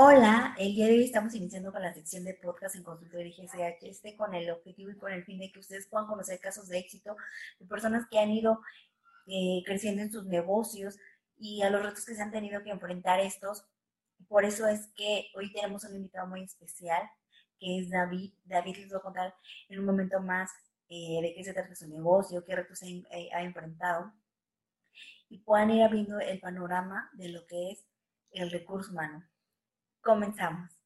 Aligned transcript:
Hola, 0.00 0.54
el 0.60 0.76
día 0.76 0.86
de 0.86 0.92
hoy 0.92 1.04
estamos 1.06 1.34
iniciando 1.34 1.72
con 1.72 1.82
la 1.82 1.92
sección 1.92 2.24
de 2.24 2.34
podcast 2.34 2.76
en 2.76 2.84
consultoría 2.84 3.34
GSH, 3.36 3.78
este 3.82 4.16
con 4.16 4.32
el 4.32 4.48
objetivo 4.48 4.92
y 4.92 4.96
con 4.96 5.10
el 5.10 5.24
fin 5.24 5.40
de 5.40 5.50
que 5.50 5.58
ustedes 5.58 5.88
puedan 5.88 6.06
conocer 6.06 6.38
casos 6.38 6.68
de 6.68 6.78
éxito 6.78 7.16
de 7.58 7.66
personas 7.66 8.06
que 8.08 8.20
han 8.20 8.30
ido 8.30 8.60
eh, 9.26 9.60
creciendo 9.66 10.00
en 10.02 10.12
sus 10.12 10.24
negocios 10.24 11.00
y 11.36 11.62
a 11.62 11.70
los 11.70 11.82
retos 11.82 12.06
que 12.06 12.14
se 12.14 12.22
han 12.22 12.30
tenido 12.30 12.62
que 12.62 12.70
enfrentar 12.70 13.18
estos. 13.18 13.64
Por 14.28 14.44
eso 14.44 14.68
es 14.68 14.86
que 14.94 15.32
hoy 15.34 15.52
tenemos 15.52 15.82
un 15.82 15.96
invitado 15.96 16.28
muy 16.28 16.44
especial, 16.44 17.02
que 17.58 17.80
es 17.80 17.90
David. 17.90 18.34
David 18.44 18.76
les 18.76 18.94
va 18.94 18.98
a 18.98 19.02
contar 19.02 19.34
en 19.68 19.80
un 19.80 19.84
momento 19.84 20.20
más 20.20 20.52
eh, 20.90 21.18
de 21.22 21.34
qué 21.34 21.42
se 21.42 21.52
trata 21.52 21.74
su 21.74 21.88
negocio, 21.88 22.44
qué 22.44 22.54
retos 22.54 22.80
eh, 22.84 23.30
ha 23.34 23.42
enfrentado 23.42 24.12
y 25.28 25.38
puedan 25.38 25.72
ir 25.72 25.82
abriendo 25.82 26.20
el 26.20 26.38
panorama 26.38 27.10
de 27.14 27.30
lo 27.30 27.44
que 27.48 27.72
es 27.72 27.84
el 28.30 28.52
recurso 28.52 28.92
humano. 28.92 29.28
Comenzamos. 30.02 30.78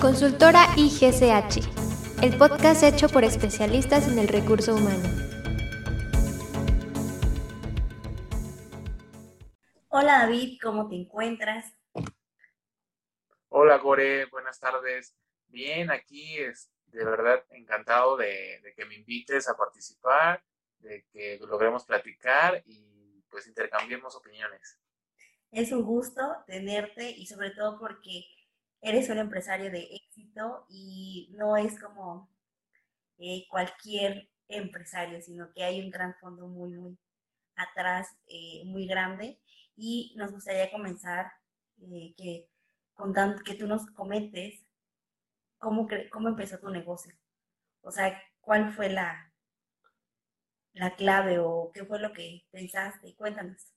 Consultora 0.00 0.66
IGCH, 0.76 2.22
el 2.22 2.36
podcast 2.36 2.82
hecho 2.82 3.08
por 3.08 3.24
especialistas 3.24 4.06
en 4.08 4.18
el 4.18 4.28
recurso 4.28 4.74
humano. 4.74 5.08
Hola 9.88 10.18
David, 10.18 10.58
¿cómo 10.62 10.88
te 10.88 10.96
encuentras? 10.96 11.72
Hola 13.48 13.78
Gore, 13.78 14.26
buenas 14.26 14.60
tardes. 14.60 15.16
Bien, 15.48 15.90
aquí 15.90 16.38
es 16.38 16.70
de 16.86 17.04
verdad 17.04 17.44
encantado 17.50 18.16
de, 18.16 18.60
de 18.62 18.74
que 18.74 18.84
me 18.84 18.96
invites 18.96 19.48
a 19.48 19.56
participar, 19.56 20.44
de 20.80 21.04
que 21.10 21.38
logremos 21.40 21.84
platicar 21.84 22.62
y 22.66 22.95
pues 23.36 23.48
intercambiemos 23.48 24.16
opiniones. 24.16 24.80
Es 25.50 25.70
un 25.70 25.82
gusto 25.82 26.22
tenerte 26.46 27.10
y 27.10 27.26
sobre 27.26 27.50
todo 27.50 27.78
porque 27.78 28.24
eres 28.80 29.10
un 29.10 29.18
empresario 29.18 29.70
de 29.70 29.82
éxito 29.94 30.64
y 30.70 31.34
no 31.36 31.58
es 31.58 31.78
como 31.78 32.30
eh, 33.18 33.44
cualquier 33.50 34.30
empresario, 34.48 35.20
sino 35.20 35.52
que 35.52 35.64
hay 35.64 35.82
un 35.84 35.90
gran 35.90 36.14
fondo 36.14 36.48
muy, 36.48 36.70
muy 36.70 36.98
atrás, 37.56 38.08
eh, 38.26 38.62
muy 38.64 38.86
grande. 38.86 39.38
Y 39.76 40.14
nos 40.16 40.32
gustaría 40.32 40.70
comenzar 40.70 41.30
eh, 41.82 42.14
que, 42.16 42.48
contando, 42.94 43.42
que 43.42 43.54
tú 43.54 43.66
nos 43.66 43.84
comentes 43.90 44.64
cómo, 45.58 45.86
cómo 46.10 46.28
empezó 46.28 46.58
tu 46.58 46.70
negocio. 46.70 47.14
O 47.82 47.90
sea, 47.90 48.18
cuál 48.40 48.72
fue 48.72 48.88
la, 48.88 49.25
la 50.76 50.94
clave 50.94 51.38
o 51.38 51.70
qué 51.72 51.84
fue 51.84 51.98
lo 51.98 52.12
que 52.12 52.46
pensaste? 52.50 53.14
Cuéntanos. 53.16 53.72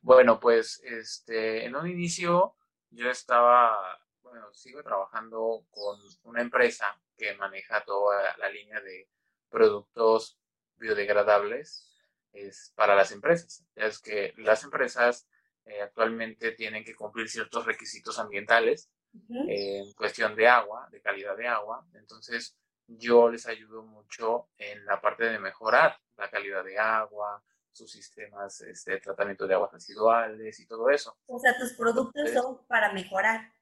Bueno, 0.00 0.40
pues 0.40 0.80
este, 0.84 1.64
en 1.64 1.76
un 1.76 1.88
inicio 1.88 2.56
yo 2.90 3.10
estaba, 3.10 4.00
bueno, 4.22 4.52
sigo 4.52 4.82
trabajando 4.82 5.66
con 5.70 5.98
una 6.24 6.40
empresa 6.40 6.86
que 7.16 7.34
maneja 7.34 7.84
toda 7.84 8.36
la 8.38 8.48
línea 8.48 8.80
de 8.80 9.08
productos 9.48 10.38
biodegradables 10.76 11.88
es 12.32 12.72
para 12.74 12.96
las 12.96 13.12
empresas. 13.12 13.64
es 13.76 14.00
que 14.00 14.32
las 14.38 14.64
empresas 14.64 15.28
eh, 15.64 15.82
actualmente 15.82 16.52
tienen 16.52 16.84
que 16.84 16.94
cumplir 16.94 17.28
ciertos 17.28 17.66
requisitos 17.66 18.18
ambientales 18.18 18.90
en 19.28 19.92
cuestión 19.92 20.34
de 20.34 20.48
agua, 20.48 20.88
de 20.90 21.02
calidad 21.02 21.36
de 21.36 21.46
agua. 21.46 21.86
Entonces, 21.92 22.56
yo 22.86 23.30
les 23.30 23.46
ayudo 23.46 23.82
mucho 23.82 24.48
en 24.58 24.84
la 24.84 25.00
parte 25.00 25.24
de 25.24 25.38
mejorar 25.38 25.96
la 26.16 26.30
calidad 26.30 26.64
de 26.64 26.78
agua, 26.78 27.42
sus 27.70 27.90
sistemas 27.90 28.60
este, 28.60 28.92
de 28.92 29.00
tratamiento 29.00 29.46
de 29.46 29.54
aguas 29.54 29.72
residuales 29.72 30.60
y 30.60 30.66
todo 30.66 30.90
eso. 30.90 31.16
O 31.26 31.38
sea, 31.38 31.56
tus 31.58 31.72
productos 31.72 32.30
son 32.30 32.66
para 32.66 32.92
mejorar. 32.92 33.52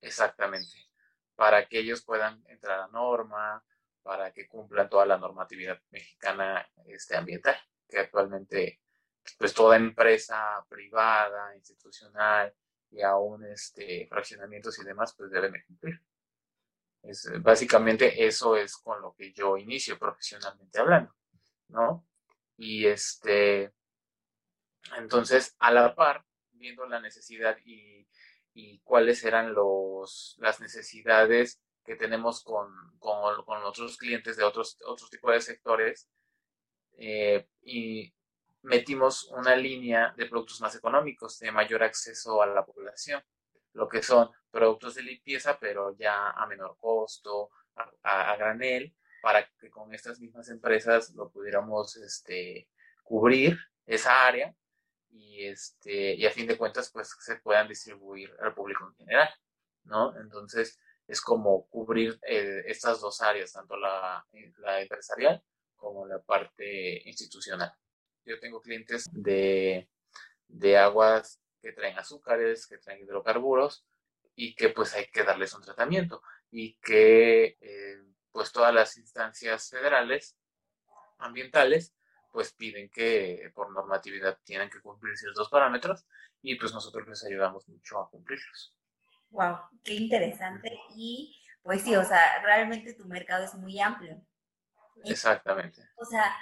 Exactamente, 0.00 0.90
para 1.34 1.66
que 1.66 1.78
ellos 1.78 2.02
puedan 2.02 2.42
entrar 2.48 2.80
a 2.80 2.88
norma, 2.88 3.64
para 4.02 4.32
que 4.32 4.48
cumplan 4.48 4.88
toda 4.88 5.06
la 5.06 5.18
normatividad 5.18 5.80
mexicana 5.90 6.66
este, 6.86 7.16
ambiental, 7.16 7.56
que 7.88 7.98
actualmente 7.98 8.80
pues 9.38 9.52
toda 9.52 9.76
empresa 9.76 10.64
privada, 10.68 11.54
institucional 11.54 12.54
y 12.90 13.02
aún 13.02 13.44
este, 13.44 14.06
fraccionamientos 14.08 14.78
y 14.78 14.84
demás 14.84 15.14
pues 15.16 15.30
deben 15.30 15.54
cumplir. 15.66 16.00
Es, 17.02 17.30
básicamente 17.40 18.26
eso 18.26 18.56
es 18.56 18.76
con 18.76 19.00
lo 19.00 19.14
que 19.14 19.32
yo 19.32 19.56
inicio 19.56 19.98
profesionalmente 19.98 20.80
hablando, 20.80 21.14
¿no? 21.68 22.06
Y 22.56 22.86
este, 22.86 23.72
entonces, 24.98 25.56
a 25.58 25.70
la 25.70 25.94
par, 25.94 26.24
viendo 26.52 26.86
la 26.86 27.00
necesidad 27.00 27.56
y, 27.64 28.06
y 28.52 28.80
cuáles 28.80 29.24
eran 29.24 29.54
los, 29.54 30.36
las 30.40 30.60
necesidades 30.60 31.60
que 31.84 31.96
tenemos 31.96 32.44
con, 32.44 32.68
con, 32.98 33.44
con 33.44 33.62
otros 33.62 33.96
clientes 33.96 34.36
de 34.36 34.44
otros, 34.44 34.76
otros 34.84 35.08
tipos 35.08 35.32
de 35.32 35.40
sectores, 35.40 36.10
eh, 36.98 37.48
y 37.62 38.12
metimos 38.62 39.24
una 39.30 39.56
línea 39.56 40.12
de 40.18 40.26
productos 40.26 40.60
más 40.60 40.74
económicos, 40.74 41.38
de 41.38 41.50
mayor 41.50 41.82
acceso 41.82 42.42
a 42.42 42.46
la 42.46 42.64
población 42.64 43.22
lo 43.72 43.88
que 43.88 44.02
son 44.02 44.30
productos 44.50 44.94
de 44.94 45.02
limpieza, 45.02 45.58
pero 45.58 45.96
ya 45.96 46.30
a 46.30 46.46
menor 46.46 46.76
costo, 46.78 47.50
a, 48.02 48.36
granel, 48.36 48.94
para 49.22 49.46
que 49.58 49.70
con 49.70 49.94
estas 49.94 50.20
mismas 50.20 50.48
empresas 50.48 51.14
lo 51.14 51.30
pudiéramos 51.30 51.96
este, 51.96 52.68
cubrir 53.02 53.58
esa 53.86 54.26
área 54.26 54.54
y, 55.10 55.44
este, 55.44 56.14
y 56.14 56.26
a 56.26 56.30
fin 56.30 56.46
de 56.46 56.56
cuentas 56.56 56.90
pues 56.90 57.14
se 57.18 57.36
puedan 57.36 57.68
distribuir 57.68 58.34
al 58.40 58.54
público 58.54 58.86
en 58.86 58.94
general, 58.94 59.28
¿no? 59.84 60.16
Entonces 60.20 60.78
es 61.06 61.20
como 61.20 61.66
cubrir 61.68 62.18
eh, 62.22 62.62
estas 62.66 63.00
dos 63.00 63.20
áreas, 63.20 63.52
tanto 63.52 63.76
la, 63.76 64.24
la 64.58 64.80
empresarial 64.80 65.42
como 65.76 66.06
la 66.06 66.20
parte 66.20 67.02
institucional. 67.08 67.72
Yo 68.24 68.38
tengo 68.38 68.60
clientes 68.60 69.06
de, 69.10 69.88
de 70.46 70.78
aguas 70.78 71.40
que 71.60 71.72
traen 71.72 71.98
azúcares, 71.98 72.66
que 72.66 72.78
traen 72.78 73.02
hidrocarburos 73.02 73.86
y 74.34 74.54
que 74.54 74.70
pues 74.70 74.94
hay 74.94 75.06
que 75.06 75.24
darles 75.24 75.54
un 75.54 75.62
tratamiento 75.62 76.22
y 76.50 76.74
que 76.74 77.58
eh, 77.60 78.02
pues 78.32 78.52
todas 78.52 78.74
las 78.74 78.96
instancias 78.96 79.68
federales 79.70 80.36
ambientales 81.18 81.94
pues 82.32 82.52
piden 82.52 82.88
que 82.90 83.50
por 83.54 83.72
normatividad 83.72 84.38
tienen 84.44 84.70
que 84.70 84.80
cumplir 84.80 85.16
ciertos 85.16 85.48
parámetros 85.48 86.06
y 86.42 86.54
pues 86.54 86.72
nosotros 86.72 87.06
les 87.08 87.24
ayudamos 87.24 87.68
mucho 87.68 87.98
a 87.98 88.08
cumplirlos. 88.08 88.74
Wow, 89.30 89.58
qué 89.84 89.94
interesante 89.94 90.78
y 90.96 91.36
pues 91.62 91.82
sí, 91.82 91.94
o 91.94 92.04
sea, 92.04 92.42
realmente 92.42 92.94
tu 92.94 93.04
mercado 93.06 93.44
es 93.44 93.54
muy 93.54 93.78
amplio. 93.80 94.20
Exactamente. 95.04 95.82
O 95.96 96.04
sea, 96.04 96.34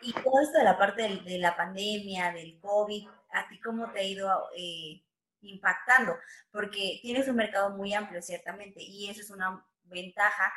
y 0.00 0.12
todo 0.12 0.40
esto 0.40 0.58
de 0.58 0.64
la 0.64 0.78
parte 0.78 1.22
de, 1.24 1.38
la 1.38 1.56
pandemia, 1.56 2.32
del 2.32 2.58
COVID, 2.60 3.08
¿a 3.32 3.48
ti 3.48 3.60
cómo 3.60 3.90
te 3.92 4.00
ha 4.00 4.04
ido 4.04 4.48
eh, 4.56 5.02
impactando? 5.40 6.16
Porque 6.50 6.98
tienes 7.02 7.28
un 7.28 7.36
mercado 7.36 7.70
muy 7.70 7.94
amplio, 7.94 8.22
ciertamente, 8.22 8.82
y 8.82 9.08
eso 9.08 9.20
es 9.20 9.30
una 9.30 9.64
ventaja 9.84 10.52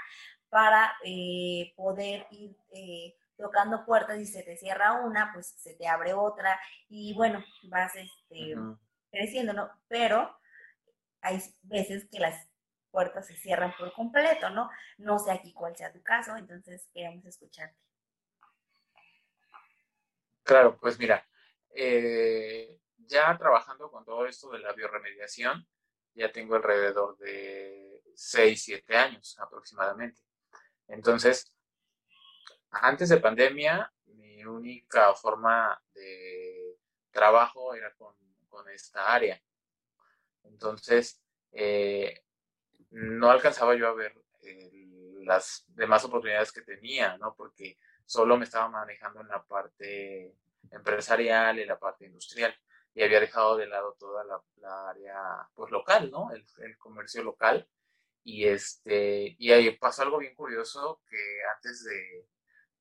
para 0.50 0.96
eh, 1.04 1.74
poder 1.76 2.28
ir 2.32 2.56
eh, 2.74 3.16
tocando 3.38 3.86
puertas 3.86 4.20
y 4.20 4.26
se 4.26 4.44
te 4.44 4.58
cierra 4.58 4.94
una, 4.94 5.32
pues 5.34 5.56
se 5.58 5.74
te 5.74 5.88
abre 5.88 6.14
otra 6.14 6.60
y 6.88 7.14
bueno, 7.14 7.44
vas 7.64 7.94
este, 7.96 8.56
creciendo, 9.12 9.54
¿no? 9.54 9.70
Pero 9.88 10.38
hay 11.22 11.42
veces 11.64 12.08
que 12.12 12.20
las 12.20 12.48
puertas 12.92 13.28
se 13.28 13.36
cierran 13.36 13.74
por 13.78 13.92
completo, 13.94 14.50
¿no? 14.52 14.70
No 14.98 15.20
sé 15.20 15.32
aquí 15.32 15.52
cuál 15.54 15.76
sea 15.76 15.92
tu 15.92 16.02
caso, 16.02 16.38
entonces 16.38 16.88
queremos 16.94 17.26
escucharte. 17.26 17.78
Claro, 20.44 20.78
pues 20.80 20.98
mira, 21.00 21.26
eh, 21.76 22.80
ya 22.98 23.38
trabajando 23.38 23.92
con 23.92 24.06
todo 24.06 24.26
esto 24.26 24.50
de 24.50 24.60
la 24.60 24.74
bioremediación, 24.74 25.68
ya 26.14 26.32
tengo 26.32 26.56
alrededor 26.56 27.18
de 27.18 28.02
6, 28.16 28.64
7 28.64 28.96
años 28.96 29.38
aproximadamente. 29.40 30.22
Entonces, 30.88 31.52
antes 32.72 33.10
de 33.10 33.18
pandemia, 33.18 33.92
mi 34.06 34.46
única 34.46 35.14
forma 35.14 35.82
de 35.94 36.78
trabajo 37.12 37.74
era 37.74 37.94
con, 37.96 38.16
esta 38.74 39.14
área. 39.14 39.40
Entonces, 40.44 41.22
eh, 41.52 42.24
no 42.92 43.30
alcanzaba 43.30 43.76
yo 43.76 43.90
a 43.90 43.94
ver 43.94 44.16
eh, 44.44 44.72
las 45.24 45.66
demás 45.68 46.06
oportunidades 46.06 46.54
que 46.54 46.62
tenía, 46.62 47.18
¿no? 47.18 47.36
Porque 47.36 47.78
solo 48.06 48.38
me 48.38 48.46
estaba 48.46 48.70
manejando 48.70 49.20
en 49.20 49.28
la 49.28 49.44
parte 49.44 50.38
empresarial 50.72 51.60
y 51.60 51.66
la 51.66 51.80
parte 51.80 52.06
industrial 52.06 52.56
y 52.96 53.04
había 53.04 53.20
dejado 53.20 53.58
de 53.58 53.68
lado 53.68 53.96
toda 54.00 54.24
la, 54.24 54.90
área 54.90 55.48
pues 55.54 55.70
local, 55.70 56.10
¿no? 56.10 56.30
El, 56.32 56.78
comercio 56.78 57.24
local 57.24 57.68
y 58.24 58.48
este 58.48 59.36
y 59.38 59.52
ahí 59.52 59.70
pasó 59.78 60.04
algo 60.04 60.18
bien 60.18 60.34
curioso 60.34 61.02
que 61.10 61.18
antes 61.56 61.84
de 61.84 62.28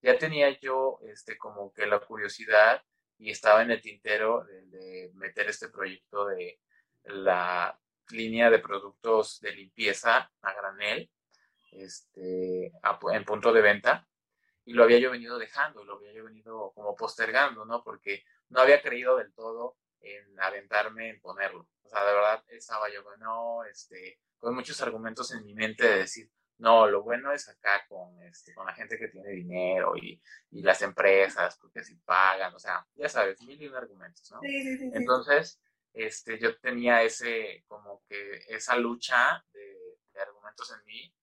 ya 0.00 0.16
tenía 0.18 0.58
yo 0.60 1.00
este 1.02 1.36
como 1.36 1.72
que 1.72 1.86
la 1.86 1.98
curiosidad 2.00 2.82
y 3.18 3.30
estaba 3.30 3.62
en 3.62 3.72
el 3.72 3.82
tintero 3.82 4.44
de, 4.44 5.10
meter 5.14 5.48
este 5.48 5.68
proyecto 5.68 6.26
de 6.26 6.60
la 7.04 7.78
línea 8.10 8.50
de 8.50 8.58
productos 8.60 9.40
de 9.40 9.52
limpieza 9.52 10.30
a 10.40 10.52
granel 10.54 11.10
este, 11.72 12.72
en 13.12 13.24
punto 13.24 13.52
de 13.52 13.60
venta 13.60 14.06
y 14.64 14.72
lo 14.72 14.84
había 14.84 14.98
yo 14.98 15.10
venido 15.10 15.38
dejando, 15.38 15.84
lo 15.84 15.96
había 15.96 16.12
yo 16.12 16.24
venido 16.24 16.72
como 16.74 16.94
postergando, 16.94 17.64
¿no? 17.64 17.82
Porque 17.82 18.24
no 18.48 18.60
había 18.60 18.80
creído 18.82 19.16
del 19.16 19.32
todo 19.34 19.76
en 20.00 20.40
aventarme 20.40 21.10
en 21.10 21.20
ponerlo. 21.20 21.68
O 21.82 21.88
sea, 21.88 22.04
de 22.04 22.14
verdad 22.14 22.44
estaba 22.48 22.88
yo, 22.90 23.02
no, 23.18 23.64
este, 23.64 24.18
con 24.38 24.54
muchos 24.54 24.80
argumentos 24.80 25.32
en 25.32 25.44
mi 25.44 25.54
mente 25.54 25.86
de 25.86 25.98
decir, 25.98 26.30
no, 26.58 26.86
lo 26.86 27.02
bueno 27.02 27.32
es 27.32 27.48
acá 27.48 27.84
con, 27.88 28.20
este, 28.22 28.54
con 28.54 28.66
la 28.66 28.74
gente 28.74 28.98
que 28.98 29.08
tiene 29.08 29.30
dinero 29.30 29.96
y, 29.96 30.20
y 30.50 30.62
las 30.62 30.82
empresas, 30.82 31.58
porque 31.58 31.82
si 31.82 31.96
pagan, 31.96 32.54
o 32.54 32.58
sea, 32.58 32.86
ya 32.94 33.08
sabes, 33.08 33.40
mil 33.42 33.60
y 33.60 33.68
un 33.68 33.74
argumentos, 33.74 34.30
¿no? 34.30 34.40
Sí, 34.40 34.62
sí, 34.62 34.78
sí, 34.78 34.90
Entonces, 34.94 35.60
este, 35.92 36.38
yo 36.38 36.56
tenía 36.58 37.02
ese, 37.02 37.64
como 37.66 38.02
que 38.08 38.44
esa 38.48 38.76
lucha 38.76 39.44
de, 39.52 39.76
de, 40.12 40.20
argumentos 40.20 40.72
en 40.72 40.84
mí, 40.84 41.14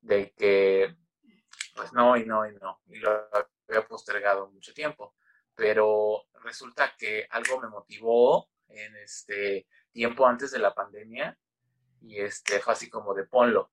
de 0.00 0.32
que, 0.32 0.96
pues 1.74 1.92
no, 1.92 2.16
y 2.16 2.24
no, 2.24 2.46
y 2.46 2.54
no, 2.54 2.80
y 2.86 2.98
lo 2.98 3.28
había 3.68 3.86
postergado 3.86 4.50
mucho 4.50 4.72
tiempo, 4.74 5.14
pero 5.54 6.24
resulta 6.42 6.94
que 6.96 7.26
algo 7.30 7.60
me 7.60 7.68
motivó 7.68 8.48
en 8.68 8.96
este 8.96 9.66
tiempo 9.90 10.26
antes 10.26 10.50
de 10.50 10.58
la 10.58 10.74
pandemia, 10.74 11.38
y 12.00 12.20
este, 12.20 12.60
fue 12.60 12.72
así 12.72 12.90
como 12.90 13.14
de 13.14 13.24
ponlo, 13.24 13.70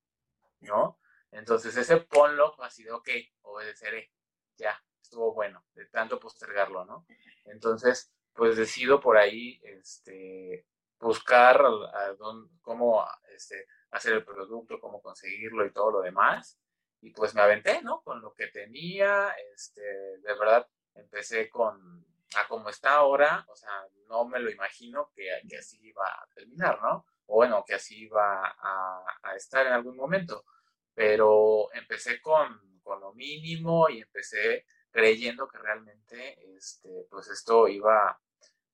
¿no? 0.61 0.99
Entonces 1.31 1.75
ese 1.77 1.97
ponlo 1.97 2.53
fue 2.53 2.65
así 2.65 2.83
de, 2.83 2.91
ok, 2.91 3.09
obedeceré, 3.41 4.11
ya, 4.57 4.81
estuvo 5.01 5.33
bueno, 5.33 5.65
de 5.73 5.85
tanto 5.87 6.19
postergarlo, 6.19 6.85
¿no? 6.85 7.05
Entonces, 7.45 8.11
pues 8.33 8.57
decido 8.57 8.99
por 8.99 9.17
ahí, 9.17 9.59
este, 9.63 10.65
buscar 10.99 11.61
a, 11.65 12.15
cómo 12.61 13.05
este, 13.33 13.65
hacer 13.91 14.13
el 14.13 14.25
producto, 14.25 14.79
cómo 14.79 15.01
conseguirlo 15.01 15.65
y 15.65 15.73
todo 15.73 15.91
lo 15.91 16.01
demás. 16.01 16.59
Y 17.01 17.11
pues 17.11 17.33
me 17.33 17.41
aventé, 17.41 17.81
¿no? 17.81 18.01
Con 18.01 18.21
lo 18.21 18.33
que 18.33 18.47
tenía, 18.47 19.33
este, 19.53 19.81
de 19.81 20.33
verdad, 20.37 20.67
empecé 20.95 21.49
con, 21.49 22.05
a 22.35 22.47
como 22.47 22.69
está 22.69 22.95
ahora, 22.95 23.45
o 23.47 23.55
sea, 23.55 23.85
no 24.07 24.25
me 24.25 24.39
lo 24.39 24.49
imagino 24.51 25.11
que, 25.15 25.29
que 25.47 25.57
así 25.57 25.79
iba 25.81 26.05
a 26.05 26.27
terminar, 26.33 26.81
¿no? 26.81 27.05
o 27.29 27.35
bueno, 27.35 27.63
que 27.65 27.75
así 27.75 28.05
iba 28.05 28.55
a, 28.59 29.35
estar 29.35 29.65
en 29.67 29.73
algún 29.73 29.95
momento. 29.95 30.45
Pero 30.93 31.71
empecé 31.73 32.19
con, 32.19 32.81
con, 32.81 32.99
lo 32.99 33.13
mínimo 33.13 33.87
y 33.87 34.01
empecé 34.01 34.65
creyendo 34.91 35.47
que 35.47 35.59
realmente 35.59 36.39
este, 36.57 36.89
pues 37.09 37.27
esto 37.27 37.67
iba 37.67 38.19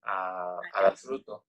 a, 0.04 0.60
a 0.74 0.82
dar 0.82 0.98
fruto. 0.98 1.46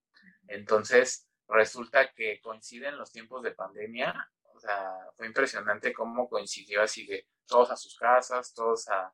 Entonces, 0.49 1.29
resulta 1.49 2.13
que 2.13 2.41
coinciden 2.41 2.99
los 2.99 3.13
tiempos 3.13 3.43
de 3.45 3.53
pandemia. 3.53 4.31
Sea, 4.67 5.11
fue 5.17 5.27
impresionante 5.27 5.93
cómo 5.93 6.29
coincidió 6.29 6.83
así 6.83 7.07
de 7.07 7.29
todos 7.47 7.71
a 7.71 7.77
sus 7.77 7.97
casas, 7.97 8.53
todos 8.53 8.89
a, 8.89 9.13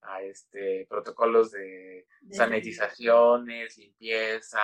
a 0.00 0.22
este, 0.22 0.86
protocolos 0.88 1.50
de 1.52 2.06
sanitizaciones, 2.30 3.76
limpieza, 3.76 4.62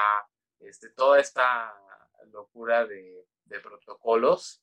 este, 0.60 0.90
toda 0.90 1.20
esta 1.20 1.74
locura 2.32 2.86
de, 2.86 3.26
protocolos 3.62 4.62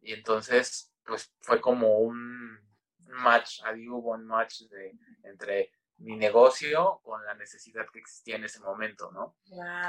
y 0.00 0.12
entonces 0.12 0.92
pues 1.04 1.32
fue 1.38 1.60
como 1.60 1.98
un 1.98 2.58
match, 3.06 3.60
ahí 3.64 3.88
hubo 3.88 4.10
un 4.10 4.26
match 4.26 4.62
de, 4.62 4.98
entre 5.22 5.70
mi 5.98 6.16
negocio 6.16 7.00
con 7.04 7.24
la 7.24 7.34
necesidad 7.34 7.86
que 7.92 8.00
existía 8.00 8.34
en 8.34 8.44
ese 8.44 8.58
momento, 8.58 9.12
¿no? 9.12 9.36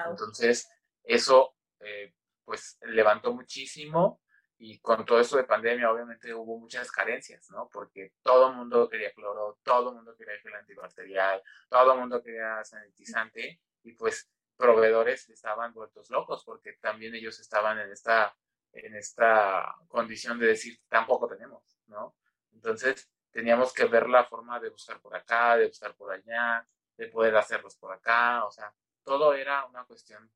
Entonces 0.08 0.70
eso 1.04 1.56
eh, 1.80 2.14
pues 2.44 2.78
levantó 2.84 3.34
muchísimo 3.34 4.22
y 4.58 4.80
con 4.80 5.06
todo 5.06 5.20
eso 5.20 5.38
de 5.38 5.44
pandemia 5.44 5.92
obviamente 5.92 6.34
hubo 6.34 6.58
muchas 6.58 6.92
carencias, 6.92 7.50
¿no? 7.52 7.70
Porque 7.72 8.14
todo 8.22 8.50
el 8.50 8.56
mundo 8.56 8.88
quería 8.88 9.12
cloro, 9.14 9.60
todo 9.64 9.90
el 9.90 9.96
mundo 9.96 10.16
quería 10.16 10.40
gel 10.40 10.56
antibacterial, 10.56 11.42
todo 11.70 11.94
el 11.94 12.00
mundo 12.00 12.24
quería 12.24 12.64
sanitizante 12.64 13.62
y 13.84 13.92
pues 13.94 14.30
proveedores 14.56 15.30
estaban 15.30 15.74
vueltos 15.74 16.10
locos 16.10 16.44
porque 16.46 16.74
también 16.74 17.14
ellos 17.16 17.40
estaban 17.40 17.80
en 17.80 17.92
esta, 17.92 18.36
en 18.72 18.96
esta 18.96 19.76
condición 19.88 20.40
de 20.40 20.48
decir, 20.48 20.80
tampoco 20.88 21.28
tenemos, 21.28 21.78
¿no? 21.88 22.16
Entonces 22.54 23.10
teníamos 23.32 23.74
que 23.74 23.86
ver 23.86 24.08
la 24.08 24.24
forma 24.24 24.60
de 24.62 24.70
buscar 24.70 25.02
por 25.02 25.16
acá, 25.16 25.58
de 25.58 25.68
buscar 25.68 25.94
por 25.96 26.14
allá, 26.14 26.66
de 26.96 27.08
poder 27.08 27.36
hacerlos 27.36 27.76
por 27.76 27.92
acá, 27.92 28.46
o 28.46 28.52
sea, 28.52 28.74
todo 29.04 29.34
era 29.34 29.66
una 29.66 29.84
cuestión 29.84 30.32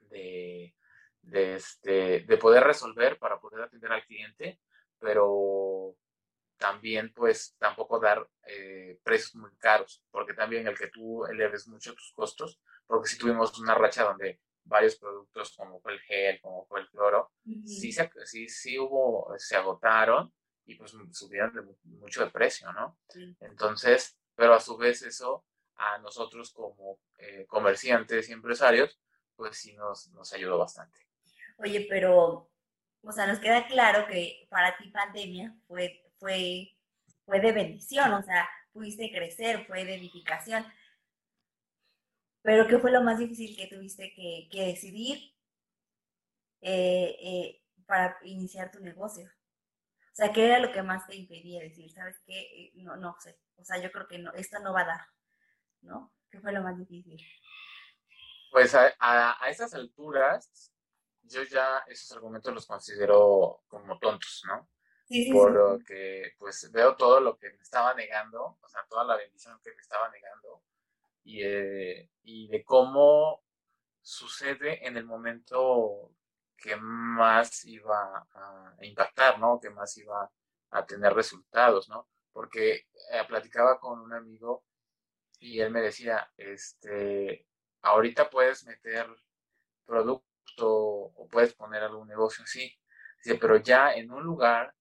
de, 0.00 0.74
de, 1.26 1.56
este, 1.56 2.20
de 2.20 2.36
poder 2.36 2.64
resolver 2.64 3.18
para 3.18 3.38
poder 3.38 3.62
atender 3.62 3.92
al 3.92 4.04
cliente, 4.04 4.60
pero 4.98 5.96
también 6.56 7.12
pues 7.12 7.56
tampoco 7.58 7.98
dar 8.00 8.26
eh, 8.46 8.98
precios 9.02 9.34
muy 9.34 9.50
caros, 9.56 10.02
porque 10.10 10.34
también 10.34 10.66
el 10.66 10.78
que 10.78 10.88
tú 10.88 11.26
eleves 11.26 11.66
mucho 11.68 11.94
tus 11.94 12.12
costos, 12.12 12.60
porque 12.86 13.08
si 13.08 13.18
tuvimos 13.18 13.58
una 13.58 13.74
racha 13.74 14.04
donde 14.04 14.40
varios 14.64 14.96
productos 14.96 15.54
como 15.56 15.80
fue 15.80 15.92
el 15.92 16.00
gel, 16.00 16.40
como 16.40 16.64
fue 16.66 16.80
el 16.80 16.88
cloro, 16.88 17.32
sí, 17.66 17.92
se, 17.92 18.10
sí, 18.24 18.48
sí 18.48 18.78
hubo, 18.78 19.34
se 19.36 19.56
agotaron 19.56 20.32
y 20.64 20.76
pues 20.76 20.94
subieron 21.12 21.76
mucho 21.82 22.24
de 22.24 22.30
precio, 22.30 22.72
¿no? 22.72 22.98
Entonces, 23.40 24.16
pero 24.34 24.54
a 24.54 24.60
su 24.60 24.76
vez 24.76 25.02
eso 25.02 25.44
a 25.76 25.98
nosotros 25.98 26.52
como 26.52 27.00
eh, 27.18 27.44
comerciantes 27.46 28.28
y 28.28 28.32
empresarios, 28.32 28.98
pues 29.36 29.58
sí 29.58 29.74
nos, 29.74 30.08
nos 30.12 30.32
ayudó 30.32 30.58
bastante. 30.58 30.98
Oye, 31.56 31.86
pero, 31.88 32.50
o 33.02 33.12
sea, 33.12 33.26
nos 33.26 33.38
queda 33.38 33.66
claro 33.66 34.06
que 34.06 34.46
para 34.50 34.76
ti 34.76 34.90
pandemia 34.90 35.54
fue, 35.66 36.02
fue, 36.18 36.76
fue 37.24 37.40
de 37.40 37.52
bendición, 37.52 38.12
o 38.12 38.22
sea, 38.22 38.48
pudiste 38.72 39.10
crecer, 39.10 39.66
fue 39.66 39.84
de 39.84 39.94
edificación. 39.94 40.64
Pero 42.42 42.66
¿qué 42.66 42.78
fue 42.78 42.90
lo 42.90 43.02
más 43.02 43.18
difícil 43.18 43.56
que 43.56 43.68
tuviste 43.68 44.12
que, 44.14 44.64
decidir 44.66 45.34
eh, 46.60 47.16
eh, 47.20 47.62
para 47.86 48.18
iniciar 48.24 48.70
tu 48.70 48.80
negocio? 48.80 49.26
O 49.26 50.16
sea, 50.16 50.32
¿qué 50.32 50.46
era 50.46 50.58
lo 50.58 50.70
que 50.70 50.82
más 50.82 51.06
te 51.06 51.16
impedía 51.16 51.60
decir, 51.60 51.90
sabes 51.90 52.20
qué? 52.26 52.70
No, 52.74 52.96
no 52.96 53.16
sé. 53.18 53.38
O 53.56 53.64
sea, 53.64 53.78
yo 53.78 53.90
creo 53.90 54.06
que 54.06 54.18
no, 54.18 54.32
esto 54.34 54.58
no 54.60 54.72
va 54.72 54.82
a 54.82 54.86
dar, 54.86 55.00
¿no? 55.80 56.12
¿Qué 56.30 56.38
fue 56.40 56.52
lo 56.52 56.62
más 56.62 56.76
difícil? 56.76 57.20
Pues 58.52 58.74
a, 58.74 58.94
a, 59.00 59.50
esas 59.50 59.74
alturas, 59.74 60.72
yo 61.24 61.42
ya 61.44 61.84
esos 61.88 62.12
argumentos 62.12 62.54
los 62.54 62.66
considero 62.66 63.62
como 63.68 63.98
tontos, 63.98 64.42
¿no? 64.46 64.68
Sí, 65.06 65.24
sí, 65.24 65.32
Por 65.32 65.52
lo 65.52 65.78
que, 65.84 66.32
pues, 66.38 66.70
veo 66.72 66.96
todo 66.96 67.20
lo 67.20 67.36
que 67.36 67.50
me 67.50 67.62
estaba 67.62 67.94
negando, 67.94 68.58
o 68.60 68.68
sea, 68.68 68.84
toda 68.88 69.04
la 69.04 69.16
bendición 69.16 69.58
que 69.62 69.70
me 69.74 69.80
estaba 69.80 70.08
negando, 70.10 70.62
y, 71.24 71.42
eh, 71.42 72.10
y 72.22 72.48
de 72.48 72.64
cómo 72.64 73.42
sucede 74.00 74.86
en 74.86 74.96
el 74.96 75.04
momento 75.04 76.12
que 76.56 76.76
más 76.76 77.64
iba 77.66 78.26
a 78.34 78.76
impactar, 78.82 79.38
¿no? 79.38 79.60
Que 79.60 79.70
más 79.70 79.96
iba 79.98 80.30
a 80.70 80.86
tener 80.86 81.12
resultados, 81.14 81.88
¿no? 81.88 82.08
Porque 82.32 82.86
eh, 83.12 83.24
platicaba 83.28 83.78
con 83.78 84.00
un 84.00 84.12
amigo 84.12 84.64
y 85.38 85.60
él 85.60 85.70
me 85.70 85.82
decía, 85.82 86.30
este, 86.36 87.46
ahorita 87.82 88.30
puedes 88.30 88.64
meter 88.64 89.06
producto 89.84 90.33
o 90.58 91.28
puedes 91.30 91.54
poner 91.54 91.82
algún 91.82 92.08
negocio 92.08 92.44
así, 92.44 92.72
pero 93.40 93.56
ya 93.56 93.94
en 93.94 94.10
un 94.12 94.22
lugar, 94.22 94.74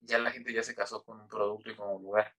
ya 0.00 0.18
la 0.18 0.30
gente 0.30 0.52
ya 0.52 0.62
se 0.62 0.74
casó 0.74 1.04
con 1.04 1.20
un 1.20 1.28
producto 1.28 1.70
y 1.70 1.76
con 1.76 1.90
un 1.90 2.02
lugar. 2.02 2.34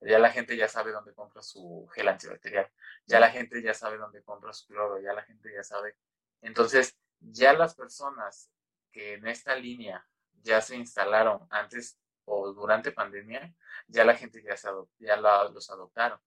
Ya 0.00 0.18
la 0.18 0.30
gente 0.30 0.56
ya 0.56 0.68
sabe 0.68 0.90
dónde 0.90 1.14
compra 1.14 1.42
su 1.42 1.88
gel 1.94 2.08
antibacterial, 2.08 2.68
ya 3.06 3.20
la 3.20 3.30
gente 3.30 3.62
ya 3.62 3.72
sabe 3.72 3.98
dónde 3.98 4.22
compra 4.24 4.52
su 4.52 4.66
cloro, 4.66 5.00
ya 5.00 5.12
la 5.12 5.22
gente 5.22 5.52
ya 5.54 5.62
sabe. 5.62 5.96
Entonces, 6.40 6.96
ya 7.20 7.52
las 7.52 7.76
personas 7.76 8.50
que 8.90 9.14
en 9.14 9.28
esta 9.28 9.54
línea 9.54 10.04
ya 10.42 10.60
se 10.60 10.76
instalaron 10.76 11.46
antes 11.50 11.98
o 12.24 12.52
durante 12.52 12.90
pandemia, 12.90 13.54
ya 13.86 14.04
la 14.04 14.16
gente 14.16 14.42
ya, 14.42 14.56
se 14.56 14.68
ya 14.98 15.16
los 15.16 15.70
adoptaron. 15.70 16.18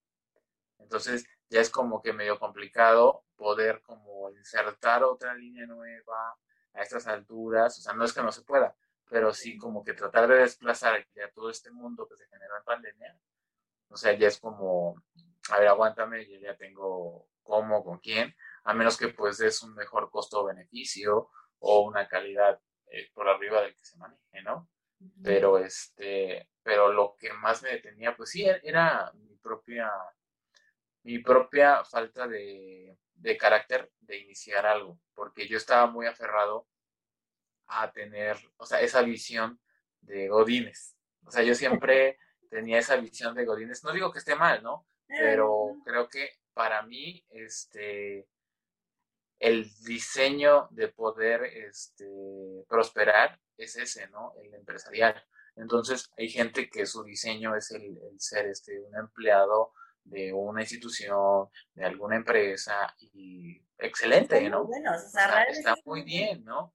Entonces, 0.80 1.26
ya 1.50 1.62
es 1.62 1.70
como 1.70 2.02
que 2.02 2.14
medio 2.14 2.40
complicado 2.40 3.24
poder 3.36 3.82
como 3.82 4.32
insertar 4.32 5.04
otra 5.04 5.34
línea 5.34 5.66
nueva 5.66 6.38
a 6.74 6.82
estas 6.82 7.08
alturas. 7.08 7.78
O 7.80 7.82
sea, 7.82 7.94
no 7.94 8.06
es 8.06 8.14
que 8.14 8.22
no 8.22 8.32
se 8.32 8.44
pueda, 8.44 8.76
pero 9.10 9.34
sí 9.34 9.58
como 9.58 9.84
que 9.84 9.94
tratar 9.94 10.28
de 10.28 10.38
desplazar 10.38 11.06
ya 11.16 11.30
todo 11.32 11.50
este 11.50 11.72
mundo 11.72 12.08
que 12.08 12.16
se 12.18 12.28
generó 12.28 12.58
en 12.58 12.64
pandemia 12.64 13.20
o 13.90 13.98
sea, 13.98 14.14
ya 14.14 14.28
es 14.28 14.40
como, 14.40 15.02
a 15.52 15.60
ver, 15.60 15.68
aguántame, 15.68 16.28
yo 16.28 16.38
ya 16.40 16.56
tengo 16.58 17.30
cómo, 17.44 17.84
con 17.84 18.00
quién, 18.00 18.36
a 18.64 18.74
menos 18.74 18.98
que 18.98 19.10
pues 19.10 19.40
es 19.40 19.62
un 19.64 19.74
mejor 19.76 20.10
costo-beneficio 20.10 21.30
o 21.60 21.82
una 21.82 22.08
calidad 22.08 22.60
eh, 22.88 23.10
por 23.14 23.30
arriba 23.30 23.62
del 23.62 23.76
que 23.76 23.86
se 23.86 23.98
maneje, 23.98 24.42
¿no? 24.44 24.70
Pero 25.24 25.60
este, 25.60 26.50
pero 26.64 26.92
lo 26.92 27.16
que 27.18 27.32
más 27.34 27.62
me 27.62 27.70
detenía, 27.70 28.16
pues 28.16 28.32
sí, 28.32 28.46
era 28.64 29.12
mi 29.14 29.36
propia, 29.38 29.92
mi 31.06 31.20
propia 31.20 31.84
falta 31.86 32.28
de, 32.28 32.98
de 33.14 33.38
carácter 33.38 33.92
de 34.02 34.18
iniciar 34.18 34.66
algo, 34.66 35.00
porque 35.14 35.48
yo 35.48 35.58
estaba 35.58 35.86
muy 35.86 36.08
aferrado 36.08 36.68
a 37.68 37.92
tener, 37.92 38.38
o 38.58 38.66
sea, 38.66 38.82
esa 38.82 39.04
visión 39.04 39.60
de 40.02 40.28
Godines. 40.28 40.98
O 41.24 41.32
sea, 41.32 41.44
yo 41.44 41.54
siempre 41.54 42.18
tenía 42.50 42.80
esa 42.80 42.96
visión 42.96 43.36
de 43.36 43.46
Godines. 43.46 43.84
No 43.84 43.92
digo 43.92 44.12
que 44.12 44.20
esté 44.20 44.36
mal, 44.36 44.64
¿no? 44.64 44.88
Pero 45.08 45.78
creo 45.86 46.10
que 46.10 46.32
para 46.54 46.82
mí, 46.82 47.24
este, 47.30 48.28
el 49.40 49.70
diseño 49.84 50.68
de 50.72 50.88
poder 50.88 51.44
este, 51.44 52.66
prosperar 52.68 53.40
es 53.58 53.76
ese, 53.76 54.08
¿no? 54.08 54.34
El 54.44 54.56
empresarial. 54.56 55.24
Entonces, 55.56 56.10
hay 56.18 56.30
gente 56.30 56.68
que 56.68 56.88
su 56.88 57.04
diseño 57.04 57.56
es 57.56 57.70
el, 57.72 58.00
ser 58.18 58.48
este, 58.48 58.80
un 58.80 58.96
empleado 58.96 59.72
de 60.06 60.32
una 60.32 60.62
institución, 60.62 61.50
de 61.74 61.86
alguna 61.86 62.16
empresa, 62.16 62.96
y 63.14 63.62
excelente, 63.78 64.50
¿no? 64.50 64.66
Bueno, 64.66 64.92
o 64.96 65.10
sea, 65.10 65.44
está 65.44 65.76
muy 65.84 66.04
bien, 66.04 66.44
¿no? 66.44 66.74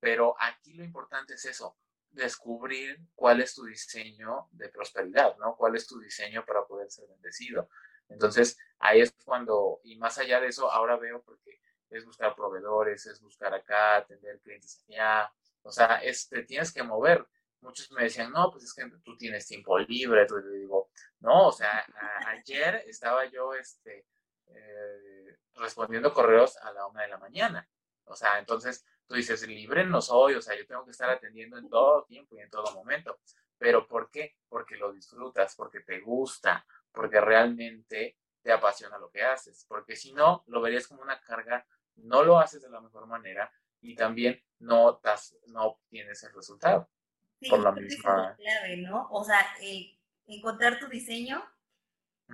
Pero 0.00 0.34
aquí 0.38 0.72
lo 0.74 0.82
importante 0.82 1.34
es 1.34 1.44
eso, 1.44 1.76
descubrir 2.10 2.98
cuál 3.14 3.40
es 3.40 3.54
tu 3.54 3.64
diseño 3.64 4.48
de 4.52 4.68
prosperidad, 4.70 5.36
¿no? 5.36 5.56
¿Cuál 5.56 5.76
es 5.76 5.86
tu 5.86 5.98
diseño 6.00 6.44
para 6.44 6.64
poder 6.64 6.90
ser 6.90 7.06
bendecido? 7.08 7.68
Entonces, 8.08 8.58
ahí 8.78 9.00
es 9.00 9.14
cuando, 9.24 9.80
y 9.84 9.96
más 9.96 10.18
allá 10.18 10.40
de 10.40 10.48
eso, 10.48 10.70
ahora 10.70 10.96
veo 10.96 11.22
porque 11.22 11.60
es 11.90 12.04
buscar 12.04 12.34
proveedores, 12.34 13.06
es 13.06 13.20
buscar 13.20 13.54
acá, 13.54 13.96
atender 13.96 14.40
clientes 14.40 14.84
allá, 14.88 15.32
o 15.62 15.70
sea, 15.70 15.96
es, 15.96 16.28
te 16.28 16.42
tienes 16.42 16.72
que 16.72 16.82
mover. 16.82 17.26
Muchos 17.60 17.90
me 17.92 18.04
decían, 18.04 18.32
no, 18.32 18.50
pues 18.50 18.64
es 18.64 18.74
que 18.74 18.84
tú 19.04 19.16
tienes 19.16 19.46
tiempo 19.46 19.78
libre, 19.78 20.22
entonces 20.22 20.50
le 20.50 20.58
digo, 20.58 20.90
no, 21.20 21.48
o 21.48 21.52
sea, 21.52 21.84
ayer 22.26 22.84
estaba 22.86 23.26
yo, 23.26 23.54
este, 23.54 24.06
eh, 24.46 25.36
respondiendo 25.54 26.12
correos 26.12 26.56
a 26.58 26.72
la 26.72 26.86
una 26.86 27.02
de 27.02 27.08
la 27.08 27.18
mañana, 27.18 27.68
o 28.04 28.16
sea, 28.16 28.38
entonces 28.38 28.84
tú 29.06 29.14
dices, 29.14 29.46
libre 29.46 29.84
no 29.84 30.00
soy, 30.00 30.34
o 30.34 30.42
sea, 30.42 30.56
yo 30.56 30.66
tengo 30.66 30.84
que 30.84 30.92
estar 30.92 31.10
atendiendo 31.10 31.58
en 31.58 31.68
todo 31.68 32.04
tiempo 32.04 32.36
y 32.36 32.40
en 32.40 32.50
todo 32.50 32.72
momento. 32.72 33.18
Pero 33.58 33.86
¿por 33.86 34.10
qué? 34.10 34.36
Porque 34.48 34.76
lo 34.76 34.92
disfrutas, 34.92 35.54
porque 35.56 35.80
te 35.80 36.00
gusta, 36.00 36.64
porque 36.92 37.20
realmente 37.20 38.16
te 38.42 38.52
apasiona 38.52 38.98
lo 38.98 39.10
que 39.10 39.22
haces, 39.22 39.66
porque 39.68 39.96
si 39.96 40.12
no, 40.12 40.44
lo 40.46 40.60
verías 40.60 40.86
como 40.86 41.02
una 41.02 41.20
carga, 41.20 41.66
no 41.96 42.22
lo 42.22 42.38
haces 42.38 42.62
de 42.62 42.70
la 42.70 42.80
mejor 42.80 43.06
manera 43.06 43.52
y 43.80 43.94
también 43.94 44.42
no, 44.60 45.00
no 45.48 45.64
obtienes 45.64 46.22
el 46.22 46.32
resultado. 46.32 46.88
Por 47.48 47.60
la 47.60 47.72
misma... 47.72 48.36
clave, 48.36 48.76
¿no? 48.78 49.08
O 49.10 49.24
sea, 49.24 49.38
encontrar 50.26 50.78
tu 50.78 50.88
diseño 50.88 51.42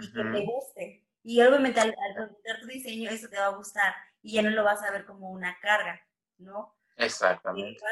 y 0.00 0.12
que 0.12 0.22
te 0.22 0.44
guste. 0.44 1.06
Y 1.22 1.40
obviamente 1.42 1.80
al, 1.80 1.88
al 1.88 2.24
encontrar 2.24 2.60
tu 2.60 2.66
diseño, 2.66 3.10
eso 3.10 3.28
te 3.28 3.38
va 3.38 3.46
a 3.46 3.56
gustar 3.56 3.94
y 4.22 4.34
ya 4.34 4.42
no 4.42 4.50
lo 4.50 4.64
vas 4.64 4.82
a 4.82 4.90
ver 4.90 5.04
como 5.04 5.30
una 5.30 5.56
carga. 5.60 6.00
¿no? 6.38 6.74
Exactamente. 6.96 7.82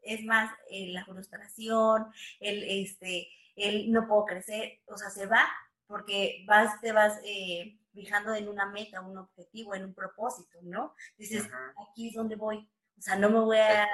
Es 0.00 0.24
más, 0.24 0.52
eh, 0.70 0.88
la 0.92 1.04
frustración, 1.04 2.06
el, 2.40 2.64
este, 2.84 3.28
el 3.56 3.90
no 3.92 4.06
puedo 4.08 4.24
crecer, 4.24 4.80
o 4.86 4.96
sea, 4.96 5.10
se 5.10 5.26
va 5.26 5.48
porque 5.86 6.44
vas, 6.46 6.80
te 6.80 6.90
vas 6.92 7.20
eh, 7.24 7.78
fijando 7.92 8.34
en 8.34 8.48
una 8.48 8.66
meta, 8.66 9.00
un 9.02 9.18
objetivo, 9.18 9.74
en 9.74 9.84
un 9.84 9.94
propósito, 9.94 10.58
¿no? 10.62 10.94
Dices, 11.18 11.48
aquí 11.86 12.08
es 12.08 12.14
donde 12.14 12.36
voy, 12.36 12.68
o 12.98 13.02
sea, 13.02 13.16
no 13.16 13.28
me 13.28 13.40
voy 13.40 13.58
a, 13.58 13.86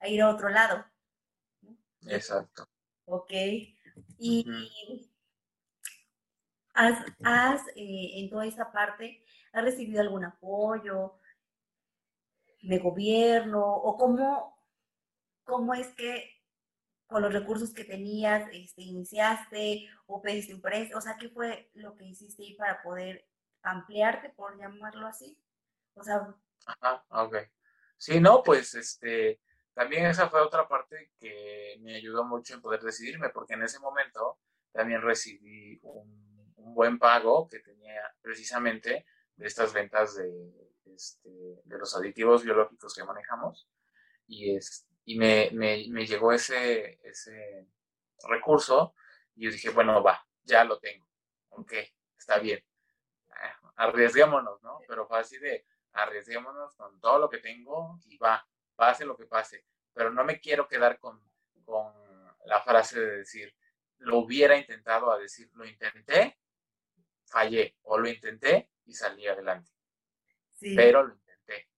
a, 0.00 0.08
ir 0.08 0.22
a 0.22 0.28
otro 0.28 0.48
lado. 0.48 0.84
Exacto. 2.08 2.68
Ok. 3.06 3.32
Y 4.18 4.46
has, 6.74 7.04
has 7.22 7.62
eh, 7.76 8.20
en 8.20 8.30
toda 8.30 8.46
esta 8.46 8.70
parte, 8.70 9.24
¿has 9.52 9.64
recibido 9.64 10.00
algún 10.00 10.24
apoyo? 10.24 11.18
de 12.66 12.78
gobierno 12.78 13.64
o 13.64 13.96
cómo, 13.96 14.58
cómo 15.44 15.74
es 15.74 15.88
que 15.94 16.32
con 17.06 17.22
los 17.22 17.32
recursos 17.32 17.72
que 17.72 17.84
tenías 17.84 18.48
este, 18.52 18.82
iniciaste 18.82 19.88
o 20.06 20.20
pediste 20.20 20.54
un 20.54 20.60
préstamo, 20.60 20.98
o 20.98 21.00
sea, 21.00 21.16
¿qué 21.16 21.28
fue 21.28 21.70
lo 21.74 21.94
que 21.94 22.04
hiciste 22.04 22.42
ahí 22.42 22.54
para 22.54 22.82
poder 22.82 23.28
ampliarte, 23.62 24.30
por 24.30 24.58
llamarlo 24.58 25.06
así? 25.06 25.38
O 25.94 26.02
sea... 26.02 26.34
Ajá, 26.66 27.04
ok. 27.10 27.36
Sí, 27.96 28.20
no, 28.20 28.42
pues 28.42 28.74
este, 28.74 29.40
también 29.76 30.06
esa 30.06 30.30
fue 30.30 30.40
otra 30.40 30.66
parte 30.66 31.12
que 31.20 31.76
me 31.80 31.96
ayudó 31.96 32.24
mucho 32.24 32.54
en 32.54 32.62
poder 32.62 32.80
decidirme, 32.80 33.28
porque 33.28 33.52
en 33.52 33.62
ese 33.62 33.78
momento 33.78 34.38
también 34.72 35.02
recibí 35.02 35.78
un, 35.82 36.54
un 36.56 36.74
buen 36.74 36.98
pago 36.98 37.46
que 37.46 37.58
tenía 37.58 38.00
precisamente 38.22 39.04
de 39.36 39.46
estas 39.46 39.74
ventas 39.74 40.16
de, 40.16 40.72
este, 40.86 41.28
de 41.62 41.78
los 41.78 41.94
aditivos 41.94 42.42
biológicos 42.42 42.94
que 42.94 43.04
manejamos 43.04 43.68
y, 44.26 44.56
es, 44.56 44.88
y 45.04 45.18
me, 45.18 45.50
me, 45.52 46.06
llegó 46.06 46.32
ese, 46.32 46.98
ese 47.06 47.68
recurso 48.30 48.94
y 49.34 49.44
yo 49.44 49.50
dije, 49.50 49.68
bueno, 49.68 50.02
va, 50.02 50.26
ya 50.44 50.64
lo 50.64 50.78
tengo, 50.78 51.06
ok, 51.50 51.74
está 52.16 52.38
bien, 52.38 52.64
ah, 53.28 53.72
arriesguémonos, 53.76 54.62
¿no? 54.62 54.80
Pero 54.88 55.06
fue 55.06 55.18
así 55.18 55.36
de 55.36 55.66
arriesguémonos 55.92 56.74
con 56.76 56.98
todo 56.98 57.18
lo 57.18 57.28
que 57.28 57.38
tengo 57.40 58.00
y 58.06 58.16
va, 58.16 58.48
pase 58.76 59.04
lo 59.04 59.16
que 59.16 59.26
pase, 59.26 59.64
pero 59.92 60.10
no 60.10 60.22
me 60.24 60.38
quiero 60.40 60.68
quedar 60.68 60.98
con, 60.98 61.20
con 61.64 61.92
la 62.44 62.60
frase 62.62 63.00
de 63.00 63.16
decir, 63.18 63.54
lo 63.98 64.18
hubiera 64.18 64.56
intentado 64.56 65.10
a 65.10 65.18
decir, 65.18 65.50
lo 65.54 65.64
intenté, 65.64 66.38
fallé, 67.24 67.76
o 67.82 67.98
lo 67.98 68.08
intenté 68.08 68.70
y 68.84 68.94
salí 68.94 69.26
adelante. 69.26 69.70
Pero 70.60 71.02
lo 71.02 71.14
intenté. 71.14 71.68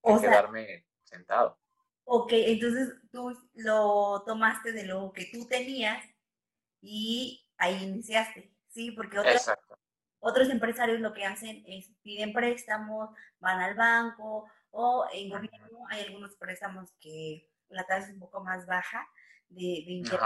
O 0.00 0.20
quedarme 0.20 0.86
sentado. 1.04 1.58
Ok, 2.04 2.32
entonces 2.32 2.94
tú 3.10 3.32
lo 3.54 4.24
tomaste 4.26 4.72
de 4.72 4.86
lo 4.86 5.12
que 5.12 5.26
tú 5.26 5.46
tenías 5.46 6.04
y 6.80 7.46
ahí 7.56 7.84
iniciaste, 7.84 8.52
¿sí? 8.68 8.90
Porque 8.90 9.18
otros, 9.18 9.50
otros 10.18 10.48
empresarios 10.50 11.00
lo 11.00 11.12
que 11.12 11.24
hacen 11.24 11.62
es 11.66 11.92
piden 12.02 12.32
préstamos, 12.32 13.10
van 13.38 13.60
al 13.60 13.74
banco 13.74 14.50
o 14.72 15.06
en 15.12 15.30
gobierno 15.30 15.86
hay 15.88 16.02
algunos 16.02 16.36
préstamos 16.36 16.92
que 17.00 17.48
la 17.68 17.86
tasa 17.86 18.08
es 18.08 18.14
un 18.14 18.20
poco 18.20 18.42
más 18.42 18.66
baja 18.66 19.06
de, 19.48 19.84
de 19.86 19.92
interés. 19.92 20.20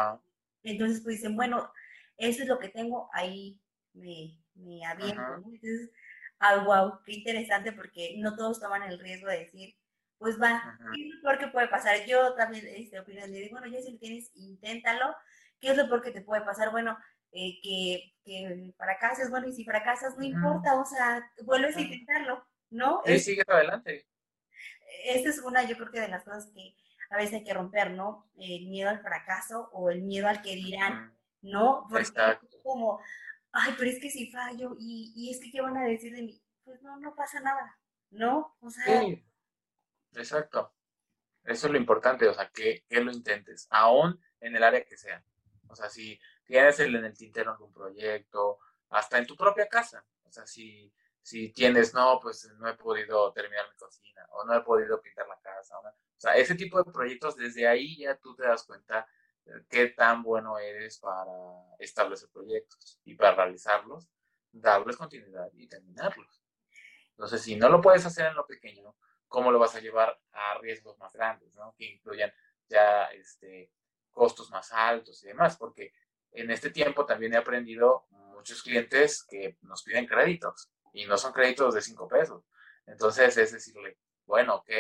Entonces 0.63 1.03
pues 1.03 1.17
dicen, 1.17 1.37
bueno, 1.37 1.71
eso 2.17 2.43
es 2.43 2.49
lo 2.49 2.59
que 2.59 2.71
tengo, 2.71 3.09
ahí 3.13 3.61
me, 3.93 4.43
me 4.55 4.85
aviento, 4.85 5.21
¿no? 5.21 5.37
Entonces 5.37 5.91
ah, 6.39 6.65
wow, 6.65 7.01
qué 7.05 7.13
interesante 7.13 7.73
porque 7.73 8.17
no 8.19 8.37
todos 8.37 8.61
toman 8.61 8.83
el 8.83 8.99
riesgo 8.99 9.29
de 9.29 9.41
decir, 9.41 9.77
pues 10.19 10.41
va, 10.41 10.79
¿qué 10.95 11.03
es 11.03 11.15
lo 11.15 11.23
peor 11.23 11.39
que 11.39 11.49
puede 11.49 11.69
pasar? 11.69 12.07
Yo 12.07 12.35
también 12.35 12.67
este, 12.69 12.99
opinión 12.99 13.31
de, 13.31 13.49
bueno, 13.51 13.67
ya 13.67 13.81
si 13.81 13.93
lo 13.93 13.99
tienes, 13.99 14.31
inténtalo. 14.35 15.15
¿Qué 15.61 15.71
es 15.71 15.77
lo 15.77 15.89
peor 15.89 16.03
que 16.03 16.11
te 16.11 16.23
puede 16.23 16.43
pasar? 16.43 16.71
Bueno, 16.71 16.97
eh, 17.33 17.59
que, 17.63 18.15
que 18.25 18.73
fracases, 18.77 19.31
bueno, 19.31 19.49
y 19.49 19.53
si 19.53 19.65
fracasas, 19.65 20.17
no 20.17 20.25
importa, 20.25 20.79
o 20.81 20.85
sea, 20.85 21.31
vuelves 21.45 21.77
a 21.77 21.81
intentarlo, 21.81 22.47
¿no? 22.71 23.03
Sí, 23.05 23.19
sigue 23.19 23.43
adelante. 23.47 24.07
Esta 25.05 25.29
es 25.29 25.39
una, 25.41 25.65
yo 25.65 25.77
creo 25.77 25.91
que 25.91 26.01
de 26.01 26.09
las 26.09 26.25
cosas 26.25 26.47
que 26.55 26.75
a 27.11 27.17
veces 27.17 27.35
hay 27.35 27.45
que 27.45 27.55
romper, 27.55 27.93
¿no? 27.93 28.29
El 28.37 28.67
miedo 28.67 28.91
al 28.91 29.01
fracaso 29.01 29.71
o 29.73 29.91
el 29.91 30.03
miedo 30.03 30.29
al 30.29 30.43
que 30.43 30.55
dirán, 30.55 31.17
¿no? 31.43 31.87
Porque 31.89 32.39
como, 32.63 33.01
ay, 33.53 33.75
pero 33.79 33.91
es 33.91 34.01
que 34.01 34.11
si 34.11 34.31
fallo 34.31 34.77
y, 34.79 35.13
y, 35.15 35.31
es 35.31 35.41
que 35.41 35.51
qué 35.51 35.61
van 35.61 35.77
a 35.77 35.85
decir 35.85 36.15
de 36.15 36.23
mí, 36.23 36.43
pues 36.65 36.83
no, 36.83 36.99
no 36.99 37.15
pasa 37.15 37.41
nada, 37.41 37.79
¿no? 38.11 38.57
O 38.61 38.71
sea... 38.71 39.01
Sí, 39.01 39.25
exacto. 40.15 40.73
Eso 41.45 41.69
es 41.69 41.73
lo 41.73 41.79
importante, 41.79 42.27
o 42.27 42.35
sea, 42.35 42.51
que, 42.51 42.85
que, 42.89 43.01
lo 43.01 43.13
intentes, 43.13 43.69
aún 43.71 44.21
en 44.41 44.57
el 44.57 44.65
área 44.65 44.85
que 44.85 44.97
sea. 44.97 45.23
O 45.69 45.77
sea, 45.77 45.89
si 45.89 46.21
tienes 46.45 46.81
el, 46.81 46.97
en 46.97 47.05
el 47.05 47.17
tintero 47.17 47.53
algún 47.53 47.73
proyecto, 47.73 48.59
hasta 48.91 49.19
en 49.19 49.27
tu 49.27 49.37
propia 49.37 49.69
casa. 49.69 50.05
O 50.25 50.33
sea, 50.33 50.45
si, 50.47 50.93
si 51.27 51.49
tienes, 51.49 51.93
no, 51.93 52.21
pues 52.23 52.49
no 52.57 52.69
he 52.69 52.75
podido 52.75 53.33
terminar 53.33 53.69
mi 53.69 53.77
cocina, 53.77 54.25
o 54.31 54.45
no 54.45 54.55
he 54.55 54.61
podido 54.61 55.03
pintar 55.03 55.27
la 55.27 55.37
casa. 55.41 55.77
O, 55.77 55.83
sea, 56.17 56.37
ese 56.37 56.55
tipo 56.55 56.81
de 56.81 56.93
proyectos, 56.93 57.35
desde 57.35 57.67
ahí 57.67 57.97
ya 57.97 58.17
tú 58.17 58.37
te 58.37 58.45
das 58.45 58.63
cuenta 58.63 59.09
qué 59.69 59.89
tan 59.89 60.23
bueno 60.23 60.57
eres 60.57 61.01
para 61.01 61.33
establecer 61.81 62.29
proyectos 62.29 63.01
y 63.03 63.17
para 63.17 63.35
realizarlos, 63.35 64.09
darles 64.53 64.97
continuidad 64.97 65.51
y 65.55 65.67
terminarlos. 65.67 66.45
Entonces, 67.11 67.43
si 67.43 67.57
no 67.57 67.71
lo 67.71 67.81
puedes 67.81 68.07
hacer 68.07 68.27
en 68.27 68.37
lo 68.37 68.47
pequeño, 68.47 68.95
¿cómo 69.27 69.51
lo 69.51 69.59
vas 69.59 69.75
a 69.75 69.81
llevar 69.81 70.17
a 70.31 70.59
riesgos 70.59 70.97
más 70.99 71.13
grandes, 71.13 71.53
¿no? 71.57 71.75
que 71.77 71.87
incluyan 71.87 72.33
ya 72.69 73.07
este, 73.07 73.73
costos 74.13 74.49
más 74.51 74.73
altos 74.73 75.25
y 75.25 75.27
demás? 75.27 75.57
Porque 75.57 75.93
en 76.31 76.53
este 76.53 76.71
tiempo 76.71 77.05
también 77.05 77.35
he 77.35 77.37
aprendido 77.37 78.07
muchos 78.11 78.63
clientes 78.63 79.25
que 79.29 79.59
nos 79.63 79.83
piden 79.83 80.07
créditos 80.07 80.71
y 80.97 81.05
no 81.05 81.19
son 81.19 81.33
créditos 81.35 81.75
de 81.75 81.83
cinco 81.83 82.09
pesos. 82.09 82.43
Entonces 82.87 83.37
es 83.37 83.53
decirle, 83.53 83.99
bueno, 84.25 84.57
ok, 84.57 84.71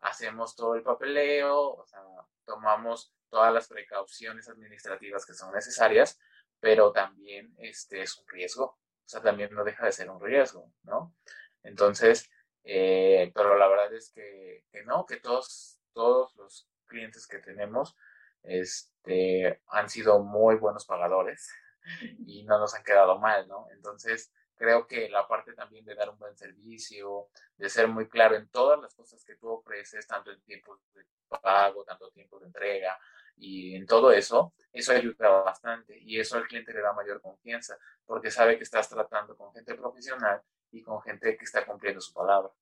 hacemos 0.00 0.56
todo 0.56 0.74
el 0.74 0.82
papeleo, 0.82 1.74
o 1.74 1.86
sea, 1.86 2.00
tomamos 2.46 3.14
todas 3.28 3.52
las 3.52 3.68
precauciones 3.68 4.48
administrativas 4.48 5.26
que 5.26 5.34
son 5.34 5.52
necesarias, 5.52 6.18
pero 6.60 6.92
también 6.92 7.54
este, 7.58 8.00
es 8.00 8.16
un 8.16 8.26
riesgo. 8.28 8.64
O 8.64 8.78
sea, 9.04 9.20
también 9.20 9.52
no 9.52 9.62
deja 9.62 9.84
de 9.84 9.92
ser 9.92 10.08
un 10.08 10.20
riesgo, 10.20 10.72
¿no? 10.82 11.14
Entonces, 11.62 12.30
eh, 12.64 13.30
pero 13.34 13.58
la 13.58 13.68
verdad 13.68 13.92
es 13.92 14.12
que, 14.14 14.64
que, 14.72 14.82
no, 14.84 15.04
que 15.04 15.18
todos, 15.18 15.78
todos 15.92 16.34
los 16.36 16.70
clientes 16.86 17.26
que 17.26 17.38
tenemos 17.38 17.98
este, 18.44 19.60
han 19.66 19.90
sido 19.90 20.20
muy 20.20 20.56
buenos 20.56 20.86
pagadores 20.86 21.50
y 22.26 22.44
no 22.44 22.58
nos 22.58 22.74
han 22.74 22.82
quedado 22.82 23.18
mal, 23.18 23.46
¿no? 23.46 23.66
Entonces, 23.72 24.32
creo 24.60 24.86
que 24.86 25.08
la 25.08 25.26
parte 25.26 25.54
también 25.54 25.86
de 25.86 25.94
dar 25.94 26.10
un 26.10 26.18
buen 26.18 26.36
servicio, 26.36 27.28
de 27.56 27.70
ser 27.70 27.88
muy 27.88 28.06
claro 28.10 28.36
en 28.36 28.46
todas 28.48 28.78
las 28.78 28.94
cosas 28.94 29.24
que 29.24 29.36
tú 29.36 29.48
ofreces, 29.48 30.06
tanto 30.06 30.30
en 30.30 30.42
tiempo 30.42 30.78
de 30.92 31.02
pago, 31.40 31.82
tanto 31.82 32.10
tiempo 32.10 32.38
de 32.38 32.44
entrega 32.44 32.98
y 33.36 33.74
en 33.74 33.86
todo 33.86 34.12
eso, 34.12 34.52
eso 34.70 34.92
ayuda 34.92 35.30
bastante 35.40 35.98
y 35.98 36.20
eso 36.20 36.36
al 36.36 36.46
cliente 36.46 36.74
le 36.74 36.82
da 36.82 36.92
mayor 36.92 37.22
confianza 37.22 37.78
porque 38.04 38.30
sabe 38.30 38.58
que 38.58 38.64
estás 38.64 38.86
tratando 38.86 39.34
con 39.34 39.50
gente 39.54 39.74
profesional 39.74 40.42
y 40.70 40.82
con 40.82 41.00
gente 41.00 41.38
que 41.38 41.44
está 41.46 41.64
cumpliendo 41.64 42.02
su 42.02 42.12
palabra. 42.12 42.52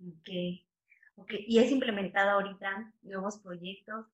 Ok, 0.00 0.28
ok. 1.16 1.32
¿Y 1.48 1.58
has 1.58 1.72
implementado 1.72 2.30
ahorita 2.30 2.92
nuevos 3.02 3.40
proyectos 3.40 4.06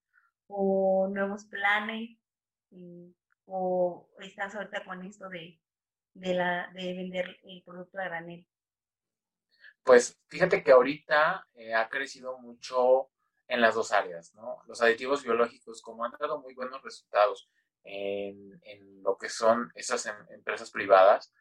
o 0.46 1.08
nuevos 1.12 1.44
planes? 1.44 2.16
Mm, 2.70 3.10
¿O 3.44 4.08
estás 4.20 4.54
ahorita 4.54 4.82
con 4.86 5.04
esto 5.04 5.28
de, 5.28 5.60
de, 6.18 6.34
la, 6.34 6.70
de 6.74 6.94
vender 6.94 7.38
el 7.44 7.62
producto 7.64 7.98
a 7.98 8.04
granel? 8.04 8.46
Pues 9.82 10.20
fíjate 10.28 10.62
que 10.62 10.72
ahorita 10.72 11.48
eh, 11.54 11.74
ha 11.74 11.88
crecido 11.88 12.38
mucho 12.38 13.10
en 13.46 13.60
las 13.60 13.74
dos 13.74 13.92
áreas, 13.92 14.34
¿no? 14.34 14.62
Los 14.66 14.82
aditivos 14.82 15.22
biológicos, 15.22 15.80
como 15.80 16.04
han 16.04 16.12
dado 16.20 16.40
muy 16.40 16.54
buenos 16.54 16.82
resultados 16.82 17.50
en, 17.84 18.60
lo 19.02 19.16
que 19.16 19.30
son 19.30 19.72
esas 19.74 20.04
em, 20.06 20.14
empresas 20.30 20.70
privadas, 20.70 21.32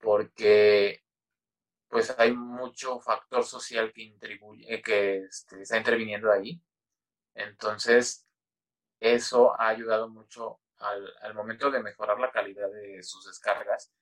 porque 0.00 1.04
pues 1.88 2.14
hay 2.18 2.32
mucho 2.32 3.00
factor 3.00 3.44
social 3.44 3.92
que, 3.92 4.14
eh, 4.68 4.82
que 4.82 5.24
este, 5.24 5.62
está 5.62 5.76
interviniendo 5.76 6.32
ahí. 6.32 6.60
Entonces, 7.34 8.26
eso 9.00 9.58
ha 9.60 9.68
ayudado 9.68 10.08
mucho 10.08 10.60
al, 10.80 11.12
al, 11.22 11.34
momento 11.34 11.70
de 11.70 11.82
mejorar 11.82 12.18
la 12.18 12.30
calidad 12.30 12.70
de 12.70 13.02
sus 13.02 13.26
descargas. 13.26 13.92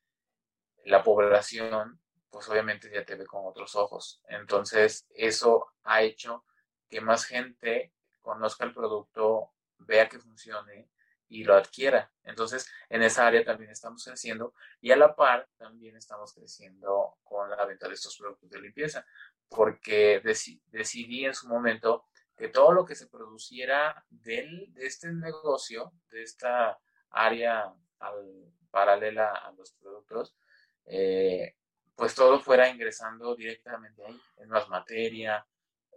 La 0.85 1.03
población, 1.03 2.01
pues 2.31 2.49
obviamente 2.49 2.91
ya 2.93 3.05
te 3.05 3.17
ve 3.17 3.27
con 3.27 3.43
otros 3.45 3.77
ojos. 3.77 4.23
Entonces, 4.29 5.07
eso 5.11 5.67
ha 5.85 6.03
hecho 6.03 6.45
que 6.89 7.01
más 7.01 7.25
gente 7.25 7.93
conozca 8.21 8.65
el 8.65 8.75
producto, 8.75 9.53
vea 9.79 10.09
que 10.09 10.19
funcione 10.19 10.91
y 11.29 11.45
lo 11.45 11.55
adquiera. 11.55 12.11
Entonces, 12.25 12.71
en 12.89 13.03
esa 13.03 13.27
área 13.27 13.45
también 13.45 13.71
estamos 13.71 14.05
creciendo 14.05 14.55
y 14.81 14.91
a 14.91 14.97
la 14.97 15.15
par 15.15 15.49
también 15.57 15.97
estamos 15.97 16.33
creciendo 16.33 17.19
con 17.23 17.51
la 17.51 17.65
venta 17.65 17.89
de 17.89 17.95
estos 17.95 18.17
productos 18.17 18.51
de 18.51 18.61
limpieza, 18.61 19.07
porque 19.49 20.21
decidí 20.71 21.25
en 21.25 21.35
su 21.35 21.49
momento 21.49 22.07
que 22.39 22.49
todo 22.49 22.73
lo 22.73 22.85
que 22.85 22.95
se 22.95 23.09
produciera 23.09 24.05
de 24.09 24.71
este 24.77 25.13
negocio, 25.13 25.93
de 26.11 26.23
esta 26.23 26.79
área 27.11 27.75
paralela 28.71 29.33
a 29.33 29.53
los 29.53 29.73
productos, 29.73 30.37
eh, 30.87 31.57
pues 31.97 32.15
todo 32.15 32.39
fuera 32.39 32.69
ingresando 32.69 33.35
directamente 33.35 34.05
ahí, 34.05 34.21
en 34.37 34.49
más 34.49 34.69
materia, 34.69 35.45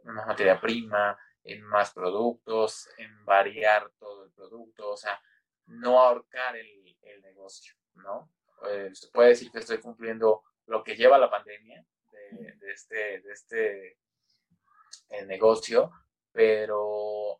en 0.03 0.13
más 0.13 0.25
materia 0.25 0.59
prima, 0.59 1.17
en 1.43 1.61
más 1.63 1.93
productos, 1.93 2.89
en 2.97 3.23
variar 3.23 3.91
todo 3.99 4.25
el 4.25 4.31
producto, 4.31 4.89
o 4.89 4.97
sea, 4.97 5.21
no 5.67 5.99
ahorcar 5.99 6.55
el, 6.57 6.81
negocio, 7.21 7.75
¿no? 7.95 8.31
Eh, 8.69 8.89
se 8.93 9.09
puede 9.09 9.29
decir 9.29 9.51
que 9.51 9.59
estoy 9.59 9.79
cumpliendo 9.79 10.43
lo 10.65 10.83
que 10.83 10.95
lleva 10.95 11.17
la 11.17 11.29
pandemia 11.29 11.85
de, 12.11 12.53
de 12.53 12.71
este, 12.71 13.21
de 13.21 13.31
este 13.31 13.97
eh, 15.09 15.25
negocio, 15.25 15.91
pero 16.31 17.39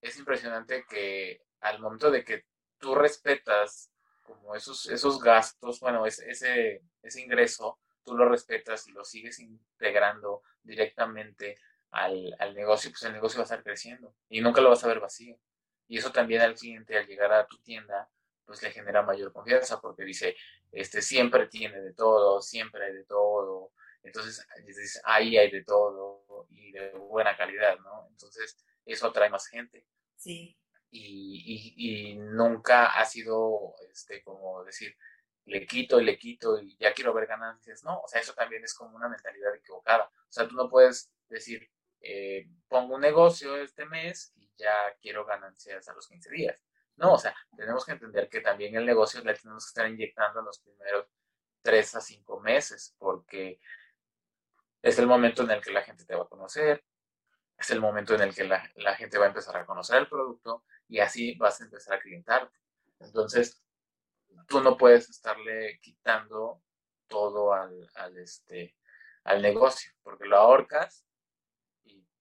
es 0.00 0.18
impresionante 0.18 0.84
que 0.88 1.42
al 1.60 1.80
momento 1.80 2.10
de 2.10 2.24
que 2.24 2.44
tú 2.78 2.94
respetas 2.94 3.90
como 4.22 4.54
esos, 4.54 4.88
esos 4.88 5.20
gastos, 5.20 5.80
bueno, 5.80 6.06
ese, 6.06 6.82
ese 7.02 7.20
ingreso, 7.20 7.78
tú 8.04 8.16
lo 8.16 8.28
respetas 8.28 8.86
y 8.88 8.92
lo 8.92 9.04
sigues 9.04 9.40
integrando 9.40 10.42
directamente 10.62 11.56
al, 11.90 12.34
al, 12.38 12.54
negocio, 12.54 12.90
pues 12.90 13.02
el 13.02 13.12
negocio 13.12 13.38
va 13.38 13.42
a 13.42 13.44
estar 13.44 13.62
creciendo 13.62 14.14
y 14.28 14.40
nunca 14.40 14.60
lo 14.60 14.70
vas 14.70 14.84
a 14.84 14.88
ver 14.88 15.00
vacío. 15.00 15.36
Y 15.88 15.98
eso 15.98 16.12
también 16.12 16.40
al 16.40 16.54
cliente 16.54 16.96
al 16.96 17.06
llegar 17.06 17.32
a 17.32 17.46
tu 17.46 17.60
tienda, 17.62 18.08
pues 18.44 18.62
le 18.62 18.70
genera 18.70 19.02
mayor 19.02 19.32
confianza 19.32 19.80
porque 19.80 20.04
dice, 20.04 20.36
este 20.70 21.02
siempre 21.02 21.48
tiene 21.48 21.80
de 21.80 21.92
todo, 21.94 22.40
siempre 22.40 22.86
hay 22.86 22.92
de 22.92 23.04
todo. 23.04 23.72
Entonces, 24.02 24.46
ahí 25.04 25.36
hay 25.36 25.50
de 25.50 25.64
todo 25.64 26.19
y 26.48 26.72
de 26.72 26.90
buena 26.92 27.36
calidad, 27.36 27.78
¿no? 27.80 28.06
Entonces, 28.10 28.64
eso 28.84 29.06
atrae 29.08 29.30
más 29.30 29.46
gente. 29.46 29.86
Sí. 30.16 30.56
Y, 30.90 31.74
y, 31.76 32.12
y 32.12 32.16
nunca 32.16 32.86
ha 32.86 33.04
sido, 33.04 33.74
este, 33.90 34.22
como 34.22 34.64
decir, 34.64 34.96
le 35.44 35.66
quito 35.66 36.00
y 36.00 36.04
le 36.04 36.18
quito 36.18 36.60
y 36.60 36.76
ya 36.76 36.92
quiero 36.92 37.12
ver 37.12 37.26
ganancias. 37.26 37.82
No, 37.84 38.00
o 38.00 38.08
sea, 38.08 38.20
eso 38.20 38.34
también 38.34 38.64
es 38.64 38.74
como 38.74 38.96
una 38.96 39.08
mentalidad 39.08 39.54
equivocada. 39.54 40.04
O 40.04 40.32
sea, 40.32 40.48
tú 40.48 40.54
no 40.54 40.68
puedes 40.68 41.12
decir, 41.28 41.68
eh, 42.00 42.48
pongo 42.68 42.94
un 42.94 43.00
negocio 43.00 43.56
este 43.56 43.84
mes 43.86 44.32
y 44.36 44.50
ya 44.56 44.74
quiero 45.00 45.24
ganancias 45.24 45.88
a 45.88 45.94
los 45.94 46.06
15 46.08 46.30
días. 46.30 46.62
No, 46.96 47.14
o 47.14 47.18
sea, 47.18 47.34
tenemos 47.56 47.84
que 47.84 47.92
entender 47.92 48.28
que 48.28 48.40
también 48.40 48.74
el 48.76 48.86
negocio 48.86 49.22
le 49.24 49.34
tenemos 49.34 49.64
que 49.64 49.70
estar 49.70 49.88
inyectando 49.88 50.40
en 50.40 50.46
los 50.46 50.60
primeros 50.60 51.06
3 51.62 51.94
a 51.94 52.00
5 52.00 52.40
meses, 52.40 52.94
porque 52.98 53.60
es 54.82 54.98
el 54.98 55.06
momento 55.06 55.42
en 55.42 55.50
el 55.50 55.60
que 55.60 55.72
la 55.72 55.82
gente 55.82 56.04
te 56.04 56.14
va 56.14 56.24
a 56.24 56.28
conocer, 56.28 56.84
es 57.56 57.70
el 57.70 57.80
momento 57.80 58.14
en 58.14 58.22
el 58.22 58.34
que 58.34 58.44
la, 58.44 58.62
la 58.76 58.94
gente 58.94 59.18
va 59.18 59.26
a 59.26 59.28
empezar 59.28 59.56
a 59.56 59.66
conocer 59.66 59.98
el 59.98 60.08
producto 60.08 60.64
y 60.88 61.00
así 61.00 61.34
vas 61.34 61.60
a 61.60 61.64
empezar 61.64 61.94
a 61.94 62.00
clientarte. 62.00 62.58
Entonces, 63.00 63.62
tú 64.48 64.62
no 64.62 64.76
puedes 64.76 65.08
estarle 65.10 65.78
quitando 65.80 66.62
todo 67.06 67.52
al, 67.52 67.88
al, 67.96 68.16
este, 68.18 68.76
al 69.24 69.42
negocio, 69.42 69.92
porque 70.02 70.26
lo 70.26 70.36
ahorcas 70.36 71.04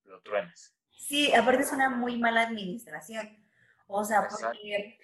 lo 0.09 0.21
truenes. 0.21 0.75
Sí, 0.91 1.33
aparte 1.33 1.63
es 1.63 1.71
una 1.71 1.89
muy 1.89 2.17
mala 2.17 2.41
administración. 2.41 3.45
O 3.87 4.03
sea, 4.03 4.27
porque 4.27 4.99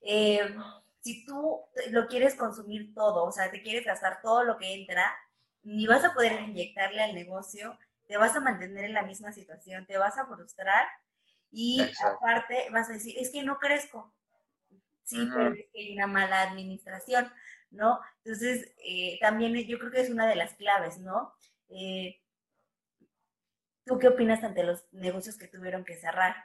eh, 0.00 0.54
si 1.00 1.24
tú 1.24 1.60
lo 1.90 2.06
quieres 2.06 2.34
consumir 2.34 2.94
todo, 2.94 3.24
o 3.24 3.32
sea, 3.32 3.50
te 3.50 3.62
quieres 3.62 3.84
gastar 3.84 4.20
todo 4.20 4.44
lo 4.44 4.58
que 4.58 4.74
entra, 4.74 5.16
ni 5.62 5.86
vas 5.86 6.04
a 6.04 6.14
poder 6.14 6.40
inyectarle 6.42 7.02
al 7.02 7.14
negocio, 7.14 7.78
te 8.06 8.16
vas 8.16 8.34
a 8.36 8.40
mantener 8.40 8.84
en 8.84 8.94
la 8.94 9.02
misma 9.02 9.32
situación, 9.32 9.86
te 9.86 9.98
vas 9.98 10.18
a 10.18 10.26
frustrar 10.26 10.86
y 11.50 11.80
aparte 12.04 12.68
vas 12.70 12.88
a 12.90 12.94
decir, 12.94 13.14
es 13.18 13.30
que 13.30 13.42
no 13.42 13.58
crezco. 13.58 14.12
Sí, 15.04 15.28
pero 15.32 15.52
es 15.52 15.66
que 15.72 15.80
hay 15.80 15.92
una 15.94 16.06
mala 16.06 16.42
administración, 16.42 17.30
¿no? 17.70 18.00
Entonces, 18.24 18.72
eh, 18.84 19.18
también 19.20 19.54
yo 19.66 19.78
creo 19.78 19.90
que 19.90 20.00
es 20.00 20.10
una 20.10 20.26
de 20.26 20.36
las 20.36 20.54
claves, 20.54 20.98
¿no? 20.98 21.34
Eh, 21.68 22.20
¿Tú 23.84 23.98
qué 23.98 24.08
opinas 24.08 24.42
ante 24.44 24.62
los 24.62 24.86
negocios 24.92 25.36
que 25.36 25.48
tuvieron 25.48 25.84
que 25.84 25.96
cerrar 25.96 26.36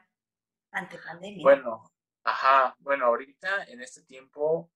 ante 0.71 0.97
pandemia? 0.97 1.43
Bueno, 1.43 1.91
ajá, 2.23 2.75
bueno, 2.79 3.05
ahorita 3.05 3.65
en 3.65 3.81
este 3.81 4.03
tiempo, 4.03 4.71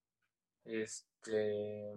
este, 0.63 1.93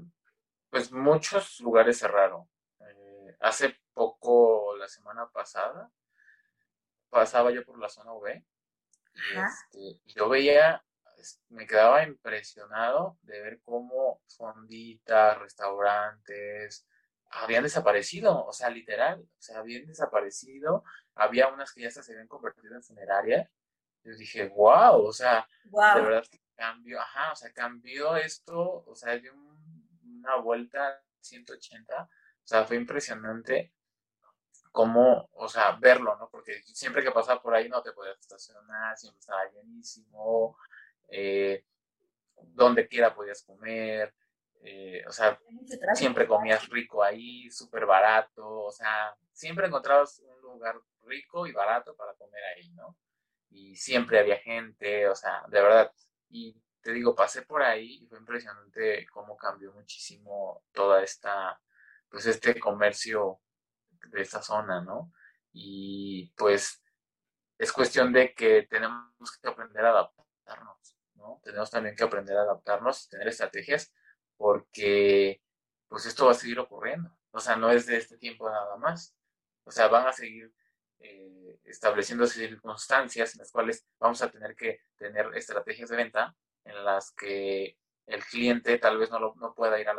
pues 0.75 0.91
muchos 0.91 1.61
lugares 1.61 2.01
cerraron. 2.01 2.49
Eh, 2.81 3.37
hace 3.39 3.79
poco, 3.93 4.75
la 4.77 4.89
semana 4.89 5.31
pasada, 5.31 5.89
pasaba 7.09 7.53
yo 7.53 7.65
por 7.65 7.79
la 7.79 7.89
zona 7.89 8.13
V 8.13 8.45
y 9.15 9.39
este, 9.39 10.01
yo 10.17 10.29
veía, 10.29 10.85
me 11.51 11.69
quedaba 11.69 12.03
impresionado 12.03 13.17
de 13.23 13.41
ver 13.41 13.61
cómo 13.65 14.21
fonditas, 14.27 15.39
restaurantes, 15.39 16.89
habían 17.31 17.63
desaparecido, 17.63 18.45
o 18.45 18.53
sea, 18.53 18.69
literal, 18.69 19.21
o 19.21 19.41
sea, 19.41 19.61
habían 19.61 19.87
desaparecido, 19.87 20.83
había 21.15 21.47
unas 21.51 21.73
que 21.73 21.83
ya 21.83 21.91
se 21.93 22.01
habían 22.01 22.27
convertido 22.27 22.75
en 22.75 22.83
funerarias. 22.83 23.49
Yo 24.03 24.13
dije, 24.17 24.49
wow, 24.49 25.07
o 25.07 25.13
sea, 25.13 25.49
de 25.63 26.01
verdad 26.01 26.25
que 26.29 26.41
cambió, 26.57 27.01
ajá, 27.01 27.31
o 27.31 27.37
sea, 27.37 27.53
cambió 27.53 28.17
esto, 28.17 28.85
o 28.85 28.97
sea, 28.97 29.17
dio 29.19 29.33
una 30.25 30.37
vuelta 30.37 31.03
180, 31.21 32.03
o 32.03 32.09
sea, 32.47 32.65
fue 32.65 32.77
impresionante 32.77 33.73
cómo, 34.73 35.29
o 35.35 35.49
sea, 35.49 35.73
verlo, 35.81 36.17
¿no? 36.17 36.29
Porque 36.31 36.63
siempre 36.65 37.03
que 37.05 37.13
pasaba 37.13 37.41
por 37.41 37.55
ahí 37.55 37.69
no 37.69 37.83
te 37.83 37.93
podías 37.93 38.19
estacionar, 38.19 38.97
siempre 38.97 39.21
estaba 39.21 39.49
llenísimo, 39.53 40.57
eh, 41.09 41.65
donde 42.43 42.89
quiera 42.89 43.15
podías 43.15 43.43
comer, 43.43 44.15
eh, 44.63 45.05
o 45.07 45.13
sea, 45.13 45.39
siempre 45.95 46.27
comías 46.27 46.69
rico 46.69 47.03
ahí, 47.03 47.51
súper 47.51 47.87
barato, 47.87 48.65
o 48.65 48.73
sea, 48.73 49.15
siempre 49.33 49.67
encontrabas 49.67 50.21
un 50.21 50.41
lugar 50.41 50.81
rico 51.03 51.47
y 51.47 51.53
barato 51.53 51.95
para 51.95 52.15
comer 52.15 52.43
ahí, 52.57 52.71
¿no? 52.71 52.97
Y 53.51 53.77
siempre 53.77 54.19
había 54.19 54.39
gente, 54.39 55.07
o 55.09 55.15
sea, 55.15 55.45
de 55.49 55.63
verdad. 55.63 55.93
Y 56.31 56.57
te 56.85 56.93
digo, 56.93 57.15
pasé 57.15 57.43
por 57.43 57.63
ahí 57.63 58.03
y 58.03 58.07
fue 58.07 58.19
impresionante 58.19 59.07
cómo 59.11 59.39
cambió 59.39 59.73
muchísimo 59.73 60.63
toda 60.71 61.03
esta, 61.03 61.59
pues 62.11 62.27
este 62.27 62.61
comercio 62.61 63.41
de 64.11 64.21
esta 64.21 64.43
zona, 64.43 64.83
¿no? 64.83 65.11
Y 65.51 66.31
pues 66.37 66.83
es 67.57 67.73
cuestión 67.73 68.13
de 68.13 68.35
que 68.35 68.67
tenemos 68.69 69.39
que 69.41 69.49
aprender 69.49 69.83
a 69.87 69.91
adaptarnos, 69.91 70.99
¿no? 71.15 71.41
Tenemos 71.43 71.71
también 71.71 71.97
que 71.97 72.05
aprender 72.05 72.37
a 72.37 72.43
adaptarnos 72.43 73.07
y 73.07 73.09
tener 73.09 73.29
estrategias 73.29 73.91
porque 74.37 75.41
pues 75.89 76.05
esto 76.05 76.27
va 76.27 76.33
a 76.33 76.35
seguir 76.35 76.59
ocurriendo. 76.59 77.17
O 77.31 77.41
sea, 77.41 77.57
no 77.57 77.71
es 77.71 77.87
de 77.87 77.97
este 77.97 78.19
tiempo 78.19 78.51
nada 78.51 78.77
más. 78.77 79.17
O 79.65 79.71
sea, 79.71 79.89
van 79.89 80.07
a 80.07 80.13
seguir 80.13 80.53
eh, 80.99 81.61
estableciendo 81.65 82.27
circunstancias 82.27 83.35
en 83.35 83.39
las 83.39 83.51
cuales 83.51 83.87
vamos 83.99 84.21
a 84.21 84.31
tener 84.31 84.55
que 84.55 84.83
tener 84.99 85.35
estrategias 85.35 85.89
de 85.89 85.97
venta 85.97 86.37
en 86.65 86.85
las 86.85 87.13
que 87.13 87.79
el 88.07 88.25
cliente 88.25 88.79
tal 88.79 88.99
vez 88.99 89.11
no, 89.11 89.19
lo, 89.19 89.35
no 89.37 89.55
pueda 89.55 89.81
ir 89.81 89.89
al 89.89 89.99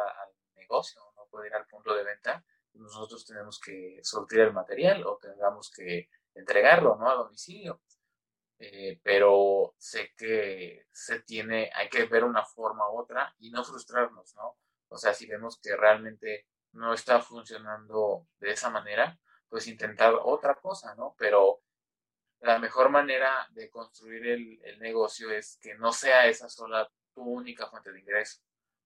negocio, 0.56 1.02
no 1.16 1.26
pueda 1.30 1.48
ir 1.48 1.54
al 1.54 1.66
punto 1.68 1.96
de 1.96 2.04
venta, 2.04 2.44
nosotros 2.74 3.26
tenemos 3.26 3.60
que 3.60 4.00
sortir 4.04 4.42
el 4.42 4.54
material 4.54 5.06
o 5.06 5.18
tengamos 5.18 5.72
que 5.72 6.10
entregarlo 6.34 6.96
¿no? 6.96 7.10
a 7.10 7.16
domicilio. 7.16 7.82
Eh, 8.58 9.00
pero 9.04 9.76
sé 9.78 10.14
que 10.16 10.86
se 10.92 11.20
tiene, 11.22 11.70
hay 11.76 11.90
que 11.90 12.06
ver 12.06 12.24
una 12.24 12.46
forma 12.46 12.90
u 12.90 13.00
otra 13.00 13.36
y 13.40 13.52
no 13.52 13.64
frustrarnos, 13.66 14.34
¿no? 14.36 14.58
O 14.88 14.98
sea, 14.98 15.14
si 15.14 15.28
vemos 15.28 15.60
que 15.62 15.76
realmente 15.76 16.48
no 16.72 16.94
está 16.94 17.20
funcionando 17.22 18.28
de 18.40 18.52
esa 18.52 18.70
manera, 18.70 19.20
pues 19.50 19.68
intentar 19.68 20.14
otra 20.24 20.56
cosa, 20.56 20.96
¿no? 20.96 21.16
Pero 21.18 21.64
la 22.46 22.60
mejor 22.60 22.90
manera 22.90 23.48
de 23.52 23.70
construir 23.70 24.28
el, 24.28 24.80
negocio 24.80 25.32
es 25.32 25.58
que 25.62 25.74
no 25.76 25.92
sea 25.92 26.28
esa 26.28 26.48
sola 26.48 26.90
tu 27.14 27.24
única 27.24 27.68
fuente 27.68 27.92
de 27.92 28.00
ingreso, 28.00 28.42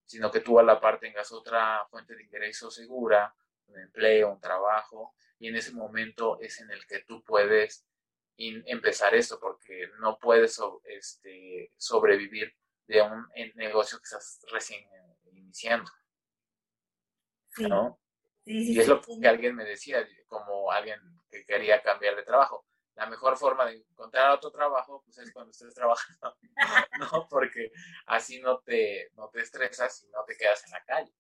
sino 0.06 0.32
que 0.32 0.40
tú 0.40 0.60
a 0.60 0.64
la 0.64 0.80
par 0.80 1.00
tengas 1.00 1.32
otra 1.32 1.86
fuente 1.90 2.16
de 2.16 2.24
ingreso 2.24 2.72
segura, 2.72 3.36
un 3.68 3.80
empleo, 3.80 4.32
un 4.32 4.40
trabajo, 4.40 5.14
y 5.40 5.50
en 5.50 5.58
ese 5.58 5.74
momento 5.74 6.40
es 6.40 6.62
en 6.62 6.72
el 6.72 6.86
que 6.88 7.00
tú 7.04 7.24
puedes 7.24 7.86
empezar 8.38 9.14
esto, 9.14 9.40
porque 9.40 9.90
no 10.00 10.18
puedes 10.18 10.60
este, 10.86 11.74
sobrevivir 11.76 12.56
de 12.88 13.02
un 13.02 13.28
negocio 13.56 13.98
que 13.98 14.04
estás 14.04 14.40
recién 14.52 14.88
iniciando. 15.34 15.92
¿no? 17.58 18.00
y 18.46 18.80
es 18.80 18.88
lo 18.88 19.02
que 19.02 19.28
alguien 19.28 19.56
me 19.56 19.66
decía, 19.66 20.08
como 20.28 20.72
alguien 20.72 21.00
que 21.30 21.46
quería 21.46 21.82
cambiar 21.82 22.16
de 22.16 22.24
trabajo. 22.24 22.66
La 23.00 23.06
mejor 23.06 23.38
forma 23.38 23.66
de 23.66 23.78
encontrar 23.78 24.30
otro 24.32 24.52
trabajo 24.52 25.02
pues 25.06 25.18
es 25.20 25.32
cuando 25.32 25.52
estés 25.52 25.74
trabajando, 25.74 26.36
¿no? 27.00 27.30
Porque 27.30 27.72
así 28.08 28.42
no 28.42 28.60
te, 28.60 29.10
no 29.16 29.30
te 29.30 29.40
estresas 29.40 30.04
y 30.04 30.10
no 30.10 30.26
te 30.26 30.36
quedas 30.36 30.66
en 30.66 30.72
la 30.72 30.84
calle. 30.84 31.14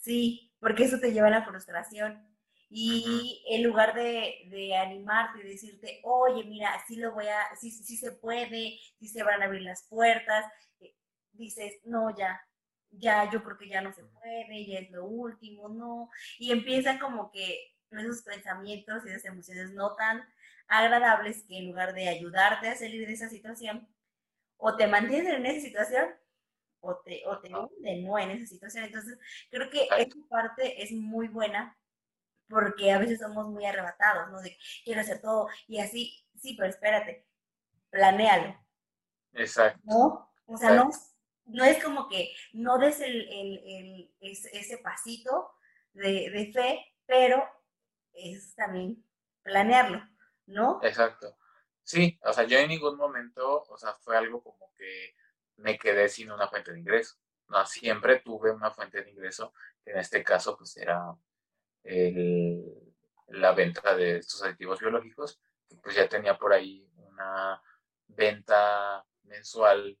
Sí, 0.00 0.54
porque 0.58 0.84
eso 0.84 0.98
te 0.98 1.12
lleva 1.12 1.26
a 1.26 1.32
la 1.32 1.44
frustración. 1.44 2.26
Y 2.70 3.44
en 3.50 3.62
lugar 3.62 3.94
de, 3.94 4.48
de, 4.48 4.74
animarte 4.74 5.40
y 5.40 5.50
decirte, 5.50 6.00
oye, 6.04 6.44
mira, 6.44 6.82
sí 6.88 6.96
lo 6.96 7.12
voy 7.12 7.26
a, 7.26 7.54
sí, 7.60 7.70
sí 7.70 7.98
se 7.98 8.12
puede, 8.12 8.78
sí 8.98 9.08
se 9.08 9.22
van 9.22 9.42
a 9.42 9.44
abrir 9.44 9.60
las 9.60 9.86
puertas, 9.90 10.46
eh, 10.80 10.96
dices, 11.32 11.74
no, 11.84 12.16
ya, 12.16 12.40
ya 12.88 13.30
yo 13.30 13.44
creo 13.44 13.58
que 13.58 13.68
ya 13.68 13.82
no 13.82 13.92
se 13.92 14.02
puede, 14.04 14.66
ya 14.66 14.78
es 14.78 14.90
lo 14.90 15.04
último, 15.04 15.68
no. 15.68 16.08
Y 16.38 16.52
empiezan 16.52 16.98
como 16.98 17.30
que 17.30 17.74
esos 17.90 18.22
pensamientos 18.22 19.04
y 19.04 19.10
esas 19.10 19.26
emociones 19.26 19.72
no 19.72 19.94
tan 19.94 20.24
agradables 20.68 21.44
que 21.48 21.58
en 21.58 21.66
lugar 21.66 21.94
de 21.94 22.08
ayudarte 22.08 22.68
a 22.68 22.76
salir 22.76 23.06
de 23.06 23.12
esa 23.12 23.28
situación, 23.28 23.88
o 24.56 24.76
te 24.76 24.86
mantienen 24.86 25.34
en 25.34 25.46
esa 25.46 25.60
situación 25.60 26.08
o 26.80 26.96
te, 26.98 27.22
o 27.26 27.38
te 27.40 27.52
hunden, 27.54 28.04
¿no? 28.04 28.18
En 28.18 28.30
esa 28.30 28.46
situación. 28.46 28.84
Entonces, 28.84 29.18
creo 29.50 29.70
que 29.70 29.88
esa 29.98 30.16
parte 30.28 30.82
es 30.82 30.92
muy 30.92 31.28
buena 31.28 31.78
porque 32.48 32.92
a 32.92 32.98
veces 32.98 33.20
somos 33.20 33.48
muy 33.48 33.64
arrebatados, 33.64 34.30
¿no? 34.30 34.40
De 34.40 34.56
quiero 34.84 35.00
hacer 35.00 35.20
todo 35.20 35.48
y 35.66 35.80
así, 35.80 36.24
sí, 36.40 36.54
pero 36.56 36.70
espérate, 36.70 37.26
planéalo. 37.90 38.56
Exacto. 39.32 39.80
¿No? 39.84 40.32
O 40.46 40.56
sea, 40.56 40.74
no 40.74 40.90
no 41.46 41.64
es 41.64 41.82
como 41.82 42.08
que 42.08 42.32
no 42.52 42.78
des 42.78 43.00
el, 43.00 44.10
ese 44.20 44.78
pasito 44.78 45.52
de, 45.92 46.50
fe, 46.52 46.84
pero 47.06 47.44
es 48.12 48.54
también 48.54 49.04
planearlo, 49.42 50.02
¿no? 50.46 50.80
Exacto. 50.82 51.36
Sí, 51.82 52.18
o 52.22 52.32
sea, 52.32 52.44
yo 52.44 52.58
en 52.58 52.68
ningún 52.68 52.96
momento, 52.96 53.62
o 53.62 53.76
sea, 53.76 53.94
fue 53.94 54.16
algo 54.16 54.42
como 54.42 54.72
que 54.74 55.14
me 55.56 55.78
quedé 55.78 56.08
sin 56.08 56.30
una 56.30 56.48
fuente 56.48 56.72
de 56.72 56.78
ingreso. 56.78 57.16
No, 57.48 57.64
siempre 57.66 58.20
tuve 58.20 58.50
una 58.50 58.70
fuente 58.70 59.02
de 59.02 59.10
ingreso, 59.10 59.52
que 59.84 59.90
en 59.90 59.98
este 59.98 60.22
caso 60.22 60.56
pues 60.56 60.76
era 60.76 61.14
la 63.28 63.52
venta 63.52 63.94
de 63.96 64.18
estos 64.18 64.42
aditivos 64.42 64.80
biológicos, 64.80 65.40
que 65.68 65.76
pues 65.76 65.96
ya 65.96 66.08
tenía 66.08 66.38
por 66.38 66.52
ahí 66.52 66.88
una 66.96 67.60
venta 68.06 69.04
mensual 69.24 69.98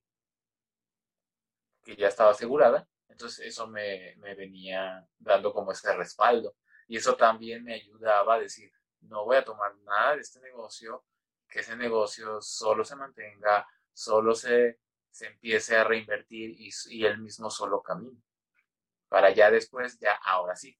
que 1.82 1.96
ya 1.96 2.08
estaba 2.08 2.30
asegurada, 2.30 2.88
entonces 3.08 3.46
eso 3.46 3.66
me, 3.66 4.14
venía 4.36 5.06
dando 5.18 5.52
como 5.52 5.72
este 5.72 5.94
respaldo. 5.94 6.56
Y 6.88 6.96
eso 6.96 7.16
también 7.16 7.64
me 7.64 7.74
ayudaba 7.74 8.34
a 8.34 8.40
decir, 8.40 8.72
no 9.02 9.24
voy 9.24 9.36
a 9.36 9.44
tomar 9.44 9.76
nada 9.78 10.16
de 10.16 10.22
este 10.22 10.40
negocio, 10.40 11.04
que 11.48 11.60
ese 11.60 11.76
negocio 11.76 12.40
solo 12.40 12.84
se 12.84 12.96
mantenga, 12.96 13.66
solo 13.92 14.34
se, 14.34 14.80
se 15.10 15.26
empiece 15.26 15.76
a 15.76 15.84
reinvertir 15.84 16.50
y, 16.58 16.70
y 16.90 17.04
el 17.04 17.18
mismo 17.18 17.50
solo 17.50 17.82
camino. 17.82 18.20
Para 19.08 19.30
ya 19.30 19.50
después, 19.50 19.98
ya 20.00 20.14
ahora 20.24 20.56
sí, 20.56 20.78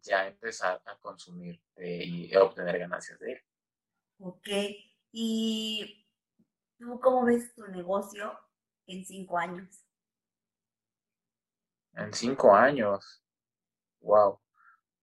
ya 0.00 0.26
empezar 0.26 0.80
a 0.86 0.96
consumir 0.98 1.60
y 1.76 2.34
obtener 2.36 2.78
ganancias 2.78 3.18
de 3.18 3.32
él. 3.32 3.42
Ok, 4.20 4.48
¿y 5.12 6.06
tú 6.78 6.98
cómo 7.00 7.24
ves 7.24 7.54
tu 7.54 7.66
negocio 7.68 8.38
en 8.86 9.04
cinco 9.04 9.38
años? 9.38 9.84
En 11.94 12.12
cinco 12.12 12.54
años. 12.54 13.22
Wow. 14.00 14.40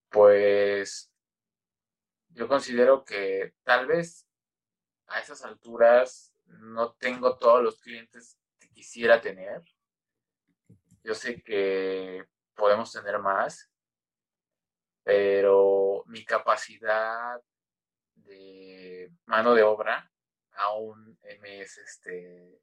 Pues 0.09 1.11
yo 2.35 2.49
considero 2.49 3.05
que 3.05 3.53
tal 3.63 3.87
vez 3.87 4.27
a 5.07 5.19
esas 5.19 5.43
alturas 5.43 6.33
no 6.45 6.93
tengo 6.93 7.37
todos 7.37 7.63
los 7.63 7.79
clientes 7.79 8.37
que 8.59 8.69
quisiera 8.69 9.21
tener. 9.21 9.63
Yo 11.01 11.15
sé 11.15 11.41
que 11.41 12.27
podemos 12.53 12.91
tener 12.91 13.19
más, 13.19 13.71
pero 15.03 16.03
mi 16.07 16.25
capacidad 16.25 17.41
de 18.15 19.11
mano 19.25 19.53
de 19.53 19.63
obra 19.63 20.11
aún 20.51 21.17
me 21.39 21.61
es 21.61 21.77
este 21.77 22.61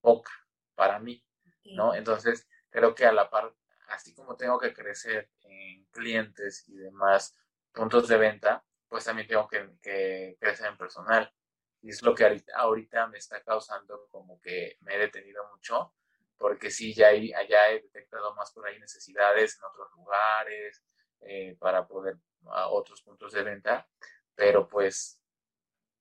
poca 0.00 0.32
para 0.76 1.00
mí, 1.00 1.24
¿no? 1.64 1.94
Entonces, 1.94 2.48
creo 2.70 2.94
que 2.94 3.06
a 3.06 3.12
la 3.12 3.30
par, 3.30 3.52
así 3.88 4.14
como 4.14 4.36
tengo 4.36 4.58
que 4.58 4.72
crecer 4.72 5.28
en 5.40 5.86
clientes 5.86 6.68
y 6.68 6.76
demás 6.76 7.36
puntos 7.72 8.06
de 8.08 8.18
venta, 8.18 8.64
pues 8.92 9.04
también 9.06 9.26
tengo 9.26 9.48
que, 9.48 10.36
crecer 10.38 10.66
en 10.66 10.76
personal. 10.76 11.32
Y 11.80 11.88
es 11.88 12.02
lo 12.02 12.14
que 12.14 12.44
ahorita, 12.54 13.06
me 13.06 13.16
está 13.16 13.42
causando 13.42 14.06
como 14.10 14.38
que 14.42 14.76
me 14.82 14.94
he 14.94 14.98
detenido 14.98 15.48
mucho, 15.48 15.94
porque 16.36 16.70
sí, 16.70 16.92
ya, 16.92 17.10
ya 17.14 17.70
he 17.70 17.80
detectado 17.80 18.34
más 18.34 18.52
por 18.52 18.66
ahí 18.66 18.78
necesidades 18.78 19.56
en 19.56 19.64
otros 19.64 19.88
lugares 19.96 20.84
eh, 21.22 21.56
para 21.58 21.86
poder 21.88 22.18
a 22.48 22.68
otros 22.68 23.00
puntos 23.02 23.32
de 23.32 23.42
venta, 23.42 23.88
pero 24.34 24.68
pues 24.68 25.22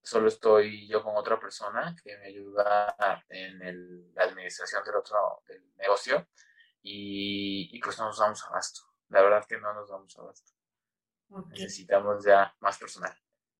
solo 0.03 0.27
estoy 0.27 0.87
yo 0.89 1.01
con 1.01 1.15
otra 1.15 1.39
persona 1.39 1.95
que 2.03 2.17
me 2.17 2.25
ayuda 2.25 3.23
en 3.29 4.13
la 4.13 4.23
administración 4.23 4.83
del 4.83 4.95
otro 4.97 5.43
del 5.47 5.63
negocio 5.77 6.27
y, 6.81 7.79
pues 7.79 7.97
no 7.99 8.07
nos 8.07 8.19
damos 8.19 8.43
abasto. 8.45 8.81
La 9.07 9.21
verdad 9.21 9.45
que 9.47 9.57
no 9.59 9.73
nos 9.73 9.89
damos 9.89 10.17
abasto. 10.19 10.60
Necesitamos 11.49 12.25
ya 12.25 12.53
más 12.59 12.77
personal. 12.77 13.15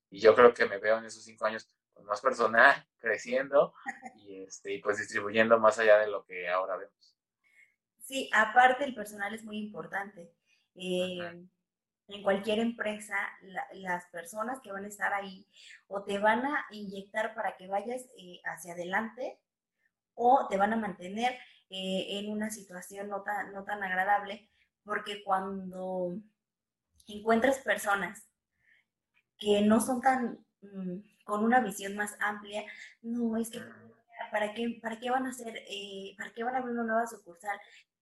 Y 0.09 0.19
yo 0.19 0.35
creo 0.35 0.53
que 0.53 0.65
me 0.65 0.77
veo 0.77 0.97
en 0.97 1.05
esos 1.05 1.23
cinco 1.23 1.45
años 1.45 1.67
con 1.93 2.05
más 2.05 2.21
personal, 2.21 2.75
creciendo 2.99 3.73
y, 4.15 4.43
este, 4.43 4.73
y 4.73 4.79
pues 4.79 4.97
distribuyendo 4.97 5.59
más 5.59 5.79
allá 5.79 5.97
de 5.99 6.07
lo 6.07 6.25
que 6.25 6.49
ahora 6.49 6.77
vemos. 6.77 7.17
Sí, 7.99 8.29
aparte 8.33 8.83
el 8.83 8.93
personal 8.93 9.33
es 9.33 9.43
muy 9.43 9.57
importante. 9.57 10.33
Eh, 10.75 11.47
en 12.07 12.23
cualquier 12.23 12.59
empresa, 12.59 13.15
las 13.73 14.05
personas 14.07 14.59
que 14.61 14.71
van 14.71 14.83
a 14.83 14.89
estar 14.89 15.13
ahí 15.13 15.47
o 15.87 16.03
te 16.03 16.19
van 16.19 16.45
a 16.45 16.65
inyectar 16.71 17.33
para 17.33 17.55
que 17.55 17.67
vayas 17.67 18.01
eh, 18.17 18.41
hacia 18.43 18.73
adelante 18.73 19.39
o 20.13 20.47
te 20.49 20.57
van 20.57 20.73
a 20.73 20.77
mantener 20.77 21.37
eh, 21.69 22.19
en 22.19 22.29
una 22.29 22.49
situación 22.49 23.07
no 23.07 23.23
tan, 23.23 23.53
no 23.53 23.63
tan 23.63 23.81
agradable, 23.81 24.49
porque 24.83 25.23
cuando 25.23 26.17
encuentras 27.07 27.59
personas 27.59 28.27
que 29.37 29.61
no 29.61 29.81
son 29.81 30.01
tan, 30.01 30.45
mm, 30.61 31.23
con 31.23 31.43
una 31.43 31.59
visión 31.59 31.95
más 31.95 32.15
amplia, 32.19 32.63
no, 33.01 33.37
es 33.37 33.49
que 33.49 33.61
¿para 34.31 34.53
qué, 34.53 34.79
para 34.81 34.99
qué 34.99 35.09
van 35.09 35.25
a 35.25 35.29
hacer, 35.29 35.63
eh, 35.69 36.13
para 36.17 36.31
qué 36.31 36.43
van 36.43 36.55
a 36.55 36.59
abrir 36.59 36.73
una 36.73 36.83
nueva 36.83 37.07
sucursal? 37.07 37.59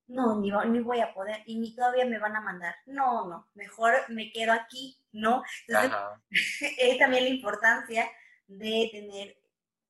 No, 0.07 0.39
ni, 0.39 0.51
ni, 0.51 0.79
voy 0.79 1.01
a 1.01 1.13
poder, 1.13 1.43
y 1.45 1.59
ni 1.59 1.75
todavía 1.75 2.03
me 2.05 2.17
van 2.17 2.35
a 2.35 2.41
mandar. 2.41 2.75
No, 2.87 3.27
no, 3.27 3.47
mejor 3.53 3.93
me 4.09 4.31
quedo 4.31 4.53
aquí, 4.53 4.97
¿no? 5.11 5.43
Entonces, 5.67 5.91
es 6.79 6.97
también 6.97 7.25
la 7.25 7.29
importancia 7.29 8.09
de 8.47 8.89
tener 8.91 9.37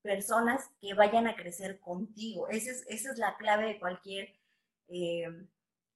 personas 0.02 0.70
que 0.82 0.94
vayan 0.94 1.28
a 1.28 1.36
crecer 1.36 1.80
contigo. 1.80 2.50
Esa 2.50 2.72
es, 2.72 2.86
esa 2.88 3.12
es 3.12 3.18
la 3.18 3.38
clave 3.38 3.68
de 3.68 3.80
cualquier 3.80 4.36
eh, 4.90 5.48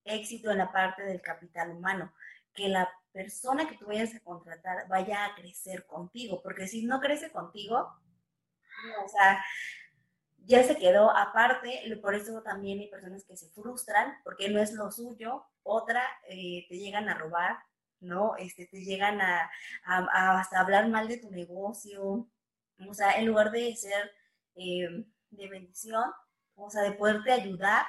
éxito 0.05 0.51
en 0.51 0.57
la 0.59 0.71
parte 0.71 1.03
del 1.03 1.21
capital 1.21 1.71
humano, 1.71 2.13
que 2.53 2.69
la 2.69 2.89
persona 3.13 3.69
que 3.69 3.77
tú 3.77 3.85
vayas 3.85 4.13
a 4.15 4.19
contratar 4.19 4.87
vaya 4.89 5.25
a 5.25 5.35
crecer 5.35 5.85
contigo, 5.85 6.41
porque 6.41 6.67
si 6.67 6.85
no 6.85 6.99
crece 6.99 7.31
contigo, 7.31 7.93
o 9.05 9.07
sea, 9.07 9.43
ya 10.45 10.63
se 10.63 10.75
quedó 10.75 11.15
aparte, 11.15 11.81
por 12.01 12.15
eso 12.15 12.41
también 12.41 12.79
hay 12.79 12.89
personas 12.89 13.23
que 13.23 13.37
se 13.37 13.49
frustran 13.51 14.15
porque 14.23 14.49
no 14.49 14.59
es 14.59 14.73
lo 14.73 14.91
suyo, 14.91 15.45
otra 15.63 16.03
eh, 16.27 16.65
te 16.67 16.77
llegan 16.77 17.07
a 17.07 17.13
robar, 17.13 17.59
¿no? 18.01 18.35
Este, 18.37 18.65
te 18.65 18.83
llegan 18.83 19.21
a, 19.21 19.49
hasta 19.85 20.59
hablar 20.59 20.89
mal 20.89 21.07
de 21.07 21.17
tu 21.17 21.31
negocio, 21.31 22.27
o 22.85 22.93
sea, 22.93 23.17
en 23.17 23.27
lugar 23.27 23.51
de 23.51 23.73
ser 23.75 24.11
eh, 24.55 25.05
de 25.29 25.49
bendición, 25.49 26.11
o 26.55 26.69
sea, 26.69 26.81
de 26.81 26.91
poderte 26.91 27.31
ayudar, 27.31 27.85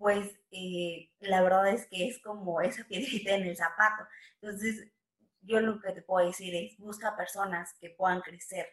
pues 0.00 0.34
eh, 0.50 1.12
la 1.20 1.42
verdad 1.42 1.68
es 1.68 1.86
que 1.88 2.08
es 2.08 2.22
como 2.22 2.62
esa 2.62 2.84
piedrita 2.88 3.34
en 3.34 3.42
el 3.42 3.54
zapato. 3.54 4.08
Entonces, 4.40 4.90
yo 5.42 5.60
lo 5.60 5.78
que 5.78 5.92
te 5.92 6.00
puedo 6.00 6.26
decir 6.26 6.54
es, 6.54 6.78
busca 6.78 7.18
personas 7.18 7.74
que 7.78 7.90
puedan 7.90 8.22
crecer. 8.22 8.66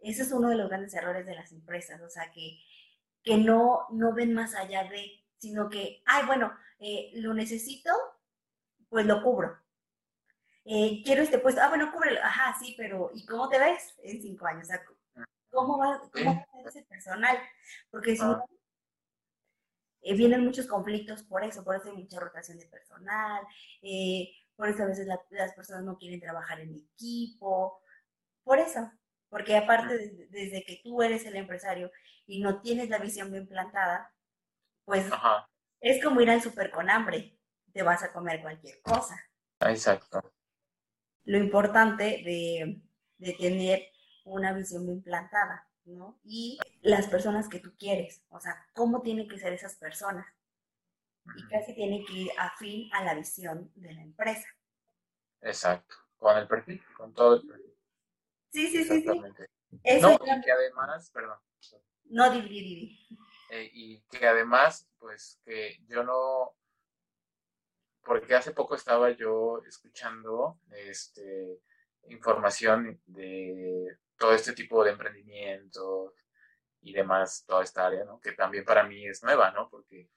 Ese 0.00 0.22
es 0.22 0.32
uno 0.32 0.48
de 0.48 0.56
los 0.56 0.68
grandes 0.68 0.92
errores 0.94 1.24
de 1.24 1.36
las 1.36 1.52
empresas, 1.52 2.00
o 2.02 2.10
sea, 2.10 2.32
que, 2.32 2.58
que 3.22 3.36
no, 3.38 3.86
no 3.92 4.12
ven 4.12 4.34
más 4.34 4.56
allá 4.56 4.82
de, 4.90 5.08
sino 5.38 5.70
que, 5.70 6.02
ay, 6.04 6.26
bueno, 6.26 6.52
eh, 6.80 7.12
lo 7.14 7.32
necesito, 7.32 7.92
pues 8.88 9.06
lo 9.06 9.22
cubro. 9.22 9.56
Eh, 10.64 11.00
quiero 11.04 11.22
este 11.22 11.38
puesto, 11.38 11.60
ah, 11.62 11.68
bueno, 11.68 11.92
cúbrelo, 11.92 12.18
ajá, 12.24 12.56
sí, 12.58 12.74
pero 12.76 13.12
¿y 13.14 13.24
cómo 13.24 13.48
te 13.48 13.60
ves 13.60 13.94
en 14.02 14.20
cinco 14.20 14.46
años? 14.46 14.64
O 14.64 14.66
sea, 14.66 14.82
¿cómo 15.48 15.78
va, 15.78 16.00
cómo 16.12 16.34
va 16.34 16.40
a 16.40 16.72
ser 16.72 16.80
ese 16.80 16.82
personal? 16.88 17.38
Porque 17.88 18.16
si 18.16 18.22
no, 18.22 18.32
ah. 18.32 18.55
Eh, 20.08 20.14
vienen 20.14 20.44
muchos 20.44 20.68
conflictos 20.68 21.24
por 21.24 21.42
eso, 21.42 21.64
por 21.64 21.74
eso 21.74 21.88
hay 21.88 21.96
mucha 21.96 22.20
rotación 22.20 22.58
de 22.58 22.66
personal, 22.66 23.42
eh, 23.82 24.30
por 24.54 24.68
eso 24.68 24.84
a 24.84 24.86
veces 24.86 25.08
las 25.30 25.52
personas 25.52 25.82
no 25.82 25.98
quieren 25.98 26.20
trabajar 26.20 26.60
en 26.60 26.76
equipo, 26.76 27.80
por 28.44 28.60
eso, 28.60 28.88
porque 29.28 29.56
aparte 29.56 30.28
desde 30.30 30.62
que 30.64 30.80
tú 30.84 31.02
eres 31.02 31.26
el 31.26 31.34
empresario 31.34 31.90
y 32.24 32.40
no 32.40 32.60
tienes 32.60 32.88
la 32.88 32.98
visión 32.98 33.32
bien 33.32 33.48
plantada, 33.48 34.14
pues 34.84 35.06
es 35.80 36.04
como 36.04 36.20
ir 36.20 36.30
al 36.30 36.40
súper 36.40 36.70
con 36.70 36.88
hambre, 36.88 37.36
te 37.72 37.82
vas 37.82 38.04
a 38.04 38.12
comer 38.12 38.40
cualquier 38.40 38.80
cosa. 38.82 39.20
Exacto. 39.58 40.32
Lo 41.24 41.38
importante 41.38 42.22
de, 42.24 42.80
de 43.18 43.32
tener 43.32 43.88
una 44.24 44.52
visión 44.52 44.86
bien 44.86 45.02
plantada. 45.02 45.68
Y 46.24 46.58
las 46.82 47.06
personas 47.08 47.48
que 47.48 47.60
tú 47.60 47.74
quieres, 47.78 48.22
o 48.28 48.40
sea, 48.40 48.66
cómo 48.74 49.02
tienen 49.02 49.28
que 49.28 49.38
ser 49.38 49.52
esas 49.52 49.76
personas. 49.76 50.26
Y 51.36 51.46
casi 51.48 51.74
tiene 51.74 52.04
que 52.04 52.12
ir 52.12 52.30
afín 52.38 52.92
a 52.92 53.04
la 53.04 53.14
visión 53.14 53.70
de 53.74 53.92
la 53.92 54.02
empresa. 54.02 54.46
Exacto, 55.40 55.96
con 56.16 56.36
el 56.36 56.46
perfil, 56.46 56.82
con 56.96 57.12
todo 57.14 57.36
el 57.36 57.46
perfil. 57.46 57.74
Sí, 58.52 58.68
sí, 58.68 58.84
sí, 58.84 59.00
sí. 59.02 60.00
no, 60.00 60.12
y 60.14 60.40
que 60.42 60.52
además, 60.52 61.10
perdón. 61.10 61.38
No, 62.04 62.30
dividir. 62.30 62.96
Eh, 63.50 63.70
y 63.72 64.00
que 64.02 64.26
además, 64.26 64.88
pues 64.98 65.40
que 65.44 65.78
yo 65.88 66.04
no, 66.04 66.56
porque 68.02 68.34
hace 68.34 68.52
poco 68.52 68.74
estaba 68.74 69.10
yo 69.10 69.62
escuchando 69.66 70.60
este, 70.70 71.60
información 72.08 73.00
de 73.06 73.98
todo 74.18 74.32
este 74.32 74.52
tipo 74.52 74.84
de 74.84 74.92
emprendimientos 74.92 76.12
y 76.82 76.92
demás, 76.92 77.44
toda 77.46 77.62
esta 77.64 77.86
área. 77.86 78.04
Que 78.22 78.32
también 78.32 78.64
para 78.64 78.84
mí 78.84 79.06
es 79.06 79.22
nueva, 79.22 79.50
¿no? 79.52 79.68
Porque 79.68 80.10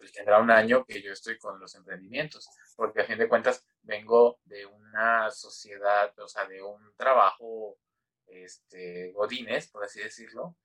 pues 0.00 0.12
tendrá 0.12 0.40
un 0.40 0.50
año 0.50 0.86
que 0.86 1.02
yo 1.02 1.12
estoy 1.12 1.36
con 1.36 1.60
los 1.60 1.74
emprendimientos, 1.74 2.48
porque 2.74 3.02
a 3.02 3.04
fin 3.04 3.18
de 3.18 3.28
cuentas 3.28 3.66
vengo 3.82 4.40
de 4.44 4.64
una 4.64 5.30
sociedad, 5.30 6.18
o 6.18 6.26
sea, 6.26 6.46
de 6.46 6.62
un 6.62 6.94
trabajo, 6.96 7.76
este, 8.26 9.12
godines, 9.12 9.68
por 9.68 9.84
así 9.84 10.00
decirlo, 10.00 10.56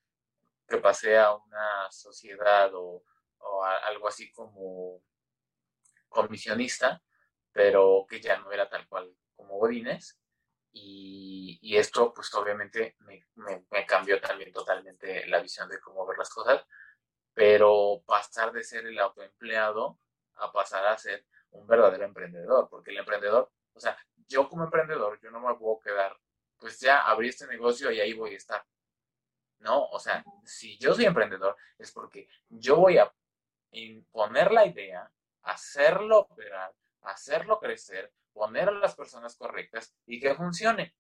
que 0.66 0.78
pasé 0.78 1.18
a 1.18 1.34
una 1.36 1.92
sociedad 1.92 2.74
o, 2.76 3.04
o 3.40 3.64
algo 3.64 4.08
así 4.08 4.32
como 4.32 5.02
comisionista, 6.08 7.04
pero 7.52 8.06
que 8.10 8.22
ya 8.22 8.40
no 8.40 8.54
era 8.54 8.70
tal 8.70 8.88
cual 8.88 9.14
como 9.36 9.58
godines, 9.58 10.18
y, 10.78 11.78
esto, 11.78 12.14
pues 12.14 12.34
obviamente 12.36 12.96
me, 13.00 13.26
me, 13.36 13.86
cambió 13.86 14.20
también 14.20 14.52
totalmente 14.52 15.26
la 15.28 15.42
visión 15.42 15.70
de 15.70 15.80
cómo 15.80 16.06
ver 16.06 16.18
las 16.18 16.30
cosas, 16.30 16.66
pero 17.34 18.04
pasar 18.06 18.52
de 18.52 18.64
ser 18.64 18.86
el 18.86 19.00
autoempleado 19.00 20.00
a 20.36 20.52
pasar 20.52 20.86
a 20.86 20.98
ser 20.98 21.26
un 21.52 21.66
verdadero 21.66 22.04
emprendedor, 22.04 22.68
porque 22.70 22.92
el 22.92 22.98
emprendedor, 22.98 23.52
o 23.74 23.80
sea, 23.80 23.98
yo 24.28 24.50
como 24.50 24.66
emprendedor, 24.66 25.20
yo 25.22 25.32
no 25.32 25.40
me 25.40 25.56
puedo 25.56 25.80
quedar, 25.80 26.20
pues 26.58 26.80
ya 26.80 27.02
abrí 27.02 27.30
este 27.30 27.48
negocio 27.48 27.90
y 27.92 28.02
ahí 28.02 28.14
voy 28.14 28.34
a 28.34 28.38
estar. 28.38 28.66
No, 29.60 29.86
o 29.86 30.00
sea, 30.00 30.24
si 30.44 30.78
yo 30.78 30.94
soy 30.94 31.06
emprendedor 31.06 31.56
es 31.78 31.92
porque 31.94 32.28
yo 32.50 32.76
voy 32.76 32.98
a 32.98 33.14
imponer 33.72 34.52
la 34.52 34.66
idea, 34.66 35.10
hacerlo 35.44 36.20
operar, 36.20 36.74
hacerlo 37.02 37.60
crecer, 37.60 38.12
poner 38.36 38.68
a 38.68 38.74
las 38.74 38.96
personas 38.96 39.36
correctas 39.38 39.96
y 40.06 40.20
que 40.20 40.36
funcione. 40.36 40.94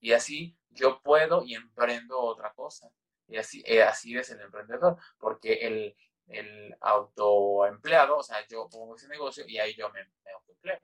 Y 0.00 0.12
así 0.12 0.56
yo 0.70 1.02
puedo 1.02 1.42
y 1.44 1.54
emprendo 1.54 2.18
otra 2.20 2.52
cosa. 2.54 2.88
Y 3.26 3.36
así, 3.36 3.62
eh, 3.66 3.82
así 3.82 4.16
es 4.16 4.30
el 4.30 4.40
emprendedor, 4.40 4.96
porque 5.18 5.54
el, 5.54 5.96
el 6.28 6.76
autoempleado, 6.80 8.18
o 8.18 8.22
sea, 8.22 8.46
yo 8.46 8.68
pongo 8.70 8.94
ese 8.94 9.08
negocio 9.08 9.44
y 9.48 9.58
ahí 9.58 9.74
yo 9.74 9.90
me, 9.90 10.04
me 10.24 10.30
autoempleo. 10.30 10.78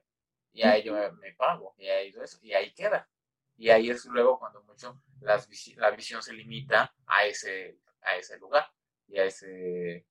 Y 0.53 0.63
ahí 0.63 0.83
yo 0.83 0.93
me, 0.95 1.33
pago, 1.35 1.75
y 1.79 1.87
ahí 1.89 2.13
eso, 2.21 2.39
y 2.43 2.53
ahí 2.53 2.75
queda. 2.75 3.09
Y 3.57 3.71
ahí 3.71 3.91
es 3.91 4.05
luego 4.07 4.39
cuando 4.41 4.63
mucho 4.65 5.01
las, 5.21 5.49
la 5.77 5.91
visión 5.93 6.23
se 6.23 6.33
limita 6.33 6.93
a 7.07 7.25
ese, 7.27 7.79
a 8.03 8.17
ese 8.17 8.39
lugar 8.39 8.67
y 9.07 9.19
a 9.19 9.25
ese, 9.25 10.05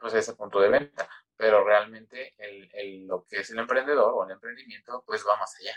pues 0.00 0.12
a 0.14 0.18
ese 0.18 0.34
punto 0.34 0.60
de 0.60 0.68
venta 0.70 1.08
pero 1.38 1.64
realmente 1.64 2.34
el, 2.36 3.06
lo 3.06 3.24
que 3.24 3.40
es 3.40 3.50
el 3.50 3.60
emprendedor 3.60 4.12
o 4.12 4.24
el 4.24 4.32
emprendimiento, 4.32 5.04
pues 5.06 5.24
va 5.26 5.36
más 5.36 5.54
allá. 5.56 5.76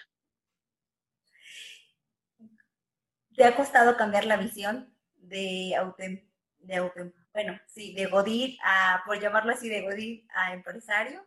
¿Te 3.35 3.45
ha 3.45 3.55
costado 3.55 3.95
cambiar 3.95 4.25
la 4.25 4.37
visión 4.37 4.97
de 5.15 5.75
autem, 5.77 6.27
de 6.57 6.75
autem, 6.75 7.13
bueno, 7.31 7.59
sí, 7.67 7.93
de 7.93 8.07
Godín 8.07 8.57
a, 8.63 9.03
por 9.05 9.19
llamarlo 9.19 9.53
así, 9.53 9.69
de 9.69 9.83
Godín 9.83 10.27
a 10.33 10.53
empresario? 10.53 11.25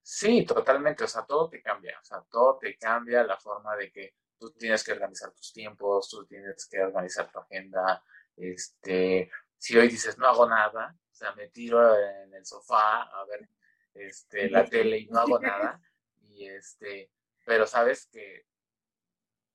Sí, 0.00 0.46
totalmente, 0.46 1.02
o 1.02 1.08
sea, 1.08 1.26
todo 1.26 1.48
te 1.48 1.60
cambia, 1.60 1.98
o 2.00 2.04
sea, 2.04 2.22
todo 2.30 2.58
te 2.58 2.78
cambia 2.78 3.24
la 3.24 3.36
forma 3.36 3.76
de 3.76 3.90
que 3.90 4.14
tú 4.38 4.52
tienes 4.52 4.84
que 4.84 4.92
organizar 4.92 5.32
tus 5.32 5.52
tiempos, 5.52 6.08
tú 6.08 6.24
tienes 6.24 6.68
que 6.68 6.80
organizar 6.80 7.30
tu 7.30 7.40
agenda, 7.40 8.02
este, 8.36 9.28
si 9.58 9.76
hoy 9.76 9.88
dices 9.88 10.18
no 10.18 10.26
hago 10.26 10.48
nada, 10.48 10.96
o 11.12 11.14
sea, 11.14 11.34
me 11.34 11.48
tiro 11.48 11.94
en 11.94 12.32
el 12.34 12.46
sofá 12.46 13.02
a 13.02 13.24
ver 13.26 13.46
este, 13.94 14.48
la 14.48 14.64
tele 14.68 14.98
y 14.98 15.06
no 15.06 15.20
hago 15.20 15.38
nada. 15.38 15.80
Y 16.22 16.46
este, 16.46 17.10
pero 17.44 17.66
sabes 17.66 18.06
que 18.06 18.46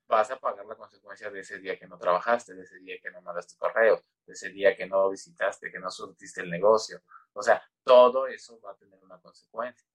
vas 0.07 0.29
a 0.31 0.39
pagar 0.39 0.65
la 0.65 0.75
consecuencia 0.75 1.29
de 1.31 1.39
ese 1.39 1.59
día 1.59 1.77
que 1.77 1.87
no 1.87 1.97
trabajaste, 1.97 2.53
de 2.53 2.63
ese 2.63 2.77
día 2.79 2.97
que 3.01 3.09
no 3.11 3.21
mandaste 3.21 3.57
correo, 3.57 4.01
de 4.25 4.33
ese 4.33 4.49
día 4.49 4.77
que 4.77 4.85
no 4.85 5.09
visitaste, 5.09 5.71
que 5.71 5.79
no 5.79 5.89
surtiste 5.89 6.41
el 6.41 6.49
negocio. 6.49 7.01
O 7.33 7.41
sea, 7.41 7.61
todo 7.83 8.27
eso 8.27 8.61
va 8.61 8.71
a 8.71 8.77
tener 8.77 9.03
una 9.03 9.19
consecuencia, 9.19 9.87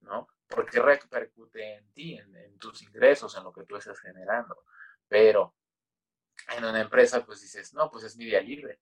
¿no? 0.00 0.28
Porque 0.48 0.80
repercute 0.80 1.76
en 1.76 1.92
ti, 1.92 2.14
en, 2.16 2.34
en 2.34 2.58
tus 2.58 2.82
ingresos, 2.82 3.36
en 3.36 3.44
lo 3.44 3.52
que 3.52 3.64
tú 3.64 3.76
estás 3.76 4.00
generando. 4.00 4.64
Pero 5.06 5.54
en 6.56 6.64
una 6.64 6.80
empresa, 6.80 7.24
pues 7.24 7.42
dices, 7.42 7.74
no, 7.74 7.90
pues 7.90 8.04
es 8.04 8.16
mi 8.16 8.24
día 8.24 8.40
libre. 8.40 8.80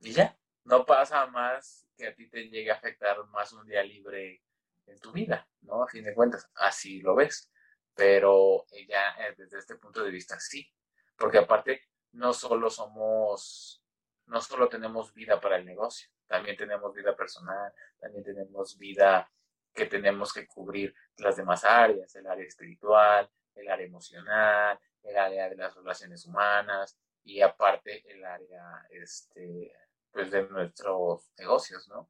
Y 0.00 0.12
ya, 0.12 0.36
no 0.64 0.84
pasa 0.84 1.26
más 1.26 1.86
que 1.96 2.08
a 2.08 2.14
ti 2.14 2.28
te 2.28 2.48
llegue 2.48 2.70
a 2.70 2.74
afectar 2.74 3.24
más 3.26 3.52
un 3.52 3.66
día 3.66 3.82
libre 3.82 4.42
en 4.86 4.98
tu 4.98 5.12
vida, 5.12 5.46
¿no? 5.62 5.82
A 5.82 5.88
fin 5.88 6.04
de 6.04 6.14
cuentas, 6.14 6.50
así 6.56 7.00
lo 7.00 7.14
ves. 7.14 7.50
Pero 7.94 8.66
ya 8.88 9.14
eh, 9.20 9.34
desde 9.36 9.58
este 9.58 9.76
punto 9.76 10.02
de 10.02 10.10
vista 10.10 10.38
sí, 10.40 10.68
porque 11.16 11.38
aparte 11.38 11.82
no 12.12 12.32
solo 12.32 12.68
somos, 12.68 13.82
no 14.26 14.40
solo 14.40 14.68
tenemos 14.68 15.14
vida 15.14 15.40
para 15.40 15.56
el 15.56 15.64
negocio, 15.64 16.08
también 16.26 16.56
tenemos 16.56 16.92
vida 16.92 17.14
personal, 17.14 17.72
también 18.00 18.24
tenemos 18.24 18.76
vida 18.78 19.30
que 19.72 19.86
tenemos 19.86 20.32
que 20.32 20.46
cubrir 20.46 20.94
las 21.18 21.36
demás 21.36 21.64
áreas, 21.64 22.14
el 22.16 22.26
área 22.26 22.44
espiritual, 22.44 23.30
el 23.54 23.68
área 23.68 23.86
emocional, 23.86 24.78
el 25.02 25.16
área 25.16 25.48
de 25.48 25.56
las 25.56 25.74
relaciones 25.74 26.24
humanas, 26.26 26.98
y 27.22 27.40
aparte 27.40 28.02
el 28.10 28.24
área 28.24 28.86
este, 28.90 29.72
pues 30.14 30.30
de 30.30 30.48
nuestros 30.48 31.28
negocios, 31.36 31.88
¿no? 31.88 32.08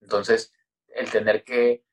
Entonces, 0.00 0.52
el 0.88 1.10
tener 1.10 1.44
que 1.44 1.84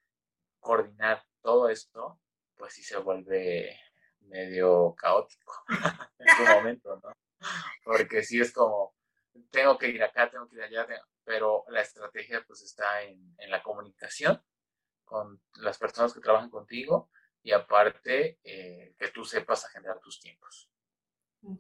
coordinar 0.60 1.22
todo 1.42 1.70
esto, 1.70 2.20
pues 2.56 2.74
sí 2.74 2.82
se 2.82 2.98
vuelve 2.98 3.78
medio 4.22 4.96
caótico 4.96 5.54
en 6.20 6.28
su 6.36 6.44
momento, 6.44 7.00
¿no? 7.04 7.12
Porque 7.84 8.24
sí 8.24 8.40
es 8.40 8.54
como, 8.54 8.96
tengo 9.52 9.78
que 9.78 9.90
ir 9.90 10.02
acá, 10.02 10.32
tengo 10.32 10.48
que 10.48 10.56
ir 10.56 10.64
allá, 10.64 10.88
pero 11.26 11.66
la 11.68 11.82
estrategia 11.82 12.42
pues 12.48 12.62
está 12.62 13.04
en, 13.04 13.36
la 13.50 13.62
comunicación 13.62 14.42
con 15.04 15.42
las 15.56 15.78
personas 15.78 16.14
que 16.14 16.22
trabajan 16.22 16.50
contigo 16.50 17.10
y 17.44 17.52
aparte 17.52 18.40
eh, 18.44 18.96
que 18.98 19.10
tú 19.10 19.26
sepas 19.26 19.66
agendar 19.66 20.00
tus 20.00 20.22
tiempos 20.22 20.72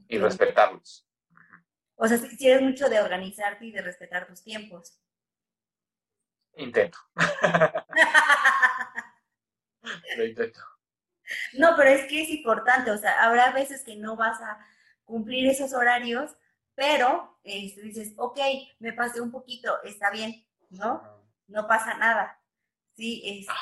y 0.07 0.17
respetarlos. 0.17 1.08
O 2.01 2.07
sea, 2.07 2.17
si 2.17 2.47
eres 2.47 2.61
mucho 2.61 2.87
de 2.87 3.01
organizarte 3.01 3.65
y 3.65 3.71
de 3.71 3.81
respetar 3.81 4.25
tus 4.25 4.41
tiempos. 4.41 4.97
Intento. 6.55 6.97
Lo 10.17 10.25
intento. 10.25 10.61
No, 11.53 11.75
pero 11.75 11.89
es 11.89 12.05
que 12.05 12.23
es 12.23 12.29
importante, 12.29 12.91
o 12.91 12.97
sea, 12.97 13.21
habrá 13.23 13.51
veces 13.51 13.83
que 13.83 13.97
no 13.97 14.15
vas 14.15 14.39
a 14.41 14.65
cumplir 15.03 15.49
esos 15.49 15.73
horarios, 15.73 16.31
pero 16.73 17.37
este, 17.43 17.81
dices, 17.81 18.13
ok, 18.15 18.39
me 18.79 18.93
pasé 18.93 19.19
un 19.19 19.31
poquito, 19.31 19.83
está 19.83 20.09
bien, 20.09 20.47
¿no? 20.69 21.03
No 21.47 21.67
pasa 21.67 21.95
nada. 21.95 22.41
Sí, 22.95 23.21
este, 23.25 23.53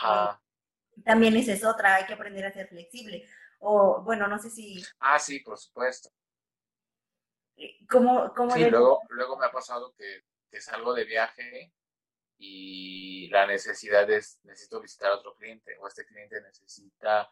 también 1.03 1.35
esa 1.35 1.53
es 1.53 1.65
otra, 1.65 1.95
hay 1.95 2.05
que 2.05 2.13
aprender 2.13 2.45
a 2.45 2.53
ser 2.53 2.67
flexible. 2.67 3.27
O, 3.59 4.03
bueno, 4.03 4.27
no 4.27 4.37
sé 4.37 4.51
si... 4.51 4.83
Ah, 4.99 5.17
sí, 5.17 5.39
por 5.39 5.57
supuesto. 5.57 6.11
Eh, 7.57 7.77
¿Cómo, 7.89 8.33
cómo 8.35 8.51
sí, 8.51 8.69
luego, 8.69 9.01
luego 9.09 9.37
me 9.37 9.47
ha 9.47 9.51
pasado 9.51 9.93
que, 9.95 10.23
que 10.49 10.61
salgo 10.61 10.93
de 10.93 11.05
viaje 11.05 11.73
y 12.37 13.29
la 13.29 13.47
necesidad 13.47 14.09
es, 14.09 14.39
necesito 14.43 14.79
visitar 14.79 15.11
a 15.11 15.15
otro 15.15 15.35
cliente 15.35 15.75
o 15.79 15.87
este 15.87 16.05
cliente 16.05 16.39
necesita 16.41 17.29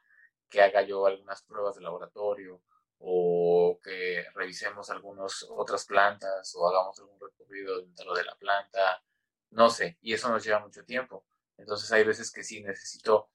que 0.50 0.62
haga 0.62 0.82
yo 0.82 1.06
algunas 1.06 1.44
pruebas 1.44 1.76
de 1.76 1.82
laboratorio 1.82 2.62
o 3.00 3.80
que 3.84 4.26
revisemos 4.34 4.90
algunas 4.90 5.46
otras 5.50 5.86
plantas 5.86 6.56
o 6.56 6.68
hagamos 6.68 7.00
algún 7.00 7.20
recorrido 7.20 7.82
dentro 7.82 8.14
de 8.14 8.24
la 8.24 8.36
planta, 8.36 9.04
no 9.52 9.70
sé, 9.70 9.98
y 10.02 10.14
eso 10.14 10.30
nos 10.30 10.44
lleva 10.44 10.60
mucho 10.60 10.84
tiempo. 10.86 11.26
Entonces 11.58 11.92
hay 11.92 12.04
veces 12.04 12.32
que 12.32 12.44
sí 12.44 12.64
necesito 12.64 13.30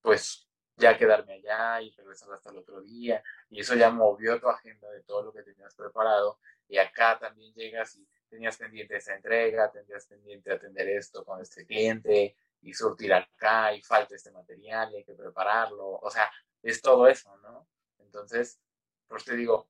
pues 0.00 0.48
ya 0.76 0.96
quedarme 0.96 1.34
allá 1.34 1.82
y 1.82 1.90
regresar 1.90 2.32
hasta 2.32 2.50
el 2.50 2.58
otro 2.58 2.80
día 2.80 3.22
y 3.50 3.60
eso 3.60 3.74
ya 3.74 3.90
movió 3.90 4.40
tu 4.40 4.48
agenda 4.48 4.90
de 4.90 5.02
todo 5.02 5.22
lo 5.22 5.32
que 5.32 5.42
tenías 5.42 5.74
preparado 5.74 6.38
y 6.68 6.78
acá 6.78 7.18
también 7.18 7.52
llegas 7.54 7.96
y 7.96 8.08
tenías 8.28 8.56
pendiente 8.56 8.96
esa 8.96 9.14
entrega, 9.14 9.70
tenías 9.70 10.06
pendiente 10.06 10.50
atender 10.52 10.88
esto 10.88 11.24
con 11.24 11.40
este 11.40 11.66
cliente 11.66 12.36
y 12.62 12.72
surtir 12.72 13.12
acá 13.12 13.74
y 13.74 13.82
falta 13.82 14.14
este 14.14 14.30
material 14.30 14.92
y 14.92 14.96
hay 14.96 15.04
que 15.04 15.14
prepararlo, 15.14 15.98
o 16.00 16.10
sea, 16.10 16.30
es 16.62 16.80
todo 16.80 17.06
eso, 17.08 17.36
¿no? 17.38 17.68
Entonces, 17.98 18.60
pues 19.08 19.24
te 19.24 19.36
digo, 19.36 19.68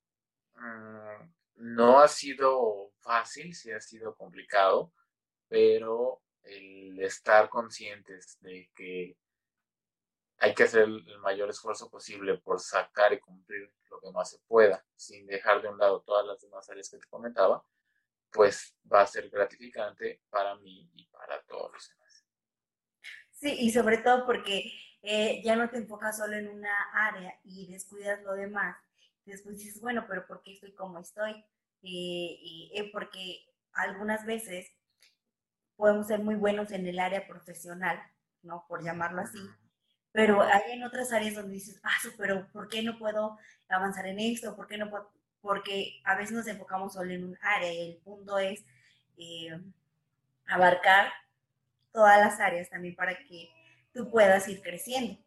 mm, 0.55 1.33
no 1.57 2.01
ha 2.01 2.09
sido 2.09 2.93
fácil, 2.99 3.55
sí 3.55 3.73
ha 3.73 3.81
sido 3.81 4.15
complicado, 4.15 4.93
pero 5.49 6.23
el 6.45 7.01
estar 7.01 7.49
conscientes 7.49 8.39
de 8.41 8.71
que 8.75 9.17
hay 10.43 10.55
que 10.55 10.65
hacer 10.65 10.83
el 10.83 11.19
mayor 11.21 11.51
esfuerzo 11.51 11.89
posible 11.89 12.37
por 12.39 12.59
sacar 12.59 13.13
y 13.13 13.21
cumplir 13.21 13.73
lo 13.89 14.01
que 14.01 14.11
más 14.11 14.29
se 14.29 14.41
pueda, 14.49 14.85
sin 14.97 15.25
dejar 15.25 15.63
de 15.63 15.69
un 15.69 15.79
lado 15.79 16.03
todas 16.03 16.27
las 16.27 16.41
demás 16.41 16.69
áreas 16.69 16.91
que 16.91 16.99
te 16.99 17.07
comentaba, 17.07 17.65
pues 18.33 18.77
va 18.93 19.03
a 19.03 19.07
ser 19.07 19.31
gratificante 19.31 20.21
para 20.31 20.57
mí 20.57 20.91
y 20.95 21.07
para 21.07 21.41
todos 21.45 21.73
los 21.73 21.89
demás. 21.89 22.27
Sí, 23.31 23.55
y 23.57 23.71
sobre 23.71 23.99
todo 23.99 24.27
porque 24.27 24.73
eh, 25.03 25.41
ya 25.45 25.55
no 25.55 25.71
te 25.71 25.77
enfocas 25.77 26.19
solo 26.19 26.35
en 26.35 26.49
una 26.49 26.75
área 26.93 27.39
y 27.45 27.71
descuidas 27.71 28.21
lo 28.25 28.33
demás. 28.33 28.77
Después 29.25 29.59
dices, 29.59 29.81
bueno, 29.81 30.07
pero 30.09 30.27
¿por 30.27 30.43
qué 30.43 30.55
estoy 30.55 30.75
como 30.75 30.99
estoy? 30.99 31.45
y 31.85 32.71
eh, 32.77 32.91
porque 32.93 33.45
algunas 33.73 34.25
veces 34.25 34.71
podemos 35.77 36.07
ser 36.07 36.21
muy 36.21 36.37
buenos 36.37 36.71
en 36.71 36.87
el 36.87 37.01
área 37.01 37.27
profesional, 37.27 38.01
¿no? 38.43 38.65
Por 38.69 38.85
llamarlo 38.85 39.23
así. 39.23 39.39
Pero 40.13 40.43
hay 40.43 40.73
en 40.73 40.85
otras 40.85 41.13
áreas 41.13 41.35
donde 41.35 41.55
dices, 41.55 41.81
ah, 41.83 41.91
pero 42.19 42.47
¿por 42.53 42.69
qué 42.69 42.83
no 42.83 42.99
puedo 42.99 43.39
avanzar 43.69 44.07
en 44.07 44.21
esto? 44.21 44.55
¿Por 44.55 44.67
qué 44.69 44.77
no 44.77 44.91
puedo? 44.91 45.11
Porque 45.41 46.01
a 46.05 46.15
veces 46.15 46.33
nos 46.33 46.47
enfocamos 46.47 46.93
solo 46.93 47.11
en 47.11 47.25
un 47.25 47.39
área 47.41 47.73
y 47.73 47.91
el 47.91 47.97
punto 47.97 48.39
es 48.39 48.65
eh, 49.17 49.59
abarcar 50.47 51.11
todas 51.91 52.19
las 52.19 52.41
áreas 52.41 52.69
también 52.69 52.95
para 52.95 53.17
que 53.17 53.49
tú 53.93 54.11
puedas 54.11 54.47
ir 54.49 54.61
creciendo. 54.63 55.19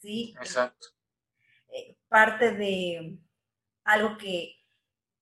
¿Sí? 0.00 0.34
Exacto. 0.38 0.88
Eh, 1.72 1.96
parte 2.08 2.52
de 2.52 3.18
algo 3.84 4.18
que, 4.18 4.54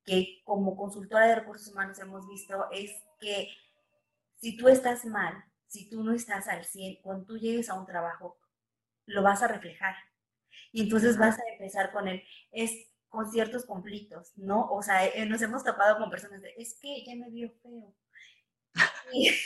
que 0.04 0.42
como 0.44 0.76
consultora 0.76 1.26
de 1.26 1.36
recursos 1.36 1.68
humanos 1.68 1.98
hemos 2.00 2.28
visto 2.28 2.68
es 2.72 2.92
que 3.20 3.48
si 4.36 4.56
tú 4.56 4.68
estás 4.68 5.04
mal, 5.04 5.44
si 5.68 5.88
tú 5.88 6.02
no 6.02 6.12
estás 6.12 6.48
al 6.48 6.64
100, 6.64 6.96
cuando 7.02 7.24
tú 7.24 7.38
llegues 7.38 7.70
a 7.70 7.74
un 7.74 7.86
trabajo, 7.86 8.36
lo 9.06 9.22
vas 9.22 9.42
a 9.42 9.48
reflejar. 9.48 9.94
Y 10.72 10.82
entonces 10.82 11.18
vas 11.18 11.38
a 11.38 11.42
empezar 11.52 11.92
con 11.92 12.08
el, 12.08 12.22
es 12.50 12.72
con 13.08 13.30
ciertos 13.30 13.66
conflictos, 13.66 14.32
¿no? 14.36 14.70
O 14.70 14.82
sea, 14.82 15.06
eh, 15.06 15.26
nos 15.26 15.42
hemos 15.42 15.62
tapado 15.62 15.98
con 15.98 16.10
personas 16.10 16.40
de, 16.40 16.54
es 16.56 16.78
que 16.80 17.04
ya 17.04 17.14
me 17.14 17.28
vio 17.30 17.50
feo. 17.62 17.94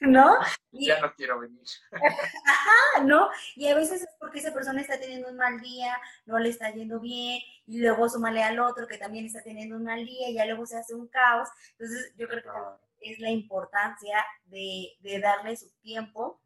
¿No? 0.00 0.36
ya 0.72 1.00
no 1.00 1.14
quiero 1.14 1.40
venir. 1.40 1.64
Ajá, 1.92 3.04
¿no? 3.04 3.30
Y 3.56 3.68
a 3.68 3.74
veces 3.74 4.02
es 4.02 4.08
porque 4.20 4.40
esa 4.40 4.52
persona 4.52 4.82
está 4.82 5.00
teniendo 5.00 5.30
un 5.30 5.36
mal 5.36 5.58
día, 5.60 5.96
no 6.26 6.38
le 6.38 6.50
está 6.50 6.70
yendo 6.70 7.00
bien, 7.00 7.40
y 7.66 7.78
luego 7.78 8.08
sumale 8.10 8.42
al 8.42 8.58
otro 8.58 8.86
que 8.86 8.98
también 8.98 9.24
está 9.24 9.42
teniendo 9.42 9.76
un 9.76 9.84
mal 9.84 10.04
día, 10.04 10.28
y 10.28 10.34
ya 10.34 10.44
luego 10.44 10.66
se 10.66 10.76
hace 10.76 10.94
un 10.94 11.08
caos. 11.08 11.48
Entonces, 11.78 12.12
yo 12.18 12.28
creo 12.28 12.42
que 12.42 13.12
es 13.12 13.18
la 13.20 13.30
importancia 13.30 14.22
de, 14.44 14.88
de 15.00 15.20
darle 15.20 15.56
su 15.56 15.70
tiempo 15.80 16.42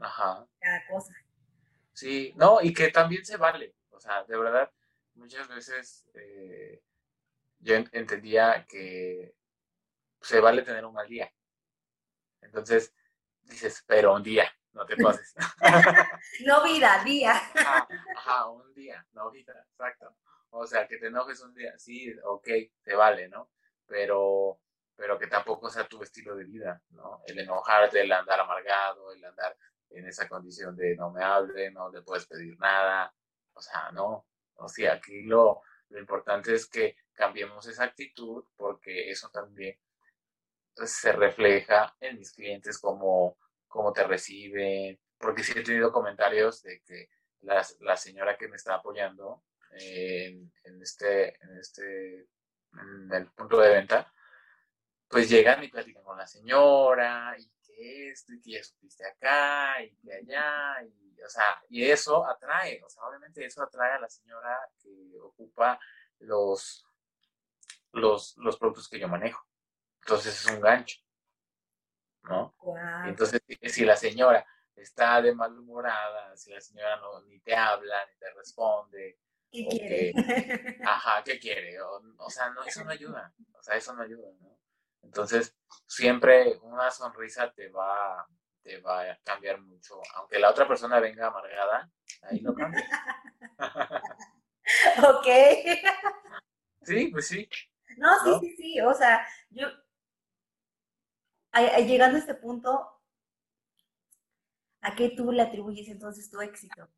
a 0.00 0.46
cada 0.58 0.86
cosa. 0.88 1.14
Sí, 1.92 2.32
no, 2.36 2.60
y 2.62 2.72
que 2.72 2.90
también 2.90 3.24
se 3.24 3.36
vale. 3.36 3.74
O 3.90 4.00
sea, 4.00 4.24
de 4.24 4.38
verdad, 4.38 4.70
muchas 5.14 5.48
veces 5.48 6.08
eh, 6.14 6.82
yo 7.58 7.74
entendía 7.74 8.66
que 8.68 9.34
se 10.20 10.40
vale 10.40 10.62
tener 10.62 10.84
un 10.84 10.94
mal 10.94 11.08
día. 11.08 11.32
Entonces 12.40 12.94
dices, 13.42 13.84
pero 13.86 14.14
un 14.14 14.22
día, 14.22 14.50
no 14.72 14.86
te 14.86 14.96
pases. 14.96 15.34
no 16.46 16.62
vida, 16.64 17.02
día. 17.04 17.34
Ajá, 18.16 18.48
un 18.48 18.72
día, 18.74 19.06
no 19.12 19.30
vida, 19.30 19.66
exacto. 19.70 20.16
O 20.50 20.66
sea, 20.66 20.86
que 20.86 20.98
te 20.98 21.08
enojes 21.08 21.40
un 21.42 21.54
día, 21.54 21.78
sí, 21.78 22.12
ok, 22.24 22.48
te 22.82 22.94
vale, 22.94 23.28
¿no? 23.28 23.50
Pero, 23.86 24.60
pero 24.96 25.18
que 25.18 25.26
tampoco 25.26 25.68
sea 25.70 25.86
tu 25.86 26.02
estilo 26.02 26.34
de 26.34 26.44
vida, 26.44 26.82
¿no? 26.90 27.22
El 27.26 27.38
enojarte, 27.38 28.00
el 28.00 28.12
andar 28.12 28.40
amargado, 28.40 29.12
el 29.12 29.24
andar 29.24 29.56
en 29.90 30.06
esa 30.06 30.28
condición 30.28 30.76
de 30.76 30.96
no 30.96 31.10
me 31.10 31.22
hable, 31.22 31.70
no 31.70 31.90
le 31.90 32.02
puedes 32.02 32.26
pedir 32.26 32.58
nada, 32.58 33.12
o 33.52 33.60
sea, 33.60 33.90
no, 33.92 34.26
o 34.54 34.68
sea, 34.68 34.94
aquí 34.94 35.22
lo, 35.22 35.62
lo 35.88 35.98
importante 35.98 36.54
es 36.54 36.66
que 36.66 36.96
cambiemos 37.12 37.66
esa 37.66 37.84
actitud 37.84 38.44
porque 38.56 39.10
eso 39.10 39.28
también 39.30 39.76
pues, 40.74 40.92
se 40.92 41.12
refleja 41.12 41.94
en 42.00 42.18
mis 42.18 42.32
clientes 42.32 42.78
como 42.78 43.36
cómo 43.68 43.92
te 43.92 44.04
reciben, 44.04 44.98
porque 45.18 45.44
sí 45.44 45.52
he 45.56 45.62
tenido 45.62 45.92
comentarios 45.92 46.62
de 46.62 46.80
que 46.82 47.08
la, 47.42 47.64
la 47.80 47.96
señora 47.96 48.36
que 48.36 48.48
me 48.48 48.56
está 48.56 48.74
apoyando 48.74 49.44
en, 49.72 50.52
en, 50.64 50.82
este, 50.82 51.36
en 51.42 51.58
este, 51.58 52.28
en 52.72 53.12
el 53.12 53.26
punto 53.32 53.60
de 53.60 53.68
venta, 53.70 54.12
pues 55.08 55.28
llegan 55.28 55.62
y 55.62 55.68
platican 55.68 56.02
con 56.02 56.18
la 56.18 56.26
señora 56.26 57.36
y 57.38 57.50
esto 57.80 58.32
y 58.32 58.40
que 58.40 58.52
ya 58.52 58.60
estuviste 58.60 59.06
acá 59.06 59.82
y 59.82 59.94
que 59.96 60.12
allá, 60.14 60.82
y, 60.84 61.20
o 61.22 61.28
sea, 61.28 61.62
y 61.68 61.84
eso 61.84 62.26
atrae, 62.26 62.82
o 62.84 62.88
sea, 62.88 63.04
obviamente 63.04 63.44
eso 63.44 63.62
atrae 63.62 63.92
a 63.92 64.00
la 64.00 64.08
señora 64.08 64.58
que 64.82 65.18
ocupa 65.20 65.78
los, 66.20 66.86
los, 67.92 68.36
los 68.38 68.58
productos 68.58 68.88
que 68.88 68.98
yo 68.98 69.08
manejo. 69.08 69.46
Entonces 70.02 70.44
es 70.44 70.50
un 70.50 70.60
gancho, 70.60 70.98
¿no? 72.22 72.54
Entonces, 73.06 73.40
si 73.64 73.84
la 73.84 73.96
señora 73.96 74.46
está 74.74 75.20
de 75.20 75.34
malhumorada, 75.34 76.36
si 76.36 76.50
la 76.50 76.60
señora 76.60 76.96
no, 76.96 77.22
ni 77.22 77.40
te 77.40 77.54
habla, 77.54 78.06
ni 78.06 78.18
te 78.18 78.32
responde, 78.32 79.18
¿Qué 79.50 79.66
quiere? 79.66 80.12
ajá, 80.84 81.22
¿qué 81.24 81.38
quiere? 81.38 81.80
O, 81.80 82.00
o, 82.18 82.30
sea, 82.30 82.50
no, 82.50 82.62
eso 82.62 82.84
no 82.84 82.90
ayuda, 82.90 83.34
o 83.58 83.62
sea, 83.62 83.76
eso 83.76 83.92
no 83.94 84.02
ayuda, 84.02 84.30
¿no? 84.40 84.58
Entonces, 85.02 85.56
siempre 85.86 86.58
una 86.62 86.90
sonrisa 86.90 87.52
te 87.52 87.68
va, 87.68 88.26
te 88.62 88.80
va 88.80 89.02
a 89.02 89.18
cambiar 89.24 89.60
mucho. 89.60 90.00
Aunque 90.16 90.38
la 90.38 90.50
otra 90.50 90.66
persona 90.66 91.00
venga 91.00 91.28
amargada, 91.28 91.90
ahí 92.22 92.40
no 92.40 92.54
cambia. 92.54 92.88
ok. 94.98 95.26
Sí, 96.82 97.08
pues 97.08 97.28
sí. 97.28 97.48
No, 97.96 98.08
sí, 98.24 98.30
sí, 98.40 98.56
sí, 98.56 98.80
o 98.80 98.94
sea, 98.94 99.26
yo, 99.50 99.68
llegando 101.86 102.16
a 102.16 102.20
este 102.20 102.34
punto, 102.34 102.88
¿a 104.80 104.94
qué 104.94 105.10
tú 105.10 105.32
le 105.32 105.42
atribuyes 105.42 105.88
entonces 105.88 106.30
tu 106.30 106.40
éxito? 106.40 106.88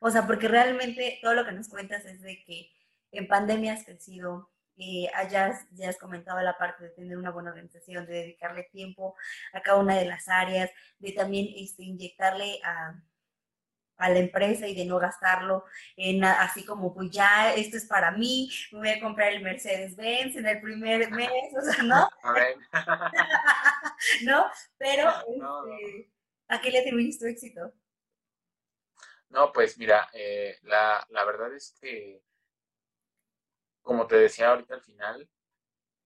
O 0.00 0.10
sea, 0.10 0.26
porque 0.26 0.48
realmente 0.48 1.18
todo 1.22 1.34
lo 1.34 1.44
que 1.44 1.52
nos 1.52 1.68
cuentas 1.68 2.04
es 2.04 2.20
de 2.22 2.42
que 2.44 2.72
en 3.12 3.28
pandemia 3.28 3.74
has 3.74 3.84
crecido, 3.84 4.50
eh, 4.78 5.08
hayas, 5.14 5.66
ya 5.72 5.88
has 5.88 5.98
comentado 5.98 6.40
la 6.40 6.56
parte 6.58 6.84
de 6.84 6.90
tener 6.90 7.16
una 7.16 7.30
buena 7.30 7.50
organización, 7.50 8.06
de 8.06 8.12
dedicarle 8.14 8.64
tiempo 8.64 9.16
a 9.52 9.60
cada 9.62 9.78
una 9.78 9.96
de 9.96 10.04
las 10.06 10.28
áreas, 10.28 10.70
de 10.98 11.12
también 11.12 11.48
este, 11.56 11.84
inyectarle 11.84 12.60
a, 12.64 13.00
a 13.98 14.10
la 14.10 14.18
empresa 14.18 14.66
y 14.66 14.74
de 14.74 14.84
no 14.84 14.98
gastarlo 14.98 15.64
en 15.96 16.24
así 16.24 16.64
como 16.64 16.94
pues 16.94 17.10
ya 17.10 17.54
esto 17.54 17.76
es 17.76 17.86
para 17.86 18.10
mí, 18.10 18.50
me 18.72 18.78
voy 18.78 18.88
a 18.90 19.00
comprar 19.00 19.32
el 19.32 19.42
Mercedes 19.42 19.96
Benz 19.96 20.36
en 20.36 20.46
el 20.46 20.60
primer 20.60 21.10
mes, 21.10 21.30
o 21.56 21.60
sea, 21.62 21.82
¿no? 21.82 22.08
¿No? 24.24 24.46
Pero 24.78 25.10
este, 25.10 26.10
¿a 26.48 26.60
qué 26.60 26.70
le 26.70 26.80
atribuyes 26.80 27.18
tu 27.18 27.26
éxito? 27.26 27.72
No, 29.30 29.52
pues 29.52 29.76
mira, 29.76 30.08
eh, 30.12 30.58
la, 30.62 31.04
la 31.10 31.24
verdad 31.24 31.52
es 31.54 31.76
que, 31.80 32.22
como 33.86 34.06
te 34.06 34.16
decía 34.16 34.50
ahorita 34.50 34.74
al 34.74 34.82
final, 34.82 35.28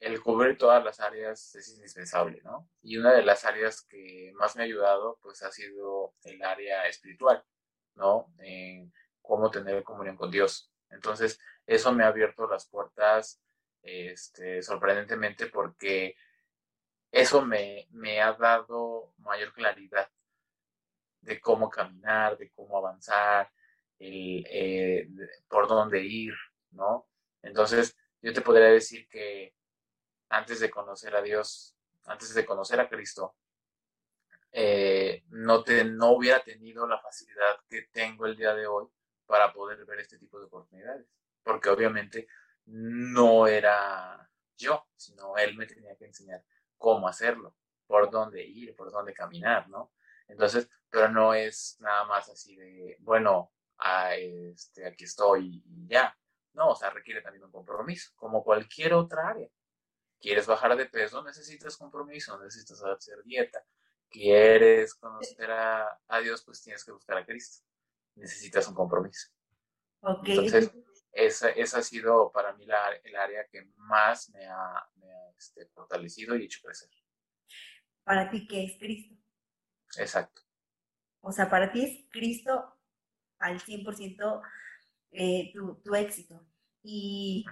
el 0.01 0.21
cubrir 0.23 0.57
todas 0.59 0.85
las 0.85 1.01
áreas 1.01 1.55
es 1.55 1.69
indispensable, 1.71 2.41
¿no? 2.45 2.69
Y 2.83 2.99
una 2.99 3.13
de 3.13 3.23
las 3.23 3.45
áreas 3.45 3.83
que 3.83 4.33
más 4.35 4.57
me 4.57 4.63
ha 4.63 4.67
ayudado, 4.67 5.19
pues 5.23 5.43
ha 5.43 5.51
sido 5.51 6.15
el 6.25 6.43
área 6.43 6.87
espiritual. 6.87 7.45
¿no? 7.95 8.33
En 8.39 8.93
cómo 9.21 9.51
tener 9.51 9.83
comunión 9.85 10.17
con 10.17 10.31
Dios. 10.31 10.73
Entonces, 10.91 11.39
eso 11.67 11.93
me 11.93 12.05
ha 12.05 12.09
abierto 12.09 12.49
las 12.49 12.67
puertas 12.67 13.41
este, 13.83 14.63
sorprendentemente 14.63 15.47
porque 15.47 16.15
eso 17.11 17.43
me, 17.43 17.87
me 17.91 18.21
ha 18.21 18.33
dado 18.35 19.15
mayor 19.19 19.53
claridad 19.53 20.11
de 21.21 21.41
cómo 21.41 21.69
caminar, 21.69 22.37
de 22.39 22.51
cómo 22.51 22.79
avanzar, 22.79 23.51
eh, 23.99 25.09
por 25.49 25.69
dónde 25.69 26.03
ir, 26.03 26.35
¿no? 26.71 27.10
Entonces, 27.43 27.97
yo 28.23 28.33
te 28.33 28.41
podría 28.41 28.69
decir 28.69 29.09
que 29.09 29.55
antes 30.29 30.61
de 30.61 30.71
conocer 30.71 31.15
a 31.17 31.23
Dios, 31.23 31.77
antes 32.05 32.35
de 32.35 32.45
conocer 32.45 32.81
a 32.81 32.89
Cristo, 32.89 33.37
eh, 34.53 35.25
no, 35.29 35.63
te, 35.63 35.85
no 35.85 36.13
hubiera 36.13 36.43
tenido 36.43 36.87
la 36.87 36.99
facilidad 36.99 37.61
que 37.69 37.83
tengo 37.93 38.27
el 38.27 38.37
día 38.37 38.55
de 38.55 38.67
hoy 38.67 38.87
para 39.27 39.53
poder 39.53 39.85
ver 39.85 40.01
este 40.01 40.19
tipo 40.19 40.39
de 40.39 40.47
oportunidades. 40.47 41.07
Porque 41.43 41.71
obviamente 41.71 42.29
no 42.67 43.47
era 43.47 44.29
yo, 44.57 44.87
sino 44.97 45.37
él 45.37 45.57
me 45.57 45.67
tenía 45.67 45.97
que 45.97 46.07
enseñar 46.07 46.45
cómo 46.77 47.09
hacerlo, 47.09 47.57
por 47.87 48.11
dónde 48.11 48.43
ir, 48.43 48.75
por 48.75 48.91
dónde 48.91 49.15
caminar, 49.15 49.69
¿no? 49.69 49.93
Entonces, 50.29 50.69
pero 50.89 51.09
no 51.09 51.35
es 51.35 51.77
nada 51.81 52.05
más 52.05 52.29
así 52.29 52.55
de, 52.57 52.97
bueno, 53.01 53.53
este, 54.17 54.87
aquí 54.87 55.05
estoy 55.05 55.63
y 55.65 55.87
ya. 55.89 56.17
No, 56.53 56.71
o 56.71 56.77
sea, 56.77 56.91
requiere 56.91 57.23
también 57.23 57.45
un 57.45 57.53
compromiso, 57.53 58.11
como 58.17 58.43
cualquier 58.43 58.95
otra 58.95 59.29
área. 59.29 59.49
¿Quieres 60.21 60.47
bajar 60.47 60.77
de 60.77 60.87
peso? 60.87 61.23
Necesitas 61.23 61.77
compromiso, 61.77 62.39
necesitas 62.43 62.83
hacer 62.83 63.23
dieta, 63.25 63.65
quieres 64.11 64.95
conocer 64.95 65.51
a, 65.51 66.21
Dios, 66.23 66.43
pues 66.45 66.63
tienes 66.63 66.85
que 66.85 66.93
buscar 66.93 67.17
a 67.17 67.25
Cristo. 67.25 67.65
Necesitas 68.17 68.69
un 68.69 68.75
compromiso. 68.75 69.29
Entonces, 70.03 70.73
esa, 71.13 71.51
esa, 71.51 71.79
ha 71.79 71.83
sido 71.83 72.31
para 72.33 72.53
mí 72.55 72.67
la, 72.67 72.91
el 73.05 73.17
área 73.17 73.47
que 73.49 73.71
más 73.77 74.31
me 74.31 74.47
ha, 74.47 74.89
este, 75.39 75.67
fortalecido 75.67 76.37
y 76.37 76.45
hecho 76.45 76.61
crecer. 76.63 76.91
¿Para 78.05 78.31
ti 78.31 78.47
qué 78.47 78.65
es 78.65 78.79
Cristo? 78.79 79.15
Exacto. 79.97 80.43
O 81.23 81.33
sea, 81.33 81.49
para 81.49 81.73
ti 81.73 81.85
es 81.85 82.11
Cristo 82.11 82.79
al 83.39 83.61
100% 83.61 84.43
eh, 85.13 85.51
tu, 85.53 85.77
tu 85.83 85.95
éxito. 85.95 86.47
Y 86.83 87.45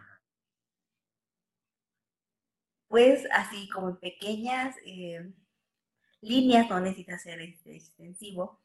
pues 2.89 3.27
así 3.33 3.69
como 3.69 3.91
en 3.91 3.97
pequeñas... 3.97 4.77
Eh, 4.85 5.33
líneas, 6.21 6.69
no 6.69 6.81
necesitas 6.81 7.23
ser 7.23 7.41
este, 7.41 7.77
extensivo. 7.77 8.61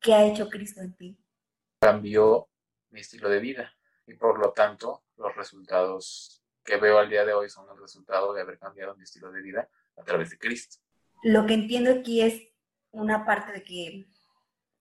¿Qué 0.00 0.14
ha 0.14 0.26
hecho 0.26 0.48
Cristo 0.48 0.80
en 0.80 0.96
ti? 0.96 1.18
Cambió 1.80 2.48
mi 2.90 3.00
estilo 3.00 3.28
de 3.28 3.40
vida 3.40 3.72
y 4.06 4.14
por 4.14 4.38
lo 4.38 4.52
tanto 4.52 5.04
los 5.16 5.34
resultados 5.36 6.42
que 6.64 6.76
veo 6.76 6.98
al 6.98 7.08
día 7.08 7.24
de 7.24 7.32
hoy 7.32 7.48
son 7.48 7.68
el 7.70 7.80
resultado 7.80 8.32
de 8.32 8.42
haber 8.42 8.58
cambiado 8.58 8.96
mi 8.96 9.04
estilo 9.04 9.30
de 9.30 9.42
vida 9.42 9.68
a 9.96 10.02
través 10.02 10.30
de 10.30 10.38
Cristo. 10.38 10.78
Lo 11.22 11.46
que 11.46 11.54
entiendo 11.54 11.90
aquí 11.90 12.22
es 12.22 12.48
una 12.92 13.26
parte 13.26 13.52
de 13.52 13.62
que 13.62 14.08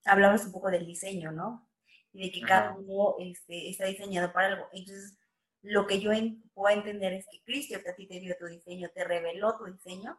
hablamos 0.05 0.45
un 0.45 0.51
poco 0.53 0.72
del 0.72 0.86
diseño, 0.86 1.32
¿no? 1.32 1.68
Y 2.12 2.26
de 2.26 2.32
que 2.32 2.41
cada 2.45 2.74
uno 2.74 3.16
este, 3.20 3.70
está 3.70 3.86
diseñado 3.86 4.34
para 4.34 4.47
algo. 4.47 4.70
Entonces, 4.74 5.18
lo 5.62 5.86
que 5.86 5.99
yo 5.99 6.12
puedo 6.53 6.76
entender 6.76 7.14
es 7.14 7.26
que 7.30 7.41
Cristo 7.43 7.78
a 7.78 7.95
ti 7.95 8.07
te 8.07 8.20
dio 8.20 8.36
tu 8.38 8.45
diseño, 8.45 8.89
te 8.93 9.03
reveló 9.03 9.57
tu 9.57 9.66
diseño 9.66 10.18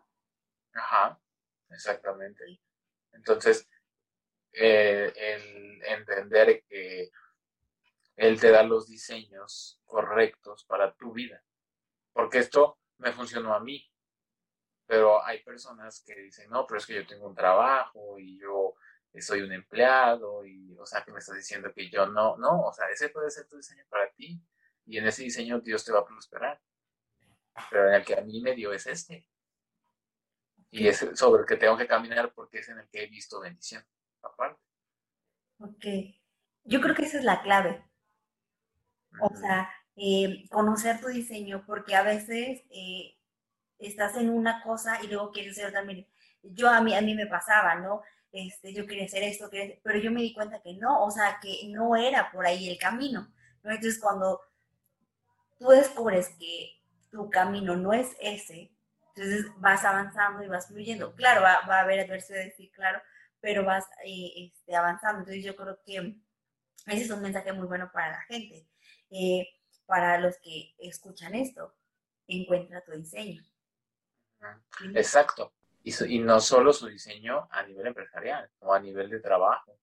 Ajá, 0.72 1.20
exactamente. 1.68 2.60
Entonces, 3.12 3.68
eh, 4.52 5.12
el 5.16 5.82
entender 5.84 6.64
que 6.68 7.10
Él 8.16 8.40
te 8.40 8.50
da 8.50 8.62
los 8.62 8.86
diseños 8.86 9.80
correctos 9.84 10.64
para 10.64 10.94
tu 10.94 11.12
vida. 11.12 11.42
Porque 12.12 12.38
esto 12.38 12.78
me 12.98 13.12
funcionó 13.12 13.54
a 13.54 13.60
mí. 13.60 13.86
Pero 14.86 15.24
hay 15.24 15.42
personas 15.44 16.02
que 16.04 16.14
dicen, 16.16 16.50
no, 16.50 16.66
pero 16.66 16.78
es 16.78 16.86
que 16.86 16.94
yo 16.94 17.06
tengo 17.06 17.28
un 17.28 17.34
trabajo 17.34 18.18
y 18.18 18.40
yo 18.40 18.74
soy 19.18 19.42
un 19.42 19.52
empleado 19.52 20.44
y, 20.44 20.76
o 20.78 20.86
sea, 20.86 21.02
que 21.02 21.12
me 21.12 21.18
estás 21.18 21.36
diciendo 21.36 21.72
que 21.74 21.90
yo 21.90 22.06
no, 22.06 22.36
no, 22.36 22.62
o 22.62 22.72
sea, 22.72 22.88
ese 22.90 23.08
puede 23.08 23.30
ser 23.30 23.46
tu 23.48 23.56
diseño 23.56 23.84
para 23.88 24.10
ti 24.12 24.40
y 24.86 24.98
en 24.98 25.06
ese 25.06 25.22
diseño 25.22 25.60
Dios 25.60 25.84
te 25.84 25.92
va 25.92 26.00
a 26.00 26.06
prosperar. 26.06 26.60
Pero 27.70 27.88
en 27.88 27.94
el 27.94 28.04
que 28.04 28.14
a 28.14 28.22
mí 28.22 28.40
me 28.40 28.54
dio 28.54 28.72
es 28.72 28.86
este 28.86 29.26
y 30.70 30.86
es 30.86 31.04
sobre 31.14 31.42
el 31.42 31.48
que 31.48 31.56
tengo 31.56 31.76
que 31.76 31.86
caminar 31.86 32.32
porque 32.32 32.58
es 32.58 32.68
en 32.68 32.78
el 32.78 32.88
que 32.88 33.02
he 33.02 33.06
visto 33.08 33.40
bendición, 33.40 33.84
aparte. 34.22 34.60
Ok, 35.58 35.84
yo 36.64 36.80
creo 36.80 36.94
que 36.94 37.04
esa 37.04 37.18
es 37.18 37.24
la 37.24 37.42
clave. 37.42 37.84
O 39.20 39.34
sea, 39.34 39.70
eh, 39.96 40.46
conocer 40.50 41.00
tu 41.00 41.08
diseño, 41.08 41.64
porque 41.66 41.96
a 41.96 42.02
veces 42.02 42.62
eh, 42.70 43.18
estás 43.78 44.16
en 44.16 44.30
una 44.30 44.62
cosa 44.62 45.02
y 45.02 45.08
luego 45.08 45.32
quieres 45.32 45.58
hacer 45.58 45.72
también. 45.72 46.06
Yo 46.42 46.70
a 46.70 46.80
mí, 46.80 46.94
a 46.94 47.02
mí 47.02 47.14
me 47.14 47.26
pasaba, 47.26 47.74
¿no? 47.74 48.02
Este, 48.32 48.72
yo 48.72 48.86
quería 48.86 49.06
hacer 49.06 49.24
esto, 49.24 49.50
pero 49.82 49.98
yo 49.98 50.10
me 50.10 50.22
di 50.22 50.32
cuenta 50.32 50.62
que 50.62 50.74
no, 50.74 51.04
o 51.04 51.10
sea, 51.10 51.38
que 51.42 51.68
no 51.68 51.96
era 51.96 52.30
por 52.30 52.46
ahí 52.46 52.68
el 52.68 52.78
camino. 52.78 53.32
¿no? 53.62 53.70
Entonces, 53.70 54.00
cuando 54.00 54.40
tú 55.58 55.68
descubres 55.68 56.28
que 56.38 56.80
tu 57.10 57.28
camino 57.28 57.76
no 57.76 57.92
es 57.92 58.16
ese, 58.20 58.72
entonces 59.14 59.46
vas 59.58 59.84
avanzando 59.84 60.42
y 60.44 60.48
vas 60.48 60.68
fluyendo. 60.68 61.14
Claro, 61.14 61.42
va, 61.42 61.54
a 61.54 61.80
haber 61.80 62.00
adversidades, 62.00 62.54
claro, 62.72 63.00
pero 63.40 63.64
vas 63.64 63.84
eh, 64.04 64.32
este, 64.36 64.74
avanzando. 64.74 65.20
Entonces 65.20 65.44
yo 65.44 65.56
creo 65.56 65.78
que 65.84 66.16
ese 66.86 67.04
es 67.04 67.10
un 67.10 67.22
mensaje 67.22 67.52
muy 67.52 67.66
bueno 67.66 67.90
para 67.92 68.12
la 68.12 68.22
gente, 68.22 68.68
eh, 69.10 69.46
para 69.86 70.18
los 70.18 70.38
que 70.38 70.74
escuchan 70.78 71.34
esto. 71.34 71.74
Encuentra 72.26 72.84
tu 72.84 72.92
diseño. 72.92 73.42
Exacto. 74.94 75.52
Y, 75.82 76.18
no 76.18 76.40
solo 76.40 76.72
su 76.72 76.86
diseño 76.86 77.48
a 77.50 77.62
nivel 77.62 77.86
empresarial 77.86 78.50
o 78.60 78.72
a 78.72 78.80
nivel 78.80 79.08
de 79.08 79.20
trabajo, 79.20 79.78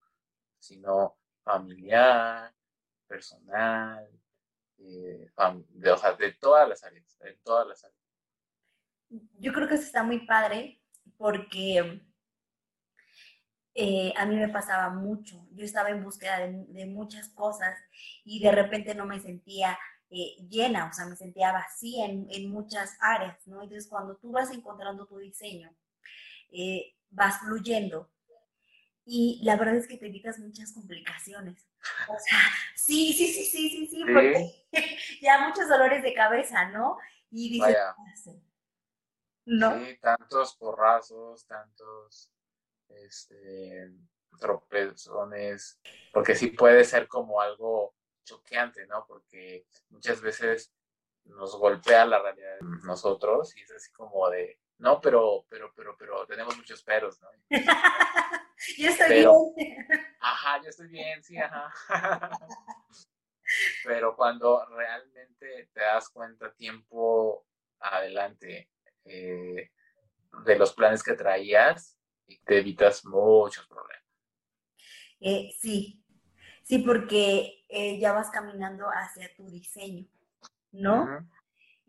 sino 0.60 1.18
familiar, 1.44 2.54
personal, 3.08 4.08
eh, 4.78 5.32
de, 6.18 6.34
todas 6.40 6.70
las 6.70 6.84
áreas, 6.84 7.18
de 7.20 7.34
todas 7.44 7.68
las 7.68 7.84
áreas 7.84 7.98
yo 9.40 9.54
creo 9.54 9.68
que 9.68 9.76
eso 9.76 9.86
está 9.86 10.04
muy 10.04 10.26
padre 10.26 10.82
porque 11.18 12.02
eh, 13.74 14.14
a 14.18 14.26
mí 14.26 14.36
me 14.36 14.50
pasaba 14.50 14.90
mucho. 14.90 15.48
Yo 15.52 15.66
estaba 15.66 15.90
en 15.90 16.04
búsqueda 16.04 16.40
de, 16.40 16.86
muchas 16.86 17.30
cosas 17.30 17.78
y 18.24 18.42
de 18.42 18.52
repente 18.52 18.96
no 18.96 19.06
me 19.06 19.20
sentía 19.20 19.78
eh, 20.10 20.36
llena, 20.50 20.88
o 20.88 20.94
sea, 20.94 21.06
me 21.06 21.16
sentía 21.16 21.52
vacía 21.52 22.06
en, 22.06 22.50
muchas 22.50 22.98
áreas, 23.02 23.46
¿no? 23.46 23.62
Entonces, 23.62 23.88
cuando 23.90 24.16
tú 24.18 24.32
vas 24.32 24.52
encontrando 24.52 25.06
tu 25.06 25.18
diseño, 25.18 25.70
eh, 26.52 26.96
vas 27.10 27.40
fluyendo. 27.40 28.10
Y 29.06 29.40
la 29.44 29.56
verdad 29.56 29.76
es 29.76 29.88
que 29.88 29.98
te 29.98 30.08
evitas 30.08 30.40
muchas 30.40 30.74
complicaciones. 30.74 31.66
O 32.10 32.20
sea, 32.20 32.40
sí, 32.76 33.14
sí, 33.14 33.32
sí, 33.32 33.46
sí, 33.46 33.70
sí, 33.70 33.88
sí, 33.88 34.02
porque 34.02 34.68
ya 35.22 35.48
muchos 35.48 35.70
dolores 35.70 36.04
de 36.04 36.14
cabeza, 36.14 36.70
¿no? 36.70 36.98
Y 37.32 37.50
dices, 37.50 37.78
no. 39.46 39.80
Sí, 39.80 39.98
tantos 40.02 40.56
porrazos, 40.58 41.46
tantos 41.46 42.34
este, 42.90 43.94
tropezones, 44.40 45.80
porque 46.12 46.36
sí 46.36 46.48
puede 46.48 46.84
ser 46.84 47.08
como 47.08 47.40
algo 47.40 47.96
choqueante, 48.26 48.86
¿no? 48.88 49.06
Porque 49.08 49.66
muchas 49.90 50.20
veces 50.22 50.74
nos 51.24 51.58
golpea 51.58 52.06
la 52.06 52.22
realidad 52.22 52.58
de 52.60 52.86
nosotros 52.86 53.56
y 53.56 53.62
es 53.62 53.72
así 53.72 53.92
como 53.94 54.30
de, 54.30 54.60
no, 54.80 55.02
pero, 55.02 55.46
pero, 55.50 55.74
pero, 55.76 55.96
pero 55.98 56.26
tenemos 56.28 56.56
muchos 56.56 56.84
peros, 56.84 57.20
¿no? 57.22 57.30
yo 58.78 58.90
estoy 58.90 59.10
bien. 59.10 59.88
Ajá, 60.20 60.62
yo 60.62 60.70
estoy 60.70 60.88
bien, 60.88 61.24
sí, 61.24 61.38
ajá. 61.38 61.72
pero 63.84 64.16
cuando 64.16 64.66
realmente 64.66 65.70
te 65.74 65.80
das 65.80 66.10
cuenta 66.10 66.54
tiempo 66.54 67.46
adelante 67.80 68.70
eh, 69.06 69.72
de 70.46 70.56
los 70.58 70.74
planes 70.74 71.02
que 71.02 71.14
traías, 71.14 71.98
te 72.46 72.60
evitas 72.60 73.06
muchos 73.06 73.66
problemas. 73.68 74.04
Eh, 75.20 75.50
sí, 75.60 76.04
sí, 76.64 76.80
porque 76.80 77.66
eh, 77.70 78.00
ya 78.00 78.14
vas 78.14 78.30
caminando 78.30 78.86
hacia 78.88 79.34
tu 79.36 79.50
diseño, 79.50 80.06
¿no? 80.72 81.28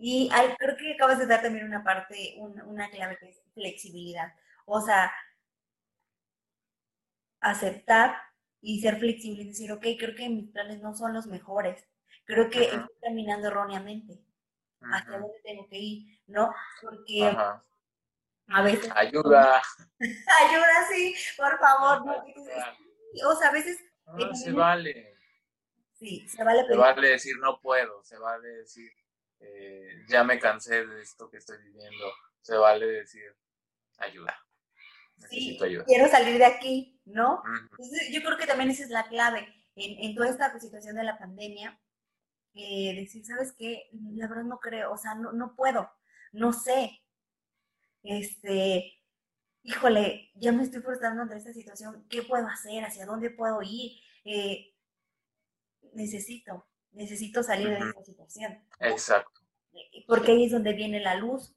Y 0.00 0.30
creo 0.58 0.76
que 0.76 0.94
acabas 0.94 1.18
de 1.18 1.26
dar 1.26 1.42
también 1.42 1.66
una 1.66 1.82
parte, 1.82 2.36
una 2.38 2.88
clave 2.88 3.18
que 3.18 3.30
es 3.30 3.42
flexibilidad. 3.52 4.32
O 4.64 4.80
sea, 4.80 5.12
aceptar 7.40 8.16
y 8.60 8.80
ser 8.80 8.98
flexible 8.98 9.42
y 9.42 9.48
decir, 9.48 9.72
ok, 9.72 9.84
creo 9.98 10.14
que 10.14 10.28
mis 10.28 10.50
planes 10.52 10.80
no 10.80 10.94
son 10.94 11.14
los 11.14 11.26
mejores. 11.26 11.84
Creo 12.24 12.48
que 12.48 12.64
estoy 12.64 12.86
caminando 13.02 13.48
erróneamente. 13.48 14.22
¿Hacia 14.80 15.18
dónde 15.18 15.40
tengo 15.42 15.68
que 15.68 15.78
ir? 15.78 16.20
¿No? 16.28 16.54
Porque 16.80 17.36
a 18.46 18.62
veces... 18.62 18.90
Ayuda. 18.94 19.60
Ayuda, 19.98 20.88
sí, 20.92 21.14
por 21.36 21.58
favor. 21.58 22.06
¿no? 22.06 22.24
O 23.30 23.34
sea, 23.34 23.48
a 23.48 23.52
veces... 23.52 23.80
No, 24.06 24.32
se 24.32 24.52
vale. 24.52 25.16
Sí, 25.94 26.28
se 26.28 26.44
vale. 26.44 26.64
Se 26.68 26.76
vale 26.76 27.08
decir 27.08 27.36
no 27.40 27.60
puedo, 27.60 28.04
se 28.04 28.16
vale 28.16 28.48
decir 28.48 28.92
eh, 29.40 30.04
ya 30.08 30.24
me 30.24 30.38
cansé 30.38 30.86
de 30.86 31.02
esto 31.02 31.30
que 31.30 31.38
estoy 31.38 31.58
viviendo, 31.58 32.12
se 32.40 32.56
vale 32.56 32.86
decir 32.86 33.36
ayuda. 33.98 34.36
Necesito 35.16 35.64
ayuda. 35.64 35.84
Quiero 35.84 36.08
salir 36.08 36.38
de 36.38 36.44
aquí, 36.44 37.00
¿no? 37.04 37.42
yo 38.12 38.22
creo 38.22 38.38
que 38.38 38.46
también 38.46 38.70
esa 38.70 38.84
es 38.84 38.90
la 38.90 39.08
clave 39.08 39.48
en, 39.74 40.14
toda 40.14 40.28
esta 40.28 40.58
situación 40.58 40.96
de 40.96 41.04
la 41.04 41.18
pandemia. 41.18 41.80
Eh, 42.54 42.94
decir, 42.94 43.24
¿sabes 43.24 43.52
qué? 43.56 43.88
La 43.92 44.26
verdad 44.26 44.44
no 44.44 44.58
creo, 44.58 44.92
o 44.92 44.96
sea, 44.96 45.14
no, 45.14 45.32
no 45.32 45.54
puedo, 45.54 45.90
no 46.32 46.52
sé. 46.52 47.02
Este, 48.02 48.98
híjole, 49.62 50.30
ya 50.34 50.52
me 50.52 50.62
estoy 50.62 50.80
frustrando 50.82 51.22
ante 51.22 51.36
esta 51.36 51.52
situación, 51.52 52.06
¿qué 52.08 52.22
puedo 52.22 52.46
hacer? 52.48 52.84
¿Hacia 52.84 53.06
dónde 53.06 53.30
puedo 53.30 53.60
ir? 53.62 54.00
Eh, 54.24 54.74
necesito, 55.92 56.66
necesito 56.92 57.42
salir 57.42 57.68
de 57.68 57.78
esta 57.78 58.04
situación. 58.04 58.64
Exacto. 58.80 59.40
Porque 60.06 60.32
ahí 60.32 60.46
es 60.46 60.52
donde 60.52 60.72
viene 60.72 61.00
la 61.00 61.14
luz 61.14 61.54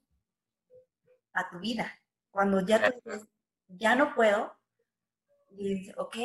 a 1.32 1.48
tu 1.50 1.58
vida. 1.58 1.92
Cuando 2.30 2.60
ya 2.64 2.90
tú 2.90 3.00
dices, 3.04 3.26
ya 3.68 3.94
no 3.94 4.14
puedo, 4.14 4.54
y 5.50 5.74
dices, 5.74 5.94
ok, 5.98 6.16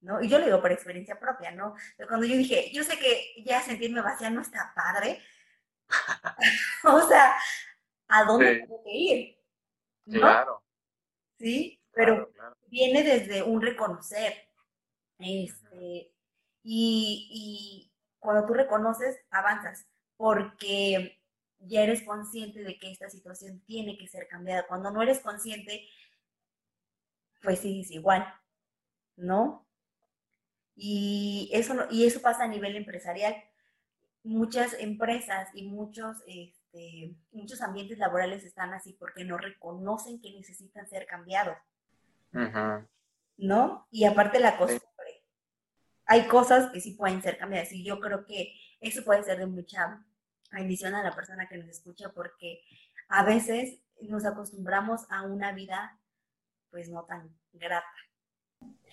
¿no? 0.00 0.22
Y 0.22 0.28
yo 0.28 0.38
lo 0.38 0.46
digo 0.46 0.60
por 0.60 0.72
experiencia 0.72 1.18
propia, 1.18 1.50
¿no? 1.50 1.74
cuando 2.08 2.26
yo 2.26 2.36
dije, 2.36 2.70
yo 2.72 2.84
sé 2.84 2.98
que 2.98 3.42
ya 3.44 3.62
sentirme 3.62 4.02
vacía 4.02 4.30
no 4.30 4.42
está 4.42 4.72
padre, 4.74 5.22
o 6.84 7.00
sea, 7.02 7.34
¿a 8.08 8.24
dónde 8.24 8.56
tengo 8.56 8.82
que 8.82 8.92
ir? 8.92 9.38
Claro. 10.04 10.62
Sí, 11.38 11.80
pero 11.92 12.30
viene 12.66 13.02
desde 13.02 13.42
un 13.42 13.60
reconocer, 13.60 14.50
este, 15.18 16.12
y, 16.62 17.90
cuando 18.18 18.46
tú 18.46 18.54
reconoces, 18.54 19.18
avanzas, 19.30 19.86
porque 20.16 21.20
ya 21.60 21.82
eres 21.82 22.02
consciente 22.02 22.62
de 22.62 22.78
que 22.78 22.90
esta 22.90 23.08
situación 23.10 23.60
tiene 23.66 23.96
que 23.98 24.08
ser 24.08 24.28
cambiada. 24.28 24.66
Cuando 24.66 24.90
no 24.90 25.02
eres 25.02 25.20
consciente, 25.20 25.86
pues 27.42 27.60
es 27.60 27.90
igual, 27.90 28.26
¿no? 29.16 29.66
Y 30.74 31.50
eso, 31.52 31.74
y 31.90 32.06
eso 32.06 32.20
pasa 32.20 32.44
a 32.44 32.48
nivel 32.48 32.76
empresarial. 32.76 33.34
Muchas 34.22 34.74
empresas 34.74 35.48
y 35.54 35.62
muchos, 35.62 36.22
este, 36.26 37.14
muchos 37.32 37.62
ambientes 37.62 37.98
laborales 37.98 38.44
están 38.44 38.74
así 38.74 38.92
porque 38.94 39.24
no 39.24 39.38
reconocen 39.38 40.20
que 40.20 40.32
necesitan 40.32 40.88
ser 40.88 41.06
cambiados. 41.06 41.56
¿No? 43.38 43.86
Y 43.90 44.04
aparte 44.04 44.40
la 44.40 44.58
cosa 44.58 44.78
hay 46.06 46.26
cosas 46.28 46.70
que 46.72 46.80
sí 46.80 46.92
pueden 46.92 47.22
ser 47.22 47.36
cambiadas 47.36 47.72
y 47.72 47.84
yo 47.84 48.00
creo 48.00 48.24
que 48.24 48.54
eso 48.80 49.04
puede 49.04 49.24
ser 49.24 49.38
de 49.38 49.46
mucha 49.46 50.04
bendición 50.52 50.94
a 50.94 51.02
la 51.02 51.14
persona 51.14 51.48
que 51.48 51.58
nos 51.58 51.68
escucha 51.68 52.10
porque 52.12 52.62
a 53.08 53.24
veces 53.24 53.80
nos 54.02 54.24
acostumbramos 54.24 55.02
a 55.10 55.22
una 55.22 55.52
vida 55.52 55.98
pues 56.70 56.88
no 56.88 57.04
tan 57.04 57.34
grata. 57.52 57.86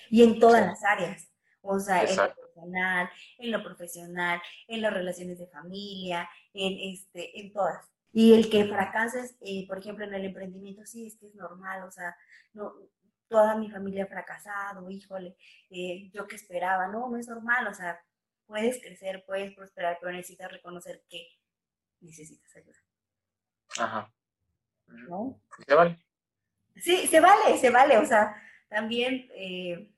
Y 0.10 0.24
en 0.24 0.40
todas 0.40 0.66
las 0.66 0.84
áreas, 0.84 1.30
o 1.62 1.80
sea, 1.80 2.04
en 2.04 2.16
lo 2.16 2.36
personal, 2.36 3.10
en 3.38 3.52
lo 3.52 3.64
profesional, 3.64 4.42
en 4.68 4.82
las 4.82 4.94
relaciones 4.94 5.40
de 5.40 5.48
familia, 5.48 6.30
en 6.54 6.94
este, 6.94 7.40
en 7.40 7.52
todas. 7.52 7.86
Y 8.12 8.34
el 8.34 8.50
que 8.50 8.66
fracases, 8.66 9.36
eh, 9.42 9.66
por 9.68 9.80
ejemplo, 9.80 10.06
en 10.06 10.14
el 10.14 10.26
emprendimiento, 10.26 10.86
sí, 10.86 11.08
es 11.08 11.18
que 11.18 11.28
es 11.28 11.36
normal, 11.36 11.84
o 11.84 11.92
sea, 11.92 12.16
no, 12.54 12.74
toda 13.34 13.56
mi 13.56 13.68
familia 13.72 14.04
ha 14.04 14.08
fracasado, 14.08 14.88
híjole, 14.92 15.36
eh, 15.72 16.12
yo 16.14 16.28
que 16.28 16.36
esperaba, 16.36 16.88
no, 16.88 17.10
no 17.10 17.18
es 17.18 17.28
normal, 17.28 17.68
o 17.68 17.74
sea, 17.74 18.00
puedes 18.46 18.80
crecer, 18.80 19.24
puedes 19.26 19.56
prosperar, 19.56 19.98
pero 20.00 20.12
necesitas 20.12 20.52
reconocer 20.52 21.04
que 21.10 21.28
necesitas 22.00 22.56
ayuda. 22.56 22.78
Ajá. 23.80 24.14
¿No? 24.86 25.42
¿Se 25.68 25.74
vale? 25.74 25.98
Sí, 26.76 27.08
se 27.08 27.20
vale, 27.20 27.58
se 27.58 27.72
vale, 27.72 27.98
o 27.98 28.06
sea, 28.06 28.40
también 28.70 29.28
eh, 29.34 29.92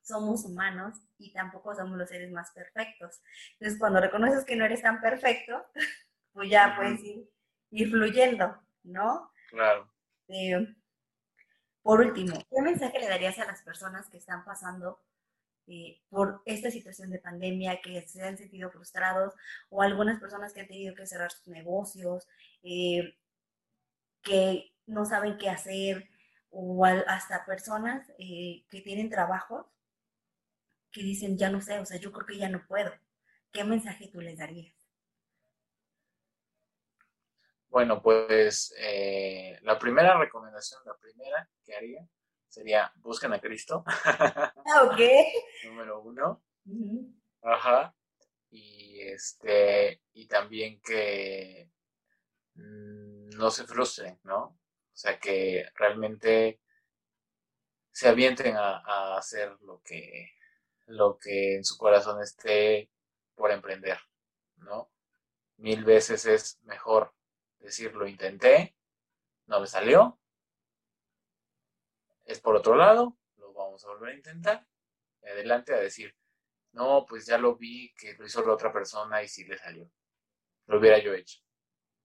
somos 0.00 0.46
humanos 0.46 0.96
y 1.18 1.30
tampoco 1.34 1.74
somos 1.74 1.98
los 1.98 2.08
seres 2.08 2.30
más 2.30 2.50
perfectos. 2.52 3.20
Entonces, 3.52 3.78
cuando 3.78 4.00
reconoces 4.00 4.46
que 4.46 4.56
no 4.56 4.64
eres 4.64 4.80
tan 4.80 5.02
perfecto, 5.02 5.66
pues 6.32 6.48
ya 6.48 6.76
puedes 6.76 7.02
ir, 7.04 7.90
fluyendo, 7.90 8.58
¿no? 8.84 9.30
Claro. 9.50 9.92
Eh, 10.28 10.66
por 11.88 12.02
último, 12.02 12.34
¿qué 12.50 12.60
mensaje 12.60 12.98
le 12.98 13.08
darías 13.08 13.38
a 13.38 13.46
las 13.46 13.62
personas 13.62 14.10
que 14.10 14.18
están 14.18 14.44
pasando 14.44 15.00
eh, 15.66 16.02
por 16.10 16.42
esta 16.44 16.70
situación 16.70 17.08
de 17.08 17.18
pandemia, 17.18 17.80
que 17.80 18.06
se 18.06 18.22
han 18.22 18.36
sentido 18.36 18.70
frustrados, 18.70 19.32
o 19.70 19.80
algunas 19.80 20.20
personas 20.20 20.52
que 20.52 20.60
han 20.60 20.68
tenido 20.68 20.94
que 20.94 21.06
cerrar 21.06 21.32
sus 21.32 21.48
negocios, 21.48 22.28
eh, 22.62 23.16
que 24.20 24.70
no 24.84 25.06
saben 25.06 25.38
qué 25.38 25.48
hacer, 25.48 26.10
o 26.50 26.84
hasta 26.84 27.46
personas 27.46 28.06
eh, 28.18 28.66
que 28.68 28.82
tienen 28.82 29.08
trabajos 29.08 29.64
que 30.92 31.02
dicen, 31.02 31.38
ya 31.38 31.48
no 31.48 31.62
sé, 31.62 31.78
o 31.78 31.86
sea, 31.86 31.96
yo 31.98 32.12
creo 32.12 32.26
que 32.26 32.36
ya 32.36 32.50
no 32.50 32.66
puedo. 32.66 32.92
¿Qué 33.50 33.64
mensaje 33.64 34.08
tú 34.12 34.20
les 34.20 34.36
darías? 34.36 34.77
Bueno, 37.78 38.02
pues 38.02 38.74
eh, 38.76 39.56
la 39.62 39.78
primera 39.78 40.18
recomendación, 40.18 40.80
la 40.84 40.96
primera 40.96 41.48
que 41.64 41.76
haría 41.76 42.04
sería 42.48 42.92
busquen 42.96 43.32
a 43.32 43.40
Cristo. 43.40 43.84
Ah, 43.86 44.82
ok. 44.82 44.98
Número 45.64 46.00
uno. 46.00 46.42
Ajá. 47.40 47.94
Y 48.50 49.00
este, 49.02 50.02
y 50.12 50.26
también 50.26 50.80
que 50.80 51.70
mm, 52.54 53.28
no 53.36 53.48
se 53.48 53.64
frustren, 53.64 54.18
¿no? 54.24 54.42
O 54.42 54.58
sea, 54.92 55.20
que 55.20 55.64
realmente 55.76 56.60
se 57.92 58.08
avienten 58.08 58.56
a, 58.56 58.78
a, 58.78 59.18
hacer 59.18 59.56
lo 59.60 59.80
que, 59.84 60.32
lo 60.86 61.16
que 61.16 61.54
en 61.54 61.64
su 61.64 61.78
corazón 61.78 62.20
esté 62.20 62.90
por 63.36 63.52
emprender, 63.52 64.00
¿no? 64.56 64.90
Mil 65.58 65.84
veces 65.84 66.26
es 66.26 66.58
mejor 66.64 67.14
decir, 67.60 67.94
lo 67.94 68.06
intenté, 68.06 68.76
no 69.46 69.60
me 69.60 69.66
salió, 69.66 70.18
es 72.24 72.40
por 72.40 72.56
otro 72.56 72.76
lado, 72.76 73.16
lo 73.36 73.52
vamos 73.52 73.84
a 73.84 73.88
volver 73.88 74.10
a 74.10 74.16
intentar, 74.16 74.66
adelante 75.22 75.74
a 75.74 75.78
decir, 75.78 76.14
no, 76.72 77.06
pues 77.06 77.26
ya 77.26 77.38
lo 77.38 77.56
vi 77.56 77.92
que 77.94 78.14
lo 78.14 78.26
hizo 78.26 78.44
la 78.44 78.52
otra 78.52 78.72
persona 78.72 79.22
y 79.22 79.28
sí 79.28 79.44
le 79.44 79.56
salió, 79.58 79.90
lo 80.66 80.78
hubiera 80.78 80.98
yo 80.98 81.14
hecho 81.14 81.40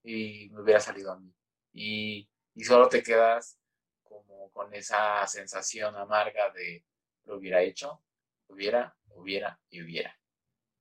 y 0.03 0.49
me 0.51 0.61
hubiera 0.61 0.79
salido 0.79 1.11
a 1.11 1.19
mí. 1.19 1.33
Y, 1.71 2.29
y 2.55 2.63
solo 2.63 2.87
te 2.89 3.01
quedas 3.01 3.59
como 4.03 4.51
con 4.51 4.73
esa 4.73 5.25
sensación 5.27 5.95
amarga 5.95 6.49
de 6.51 6.85
lo 7.25 7.37
hubiera 7.37 7.61
hecho, 7.61 8.03
hubiera, 8.47 8.95
hubiera 9.09 9.59
y 9.69 9.81
hubiera. 9.81 10.19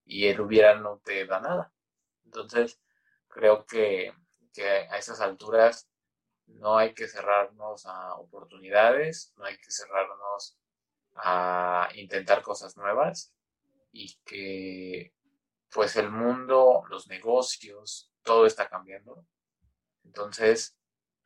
Y 0.04 0.26
el 0.26 0.40
hubiera 0.40 0.74
no 0.74 0.98
te 0.98 1.24
da 1.26 1.40
nada. 1.40 1.72
Entonces, 2.24 2.80
creo 3.28 3.64
que 3.64 4.12
que 4.52 4.68
a 4.68 4.98
esas 4.98 5.20
alturas 5.20 5.88
no 6.46 6.76
hay 6.76 6.94
que 6.94 7.08
cerrarnos 7.08 7.86
a 7.86 8.16
oportunidades, 8.16 9.32
no 9.36 9.44
hay 9.44 9.56
que 9.56 9.70
cerrarnos 9.70 10.58
a 11.16 11.88
intentar 11.94 12.42
cosas 12.42 12.76
nuevas 12.76 13.32
y 13.92 14.14
que 14.24 15.14
pues 15.70 15.96
el 15.96 16.10
mundo, 16.10 16.82
los 16.88 17.08
negocios, 17.08 18.12
todo 18.22 18.46
está 18.46 18.68
cambiando. 18.68 19.26
Entonces, 20.04 20.76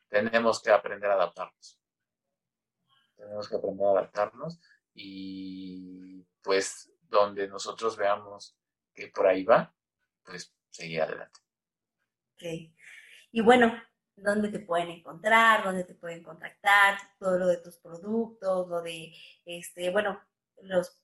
tenemos 0.09 0.63
que 0.63 0.71
aprender 0.71 1.11
a 1.11 1.15
adaptarnos. 1.15 1.81
Tenemos 3.17 3.49
que 3.49 3.57
aprender 3.57 3.87
a 3.87 3.91
adaptarnos 3.91 4.61
y 4.95 6.23
pues 6.43 6.93
donde 7.03 7.49
nosotros 7.49 7.97
veamos 7.97 8.57
que 8.95 9.09
por 9.09 9.27
ahí 9.27 9.45
va, 9.45 9.75
pues 10.25 10.55
seguir 10.71 11.03
adelante. 11.03 11.41
Y 13.37 13.43
bueno, 13.43 13.71
¿dónde 14.17 14.49
te 14.49 14.61
pueden 14.61 14.89
encontrar? 14.89 15.63
¿Dónde 15.63 15.85
te 15.85 15.93
pueden 15.93 16.23
contactar? 16.23 16.97
Todo 17.19 17.37
lo 17.39 17.47
de 17.49 17.59
tus 17.59 17.77
productos, 17.77 18.67
lo 18.67 18.81
de, 18.81 19.13
este, 19.45 19.91
bueno, 19.91 20.19
los, 20.63 21.03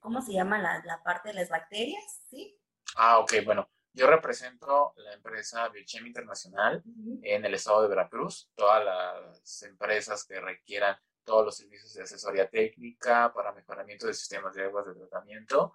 ¿cómo 0.00 0.20
se 0.20 0.32
llama 0.32 0.58
la, 0.58 0.82
la 0.84 1.00
parte 1.04 1.28
de 1.28 1.34
las 1.34 1.48
bacterias? 1.48 2.24
¿Sí? 2.28 2.58
Ah, 2.96 3.20
ok, 3.20 3.34
bueno. 3.44 3.70
Yo 3.92 4.08
represento 4.10 4.94
la 4.96 5.12
empresa 5.12 5.68
Biochem 5.68 6.08
Internacional 6.08 6.82
en 7.22 7.44
el 7.44 7.54
estado 7.54 7.82
de 7.82 7.88
Veracruz. 7.88 8.50
Todas 8.56 8.84
las 8.84 9.62
empresas 9.62 10.24
que 10.24 10.40
requieran 10.40 10.96
todos 11.22 11.44
los 11.44 11.56
servicios 11.56 11.94
de 11.94 12.02
asesoría 12.02 12.50
técnica 12.50 13.32
para 13.32 13.52
mejoramiento 13.52 14.08
de 14.08 14.14
sistemas 14.14 14.56
de 14.56 14.64
aguas 14.64 14.86
de 14.86 14.94
tratamiento, 14.94 15.74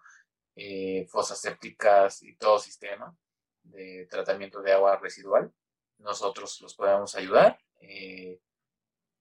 eh, 0.58 1.08
fosas 1.10 1.40
sépticas 1.40 2.22
y 2.22 2.36
todo 2.36 2.60
sistema 2.60 3.16
de 3.64 4.08
tratamiento 4.10 4.62
de 4.62 4.74
agua 4.74 4.98
residual. 4.98 5.54
Nosotros 6.00 6.60
los 6.62 6.74
podemos 6.76 7.16
ayudar. 7.16 7.60
Eh, 7.80 8.40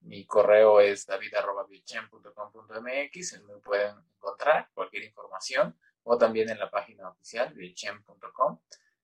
mi 0.01 0.27
correo 0.27 0.81
es 0.81 1.07
david.biochem.com.mx, 1.07 3.43
me 3.43 3.57
pueden 3.57 3.97
encontrar 4.17 4.71
cualquier 4.75 5.05
información 5.05 5.79
o 6.03 6.19
también 6.19 6.51
en 6.51 6.59
la 6.59 6.71
página 6.71 7.09
oficial 7.09 7.55
biochem.com. 7.55 8.61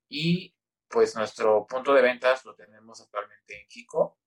Y 0.09 0.55
pues 0.89 1.17
nuestro 1.17 1.67
punto 1.67 1.95
de 1.95 2.03
ventas 2.03 2.45
lo 2.45 2.55
tenemos 2.55 3.01
actualmente 3.01 3.63
en 3.63 3.69
Jico. 3.69 4.19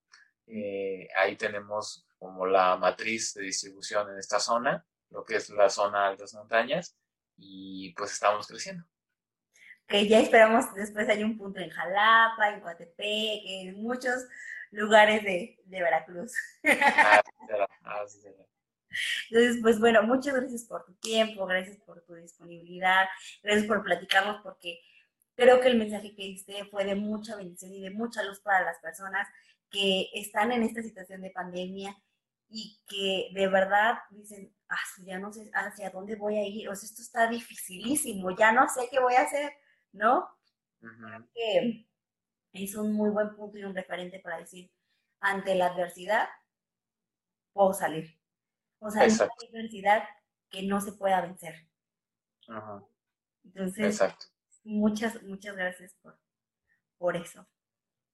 Eh, 0.46 1.08
ahí 1.16 1.36
tenemos 1.36 2.06
como 2.18 2.46
la 2.46 2.76
matriz 2.76 3.34
de 3.34 3.42
distribución 3.42 4.10
en 4.10 4.18
esta 4.18 4.40
zona, 4.40 4.84
lo 5.10 5.24
que 5.24 5.36
es 5.36 5.50
la 5.50 5.68
zona 5.68 6.08
altas 6.08 6.34
montañas, 6.34 6.96
y 7.36 7.92
pues 7.94 8.12
estamos 8.12 8.46
creciendo. 8.46 8.84
Que 9.86 10.08
ya 10.08 10.20
esperamos 10.20 10.74
después 10.74 11.08
hay 11.08 11.22
un 11.22 11.36
punto 11.36 11.60
en 11.60 11.70
Jalapa, 11.70 12.50
en 12.50 12.60
Coatepec, 12.60 13.42
en 13.44 13.82
muchos 13.82 14.26
lugares 14.70 15.22
de, 15.22 15.58
de 15.64 15.82
Veracruz. 15.82 16.32
Entonces, 19.28 19.58
pues 19.60 19.80
bueno, 19.80 20.02
muchas 20.04 20.34
gracias 20.34 20.64
por 20.64 20.84
tu 20.84 20.94
tiempo, 20.94 21.46
gracias 21.46 21.76
por 21.78 22.00
tu 22.02 22.14
disponibilidad, 22.14 23.06
gracias 23.42 23.66
por 23.66 23.82
platicarnos 23.82 24.40
porque 24.42 24.80
Creo 25.36 25.60
que 25.60 25.68
el 25.68 25.78
mensaje 25.78 26.14
que 26.14 26.22
diste 26.22 26.64
fue 26.66 26.84
de 26.84 26.94
mucha 26.94 27.36
bendición 27.36 27.72
y 27.72 27.82
de 27.82 27.90
mucha 27.90 28.22
luz 28.22 28.40
para 28.40 28.64
las 28.64 28.78
personas 28.78 29.26
que 29.68 30.08
están 30.14 30.52
en 30.52 30.62
esta 30.62 30.82
situación 30.82 31.22
de 31.22 31.30
pandemia 31.30 31.96
y 32.48 32.80
que 32.86 33.30
de 33.34 33.48
verdad 33.48 33.98
dicen, 34.10 34.54
ah, 34.68 34.76
ya 35.04 35.18
no 35.18 35.32
sé 35.32 35.50
hacia 35.52 35.90
dónde 35.90 36.14
voy 36.14 36.36
a 36.38 36.46
ir, 36.46 36.68
o 36.68 36.76
sea, 36.76 36.88
esto 36.88 37.02
está 37.02 37.26
dificilísimo, 37.26 38.30
ya 38.36 38.52
no 38.52 38.68
sé 38.68 38.88
qué 38.92 39.00
voy 39.00 39.14
a 39.14 39.22
hacer, 39.22 39.52
¿no? 39.94 40.30
que 41.34 41.86
es 42.52 42.74
un 42.76 42.92
muy 42.92 43.10
buen 43.10 43.34
punto 43.34 43.56
y 43.56 43.64
un 43.64 43.74
referente 43.74 44.20
para 44.20 44.38
decir, 44.38 44.70
ante 45.20 45.54
la 45.54 45.68
adversidad, 45.68 46.28
puedo 47.52 47.72
salir. 47.72 48.20
O 48.80 48.90
sea, 48.90 49.02
hay 49.02 49.10
una 49.10 49.24
adversidad 49.48 50.04
que 50.50 50.62
no 50.62 50.80
se 50.80 50.92
pueda 50.92 51.22
vencer. 51.22 51.66
Entonces, 53.42 53.86
Exacto 53.86 54.26
muchas, 54.64 55.22
muchas 55.22 55.54
gracias 55.54 55.94
por, 56.02 56.18
por 56.98 57.16
eso. 57.16 57.46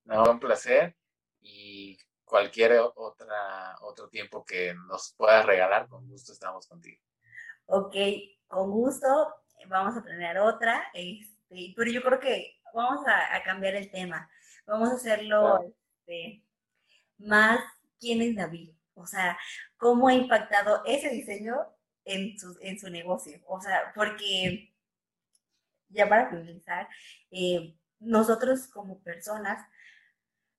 No, 0.05 0.25
un 0.25 0.41
placer 0.41 0.97
y 1.41 1.97
cualquier 2.25 2.79
otra, 2.95 3.77
otro 3.81 4.09
tiempo 4.09 4.45
que 4.45 4.75
nos 4.75 5.15
puedas 5.17 5.47
regalar, 5.47 5.89
con 5.89 6.07
gusto 6.09 6.33
estamos 6.33 6.67
contigo. 6.67 7.01
Ok, 7.67 7.95
con 8.47 8.71
gusto, 8.71 9.35
vamos 9.69 9.97
a 9.97 10.03
tener 10.03 10.39
otra, 10.39 10.91
este, 11.51 11.75
pero 11.77 11.91
yo 11.91 12.03
creo 12.03 12.21
que 12.21 12.61
vamos 12.73 13.05
a, 13.07 13.43
cambiar 13.43 13.75
el 13.75 13.91
tema, 13.91 14.31
vamos 14.67 14.91
a 14.91 14.95
hacerlo 14.95 15.75
este, 16.07 16.45
más 17.19 17.61
quién 17.99 18.23
es 18.23 18.37
David, 18.37 18.71
o 18.95 19.07
sea, 19.07 19.39
cómo 19.77 20.09
ha 20.09 20.15
impactado 20.15 20.83
ese 20.87 21.11
diseño 21.11 21.57
en 22.05 22.39
su, 22.39 22.57
en 22.61 22.79
su 22.79 22.89
negocio, 22.91 23.41
o 23.47 23.61
sea, 23.61 23.93
porque 23.95 24.73
ya 25.89 26.09
para 26.09 26.31
finalizar, 26.31 26.89
eh, 27.31 27.77
nosotros 27.99 28.69
como 28.69 29.03
personas 29.03 29.67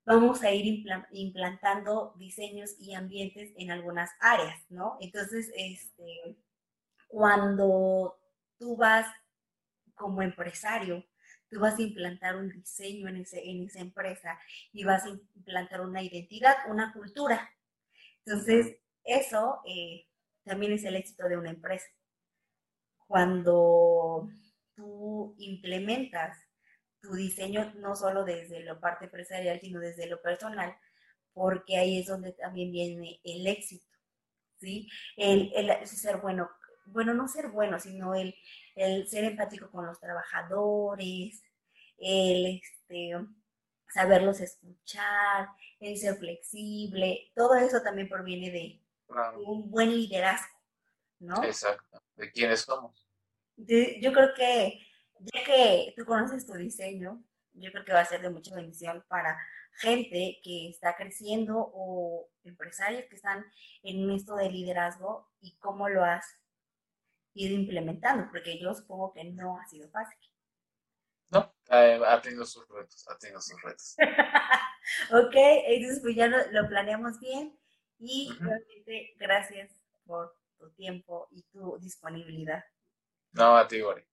vamos 0.05 0.43
a 0.43 0.51
ir 0.51 0.83
implantando 1.11 2.13
diseños 2.17 2.75
y 2.79 2.93
ambientes 2.93 3.53
en 3.55 3.71
algunas 3.71 4.09
áreas, 4.19 4.59
¿no? 4.69 4.97
Entonces, 4.99 5.51
este, 5.55 6.37
cuando 7.07 8.19
tú 8.57 8.75
vas 8.75 9.07
como 10.01 10.21
empresario, 10.21 11.05
tú 11.49 11.59
vas 11.59 11.77
a 11.77 11.81
implantar 11.81 12.35
un 12.35 12.49
diseño 12.49 13.07
en, 13.07 13.17
ese, 13.17 13.47
en 13.49 13.63
esa 13.63 13.79
empresa 13.79 14.39
y 14.73 14.83
vas 14.83 15.05
a 15.05 15.09
implantar 15.09 15.81
una 15.81 16.01
identidad, 16.01 16.55
una 16.67 16.91
cultura. 16.91 17.49
Entonces, 18.25 18.77
eso 19.03 19.61
eh, 19.65 20.07
también 20.43 20.73
es 20.73 20.83
el 20.83 20.95
éxito 20.95 21.27
de 21.27 21.37
una 21.37 21.51
empresa. 21.51 21.87
Cuando 23.07 24.29
tú 24.75 25.35
implementas 25.37 26.37
tu 27.01 27.13
diseño 27.13 27.73
no 27.75 27.95
solo 27.95 28.23
desde 28.23 28.63
la 28.63 28.79
parte 28.79 29.05
empresarial, 29.05 29.59
sino 29.59 29.79
desde 29.79 30.07
lo 30.07 30.21
personal, 30.21 30.77
porque 31.33 31.77
ahí 31.77 31.99
es 31.99 32.07
donde 32.07 32.33
también 32.33 32.71
viene 32.71 33.19
el 33.23 33.47
éxito, 33.47 33.87
¿sí? 34.59 34.87
El, 35.17 35.51
ser 35.87 36.17
bueno, 36.17 36.49
bueno, 36.85 37.13
no 37.13 37.27
ser 37.27 37.49
bueno, 37.49 37.79
sino 37.79 38.15
el, 38.15 38.35
el 38.75 39.07
ser 39.07 39.25
empático 39.25 39.69
con 39.71 39.85
los 39.85 39.99
trabajadores, 39.99 41.43
el 41.97 42.61
este, 42.61 43.13
saberlos 43.93 44.39
escuchar, 44.39 45.49
el 45.79 45.97
ser 45.97 46.15
flexible, 46.17 47.31
todo 47.35 47.55
eso 47.55 47.81
también 47.81 48.09
proviene 48.09 48.51
de, 48.51 48.81
un 49.45 49.69
buen 49.69 49.91
liderazgo, 49.91 50.57
¿no? 51.19 51.43
Exacto, 51.43 52.01
de 52.15 52.31
quiénes 52.31 52.61
somos 52.61 53.05
yo 53.67 54.11
creo 54.13 54.33
que 54.33 54.79
ya 55.19 55.43
que 55.43 55.93
tú 55.95 56.05
conoces 56.05 56.45
tu 56.45 56.53
diseño, 56.53 57.23
yo 57.53 57.71
creo 57.71 57.85
que 57.85 57.93
va 57.93 58.01
a 58.01 58.05
ser 58.05 58.21
de 58.21 58.29
mucha 58.29 58.55
bendición 58.55 59.03
para 59.07 59.37
gente 59.73 60.39
que 60.43 60.69
está 60.69 60.95
creciendo 60.95 61.57
o 61.73 62.27
empresarios 62.43 63.05
que 63.09 63.15
están 63.15 63.45
en 63.83 64.09
esto 64.11 64.35
de 64.35 64.49
liderazgo 64.49 65.29
y 65.41 65.57
cómo 65.57 65.89
lo 65.89 66.03
has 66.03 66.25
ido 67.33 67.55
implementando, 67.55 68.27
porque 68.31 68.59
yo 68.59 68.73
supongo 68.73 69.13
que 69.13 69.23
no 69.23 69.59
ha 69.59 69.65
sido 69.65 69.89
fácil. 69.89 70.19
No, 71.29 71.53
ha 71.69 72.21
tenido 72.21 72.45
sus 72.45 72.67
retos, 72.67 73.07
ha 73.07 73.17
tenido 73.17 73.39
sus 73.39 73.61
retos. 73.61 73.95
ok, 75.11 75.33
entonces 75.33 76.01
pues 76.01 76.15
ya 76.15 76.27
lo, 76.27 76.67
planeamos 76.67 77.19
bien 77.19 77.57
y 77.99 78.29
realmente 78.39 79.13
gracias 79.17 79.71
por 80.05 80.35
tu 80.57 80.69
tiempo 80.71 81.27
y 81.31 81.43
tu 81.43 81.77
disponibilidad. 81.79 82.63
No, 83.31 83.55
a 83.55 83.67
ti, 83.67 83.79
Gori. 83.79 84.03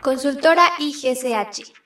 Consultora 0.00 0.72
IGCH 0.78 1.83